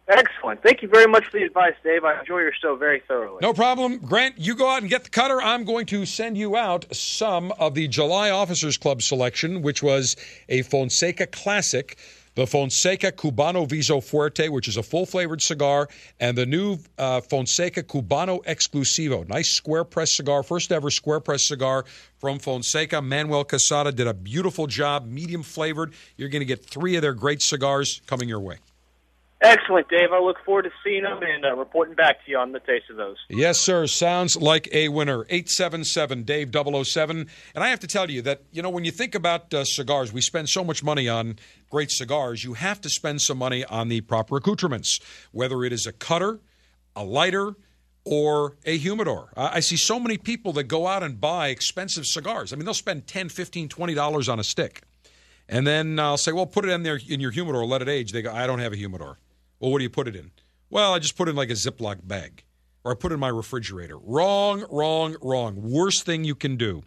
[0.07, 0.61] Excellent.
[0.61, 2.03] Thank you very much for the advice, Dave.
[2.03, 3.40] I enjoy your show very thoroughly.
[3.41, 3.99] No problem.
[3.99, 5.41] Grant, you go out and get the cutter.
[5.41, 10.18] I'm going to send you out some of the July Officers Club selection, which was
[10.49, 11.98] a Fonseca Classic,
[12.36, 15.88] the Fonseca Cubano Viso Fuerte, which is a full flavored cigar,
[16.19, 19.28] and the new uh, Fonseca Cubano Exclusivo.
[19.30, 21.86] Nice square press cigar, first ever square press cigar
[22.18, 23.02] from Fonseca.
[23.02, 25.94] Manuel Quesada did a beautiful job, medium flavored.
[26.18, 28.57] You're going to get three of their great cigars coming your way.
[29.41, 30.11] Excellent, Dave.
[30.13, 32.91] I look forward to seeing them and uh, reporting back to you on the taste
[32.91, 33.18] of those.
[33.27, 33.88] Yes, sir.
[33.88, 35.26] Sounds like a winner.
[35.30, 37.27] 877 Dave 007.
[37.55, 40.13] And I have to tell you that, you know, when you think about uh, cigars,
[40.13, 41.39] we spend so much money on
[41.72, 42.43] great cigars.
[42.43, 44.99] You have to spend some money on the proper accoutrements,
[45.31, 46.39] whether it is a cutter,
[46.95, 47.55] a lighter,
[48.05, 49.31] or a humidor.
[49.35, 52.51] I see so many people that go out and buy expensive cigars.
[52.51, 54.81] I mean, they'll spend 10 15 $20 on a stick.
[55.47, 58.11] And then I'll say, well, put it in there in your humidor, let it age.
[58.11, 59.18] They go, I don't have a humidor.
[59.61, 60.31] Well, what do you put it in?
[60.71, 62.43] Well, I just put it in like a Ziploc bag
[62.83, 63.97] or I put it in my refrigerator.
[63.97, 65.61] Wrong, wrong, wrong.
[65.61, 66.83] Worst thing you can do.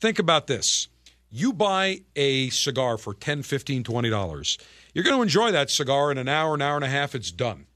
[0.00, 0.88] Think about this.
[1.30, 4.58] You buy a cigar for $10, $15, $20.
[4.94, 7.30] You're going to enjoy that cigar in an hour, an hour and a half, it's
[7.30, 7.66] done.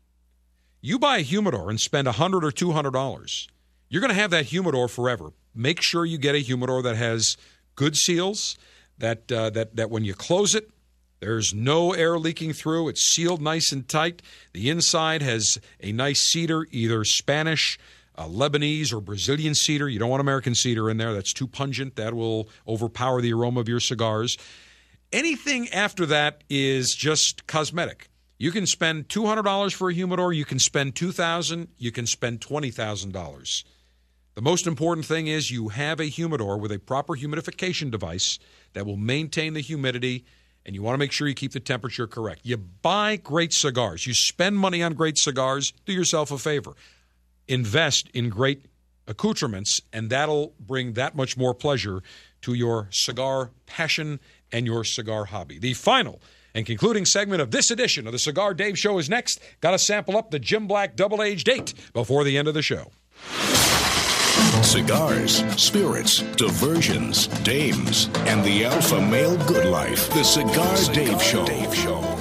[0.80, 3.46] You buy a humidor and spend 100 or $200.
[3.88, 5.32] You're going to have that humidor forever.
[5.54, 7.36] Make sure you get a humidor that has
[7.74, 8.56] good seals,
[8.98, 10.70] that, uh, that, that when you close it,
[11.20, 12.88] there's no air leaking through.
[12.88, 14.22] It's sealed nice and tight.
[14.52, 17.78] The inside has a nice cedar, either Spanish,
[18.16, 19.88] uh, Lebanese, or Brazilian cedar.
[19.88, 21.14] You don't want American cedar in there.
[21.14, 21.96] That's too pungent.
[21.96, 24.36] That will overpower the aroma of your cigars.
[25.12, 28.08] Anything after that is just cosmetic.
[28.38, 33.64] You can spend $200 for a humidor, you can spend $2,000, you can spend $20,000.
[34.34, 38.38] The most important thing is you have a humidor with a proper humidification device
[38.74, 40.26] that will maintain the humidity
[40.66, 42.40] and you want to make sure you keep the temperature correct.
[42.42, 46.74] You buy great cigars, you spend money on great cigars, do yourself a favor.
[47.48, 48.66] Invest in great
[49.06, 52.02] accoutrements, and that'll bring that much more pleasure
[52.42, 54.18] to your cigar passion
[54.52, 55.58] and your cigar hobby.
[55.58, 56.20] The final
[56.54, 59.40] and concluding segment of this edition of the Cigar Dave Show is next.
[59.60, 62.62] Got to sample up the Jim Black double aged eight before the end of the
[62.62, 62.90] show.
[64.62, 70.08] Cigars, spirits, diversions, dames, and the alpha male good life.
[70.10, 71.44] The Cigar, Dave Show.
[71.46, 72.15] Dave Show.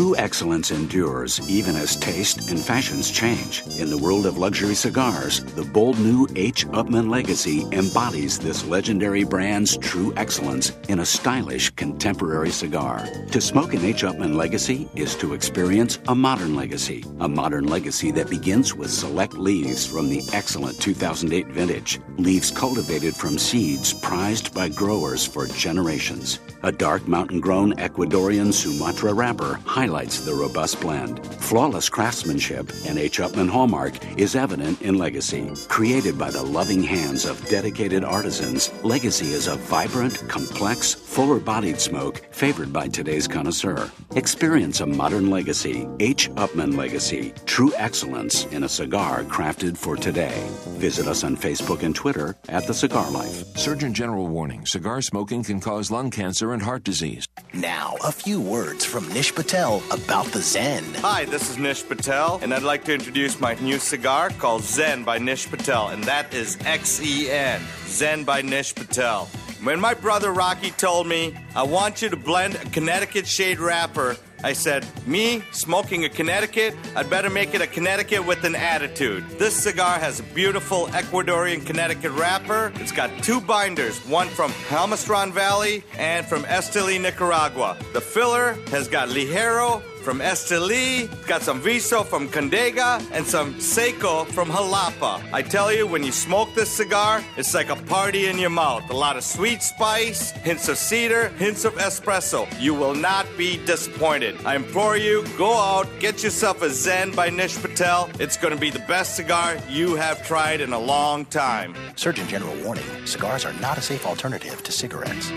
[0.00, 3.62] True excellence endures even as taste and fashions change.
[3.78, 6.66] In the world of luxury cigars, the bold new H.
[6.68, 13.06] Upmann Legacy embodies this legendary brand's true excellence in a stylish contemporary cigar.
[13.30, 14.02] To smoke an H.
[14.02, 19.34] Upmann Legacy is to experience a modern legacy, a modern legacy that begins with select
[19.34, 26.38] leaves from the excellent 2008 vintage, leaves cultivated from seeds prized by growers for generations.
[26.62, 31.24] A dark mountain grown Ecuadorian Sumatra wrapper highlights the robust blend.
[31.26, 33.18] Flawless craftsmanship and H.
[33.18, 35.50] Upmann hallmark is evident in Legacy.
[35.68, 41.80] Created by the loving hands of dedicated artisans, Legacy is a vibrant, complex, fuller bodied
[41.80, 43.90] smoke favored by today's connoisseur.
[44.14, 46.30] Experience a modern legacy, H.
[46.30, 50.46] Upmann Legacy, true excellence in a cigar crafted for today.
[50.78, 53.56] Visit us on Facebook and Twitter at The Cigar Life.
[53.56, 57.26] Surgeon General warning cigar smoking can cause lung cancer and heart disease.
[57.52, 60.96] Now, a few words from Nish Patel about the Xen.
[60.96, 65.04] Hi, this is Nish Patel, and I'd like to introduce my new cigar called Xen
[65.04, 67.60] by Nish Patel, and that is X E N.
[67.84, 69.26] Xen by Nish Patel.
[69.62, 74.16] When my brother Rocky told me, I want you to blend a Connecticut shade wrapper,
[74.42, 76.74] I said, Me smoking a Connecticut?
[76.96, 79.28] I'd better make it a Connecticut with an attitude.
[79.38, 82.72] This cigar has a beautiful Ecuadorian Connecticut wrapper.
[82.76, 87.76] It's got two binders, one from Palmastron Valley and from Esteli, Nicaragua.
[87.92, 94.24] The filler has got Ligero from Esteli, got some Viso from Condega, and some Seco
[94.24, 95.22] from Jalapa.
[95.32, 98.88] I tell you, when you smoke this cigar, it's like a party in your mouth.
[98.90, 102.48] A lot of sweet spice, hints of cedar, hints of espresso.
[102.60, 104.34] You will not be disappointed.
[104.44, 108.10] I implore you, go out, get yourself a Xen by Nish Patel.
[108.18, 111.74] It's going to be the best cigar you have tried in a long time.
[111.96, 115.30] Surgeon General warning cigars are not a safe alternative to cigarettes.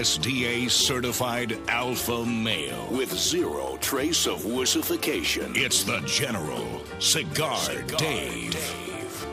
[0.00, 5.54] USDA certified alpha male with zero trace of wussification.
[5.54, 7.60] It's the General Cigar,
[7.98, 8.56] Dave.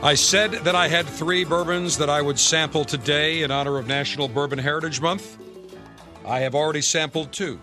[0.02, 3.86] I said that I had three bourbons that I would sample today in honor of
[3.86, 5.38] National Bourbon Heritage Month.
[6.26, 7.58] I have already sampled two.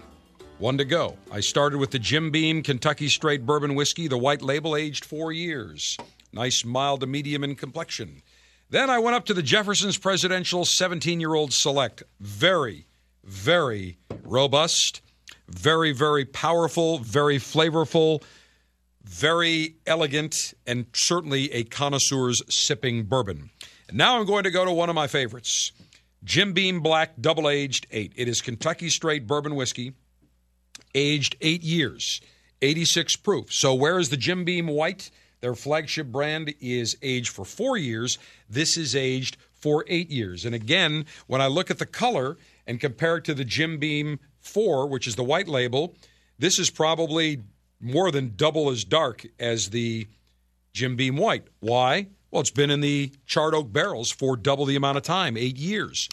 [0.57, 1.15] One to go.
[1.31, 5.31] I started with the Jim Beam Kentucky Straight Bourbon Whiskey, the white label, aged four
[5.31, 5.95] years.
[6.33, 8.23] Nice mild to medium in complexion.
[8.71, 12.01] Then I went up to the Jefferson's Presidential 17 year old Select.
[12.19, 12.87] Very,
[13.25, 15.01] very robust,
[15.47, 18.23] very, very powerful, very flavorful,
[19.03, 23.49] very elegant, and certainly a connoisseur's sipping bourbon.
[23.87, 25.71] And now I'm going to go to one of my favorites
[26.23, 28.13] Jim Beam Black Double Aged 8.
[28.15, 29.93] It is Kentucky Straight Bourbon Whiskey,
[30.95, 32.19] aged eight years,
[32.61, 33.53] 86 proof.
[33.53, 35.11] So, where is the Jim Beam White?
[35.41, 38.17] Their flagship brand is aged for four years.
[38.49, 40.45] This is aged for eight years.
[40.45, 44.19] And again, when I look at the color and compare it to the Jim Beam
[44.39, 45.95] 4, which is the white label,
[46.37, 47.41] this is probably
[47.79, 50.07] more than double as dark as the
[50.73, 51.47] Jim Beam White.
[51.59, 52.07] Why?
[52.31, 55.57] Well, it's been in the charred oak barrels for double the amount of time, eight
[55.57, 56.09] years.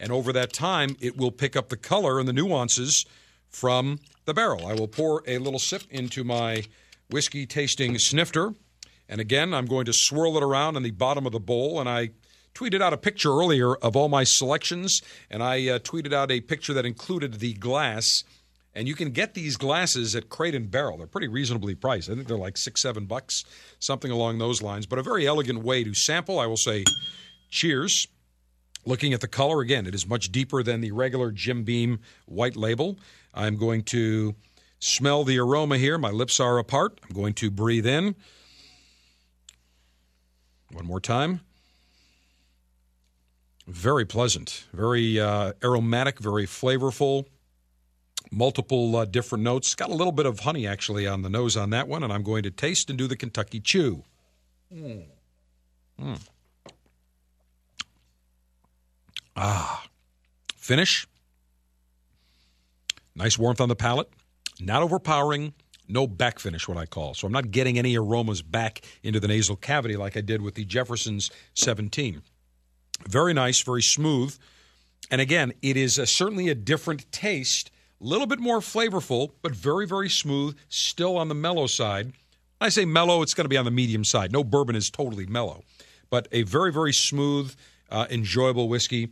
[0.00, 3.04] And over that time, it will pick up the color and the nuances
[3.48, 4.66] from the barrel.
[4.66, 6.64] I will pour a little sip into my
[7.10, 8.54] whiskey tasting snifter.
[9.08, 11.80] And again, I'm going to swirl it around in the bottom of the bowl.
[11.80, 12.10] And I
[12.56, 16.40] tweeted out a picture earlier of all my selections, and I uh, tweeted out a
[16.40, 18.24] picture that included the glass.
[18.74, 20.98] And you can get these glasses at Crate and Barrel.
[20.98, 22.10] They're pretty reasonably priced.
[22.10, 23.44] I think they're like six, seven bucks,
[23.78, 24.86] something along those lines.
[24.86, 26.38] But a very elegant way to sample.
[26.38, 26.84] I will say,
[27.48, 28.06] cheers.
[28.84, 32.54] Looking at the color again, it is much deeper than the regular Jim Beam white
[32.54, 32.98] label.
[33.34, 34.34] I'm going to
[34.78, 35.98] smell the aroma here.
[35.98, 37.00] My lips are apart.
[37.02, 38.14] I'm going to breathe in.
[40.70, 41.40] One more time.
[43.66, 47.26] Very pleasant, very uh, aromatic, very flavorful.
[48.30, 49.74] Multiple uh, different notes.
[49.74, 52.22] Got a little bit of honey actually on the nose on that one, and I'm
[52.22, 54.04] going to taste and do the Kentucky Chew.
[54.74, 55.04] Mm.
[56.00, 56.20] Mm.
[59.36, 59.84] Ah,
[60.56, 61.06] finish.
[63.14, 64.10] Nice warmth on the palate.
[64.60, 65.54] Not overpowering.
[65.88, 67.14] No back finish, what I call.
[67.14, 70.54] So I'm not getting any aromas back into the nasal cavity like I did with
[70.54, 72.22] the Jefferson's 17.
[73.08, 74.36] Very nice, very smooth.
[75.10, 77.70] And again, it is a, certainly a different taste,
[78.00, 82.06] a little bit more flavorful, but very, very smooth, still on the mellow side.
[82.58, 84.32] When I say mellow, it's going to be on the medium side.
[84.32, 85.62] No bourbon is totally mellow,
[86.10, 87.54] but a very, very smooth,
[87.90, 89.10] uh, enjoyable whiskey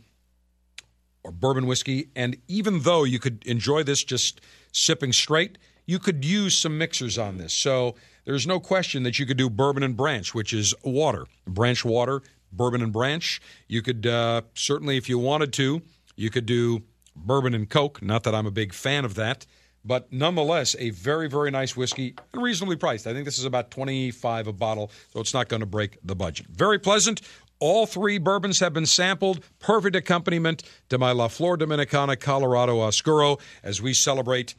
[1.23, 2.09] or bourbon whiskey.
[2.15, 4.41] And even though you could enjoy this just
[4.71, 7.53] sipping straight, you could use some mixers on this.
[7.53, 7.95] So
[8.25, 12.21] there's no question that you could do bourbon and branch, which is water, branch water,
[12.55, 13.41] bourbon and branch.
[13.67, 15.81] You could uh, certainly, if you wanted to,
[16.15, 16.83] you could do
[17.15, 18.01] bourbon and Coke.
[18.01, 19.45] Not that I'm a big fan of that,
[19.83, 23.07] but nonetheless, a very, very nice whiskey and reasonably priced.
[23.07, 26.15] I think this is about 25 a bottle, so it's not going to break the
[26.15, 26.47] budget.
[26.47, 27.21] Very pleasant.
[27.59, 29.43] All three bourbons have been sampled.
[29.59, 34.55] Perfect accompaniment to my La Flor Dominicana Colorado Oscuro as we celebrate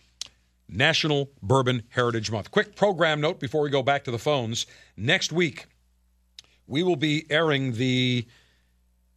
[0.69, 2.51] National Bourbon Heritage Month.
[2.51, 4.67] Quick program note before we go back to the phones.
[4.97, 5.67] Next week,
[6.67, 8.27] we will be airing the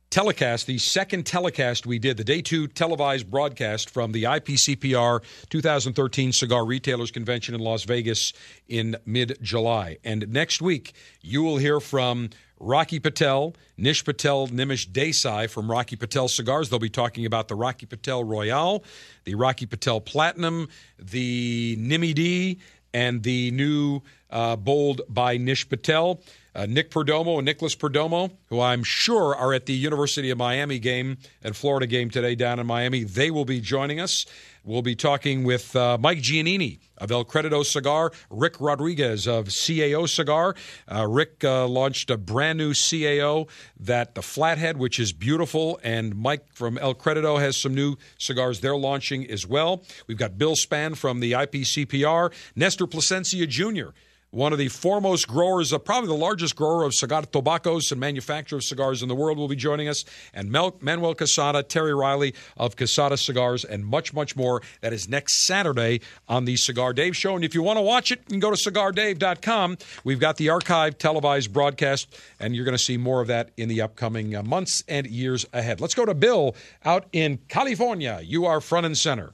[0.09, 6.31] telecast, the second telecast we did, the day two televised broadcast from the IPCPR 2013
[6.31, 8.33] Cigar Retailers Convention in Las Vegas
[8.67, 9.97] in mid July.
[10.03, 15.95] And next week, you will hear from Rocky Patel, Nish Patel, Nimish Desai from Rocky
[15.95, 16.69] Patel Cigars.
[16.69, 18.83] They'll be talking about the Rocky Patel Royale,
[19.23, 20.67] the Rocky Patel Platinum,
[20.97, 22.59] the Nimi D,
[22.93, 26.21] and the new uh, Bold by Nish Patel.
[26.55, 30.79] Uh, Nick Perdomo and Nicholas Perdomo, who I'm sure are at the University of Miami
[30.79, 34.25] game and Florida game today down in Miami, they will be joining us.
[34.63, 40.09] We'll be talking with uh, Mike Giannini of El Credito Cigar, Rick Rodriguez of CAO
[40.09, 40.55] Cigar.
[40.91, 43.47] Uh, Rick uh, launched a brand new CAO
[43.79, 48.59] that the Flathead, which is beautiful, and Mike from El Credito has some new cigars
[48.59, 49.83] they're launching as well.
[50.07, 53.91] We've got Bill Spann from the IPCPR, Nestor Plasencia Jr
[54.31, 58.57] one of the foremost growers, uh, probably the largest grower of cigar tobaccos and manufacturer
[58.57, 60.05] of cigars in the world, will be joining us.
[60.33, 64.61] And Mel- Manuel Quesada, Terry Riley of Quesada Cigars, and much, much more.
[64.81, 67.35] That is next Saturday on the Cigar Dave Show.
[67.35, 69.77] And if you want to watch it, you can go to cigardave.com.
[70.03, 73.67] We've got the archive televised broadcast, and you're going to see more of that in
[73.67, 75.81] the upcoming uh, months and years ahead.
[75.81, 78.21] Let's go to Bill out in California.
[78.23, 79.31] You are front and center.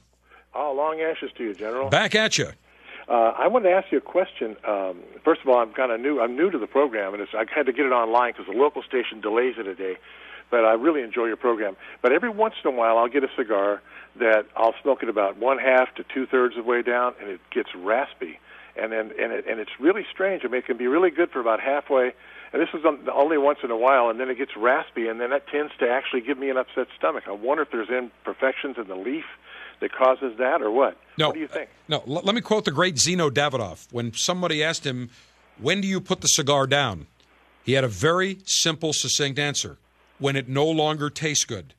[0.54, 1.90] Oh, long ashes to you, General.
[1.90, 2.48] Back at you.
[3.08, 4.56] Uh, I wanted to ask you a question.
[4.66, 6.20] Um, first of all, I'm kind of new.
[6.20, 8.58] I'm new to the program, and it's, I had to get it online because the
[8.58, 9.96] local station delays it a day.
[10.50, 11.76] but I really enjoy your program.
[12.02, 13.82] But every once in a while, I'll get a cigar
[14.18, 17.30] that I'll smoke it about one half to two thirds of the way down, and
[17.30, 18.38] it gets raspy,
[18.80, 20.42] and then and it, and it's really strange.
[20.44, 22.12] I mean, it can be really good for about halfway,
[22.52, 25.20] and this is on- only once in a while, and then it gets raspy, and
[25.20, 27.24] then that tends to actually give me an upset stomach.
[27.26, 29.24] I wonder if there's imperfections in the leaf
[29.80, 30.96] that causes that, or what?
[31.18, 31.28] No.
[31.28, 31.68] What do you think?
[31.68, 33.86] Uh, no, l- let me quote the great Zino Davidoff.
[33.92, 35.10] When somebody asked him,
[35.58, 37.06] When do you put the cigar down?
[37.64, 39.78] He had a very simple, succinct answer
[40.18, 41.74] when it no longer tastes good.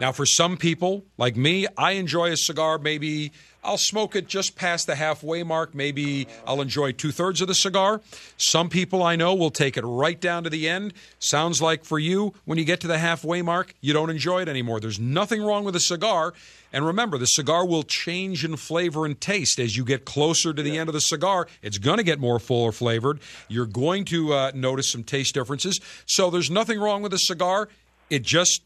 [0.00, 2.78] Now, for some people, like me, I enjoy a cigar.
[2.78, 3.30] Maybe
[3.64, 5.74] I'll smoke it just past the halfway mark.
[5.74, 8.00] Maybe I'll enjoy two thirds of the cigar.
[8.36, 10.94] Some people I know will take it right down to the end.
[11.18, 14.48] Sounds like for you, when you get to the halfway mark, you don't enjoy it
[14.48, 14.80] anymore.
[14.80, 16.32] There's nothing wrong with a cigar.
[16.72, 20.62] And remember, the cigar will change in flavor and taste as you get closer to
[20.62, 21.46] the end of the cigar.
[21.60, 23.20] It's going to get more fuller flavored.
[23.46, 25.80] You're going to uh, notice some taste differences.
[26.06, 27.68] So there's nothing wrong with a cigar.
[28.10, 28.62] It just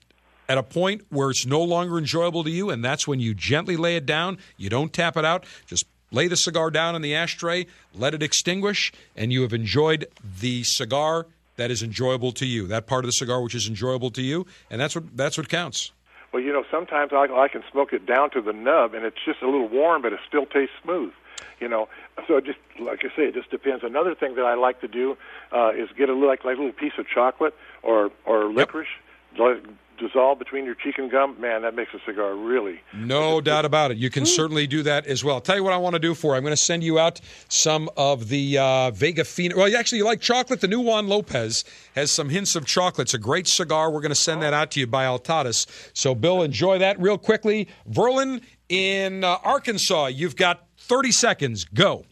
[0.48, 3.76] at a point where it's no longer enjoyable to you, and that's when you gently
[3.76, 4.38] lay it down.
[4.56, 5.44] You don't tap it out.
[5.66, 10.06] Just lay the cigar down in the ashtray, let it extinguish, and you have enjoyed
[10.40, 12.66] the cigar that is enjoyable to you.
[12.66, 15.48] That part of the cigar which is enjoyable to you, and that's what that's what
[15.48, 15.92] counts.
[16.32, 19.16] Well, you know, sometimes I, I can smoke it down to the nub, and it's
[19.24, 21.12] just a little warm, but it still tastes smooth.
[21.60, 21.88] You know,
[22.28, 23.82] so it just like I say, it just depends.
[23.82, 25.16] Another thing that I like to do
[25.52, 28.88] uh, is get a little, like, like a little piece of chocolate or or licorice,
[29.34, 29.62] it
[29.98, 31.40] dissolve between your cheek and gum.
[31.40, 32.80] Man, that makes a cigar really.
[32.94, 33.96] No doubt about it.
[33.96, 35.36] You can certainly do that as well.
[35.36, 36.32] I'll Tell you what I want to do for.
[36.32, 36.36] you.
[36.36, 39.56] I'm going to send you out some of the uh, Vega Fino.
[39.56, 40.60] Well, actually, you like chocolate.
[40.60, 41.64] The new Juan Lopez
[41.94, 43.06] has some hints of chocolate.
[43.06, 43.90] It's a great cigar.
[43.90, 45.66] We're going to send that out to you by Altadis.
[45.94, 47.68] So, Bill, enjoy that real quickly.
[47.90, 50.06] Verlin in uh, Arkansas.
[50.06, 51.64] You've got 30 seconds.
[51.64, 52.04] Go.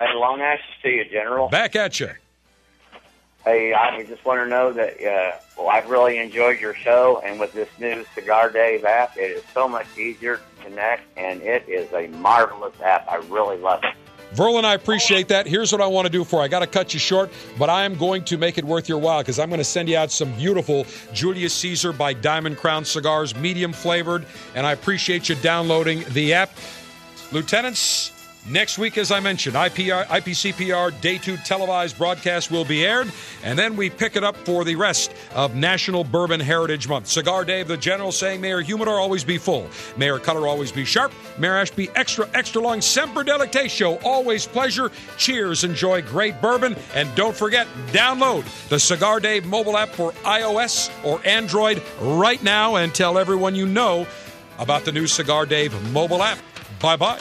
[0.00, 1.48] Hey, long ashes to you, General.
[1.48, 2.10] Back at you.
[3.44, 7.38] Hey, I just want to know that uh, well, I've really enjoyed your show, and
[7.38, 11.68] with this new Cigar Dave app, it is so much easier to connect, and it
[11.68, 13.06] is a marvelous app.
[13.06, 13.94] I really love it.
[14.34, 15.46] Verlin, I appreciate that.
[15.46, 16.42] Here's what I want to do for you.
[16.42, 18.98] I got to cut you short, but I am going to make it worth your
[18.98, 22.84] while because I'm going to send you out some beautiful Julius Caesar by Diamond Crown
[22.84, 26.50] cigars, medium flavored, and I appreciate you downloading the app.
[27.30, 28.10] Lieutenants,
[28.46, 33.10] next week, as I mentioned, IPR, IPCPR Day 2 televised broadcast will be aired,
[33.42, 37.06] and then we pick it up for the rest of National Bourbon Heritage Month.
[37.06, 41.12] Cigar Dave, the General saying, Mayor Humidor always be full, Mayor Cutter always be sharp,
[41.38, 44.90] Mayor Ashby extra, extra long, Semper Delecte show, always pleasure.
[45.16, 50.90] Cheers, enjoy great bourbon, and don't forget, download the Cigar Dave mobile app for iOS
[51.04, 54.06] or Android right now and tell everyone you know
[54.58, 56.38] about the new Cigar Dave mobile app.
[56.80, 57.20] Bye bye.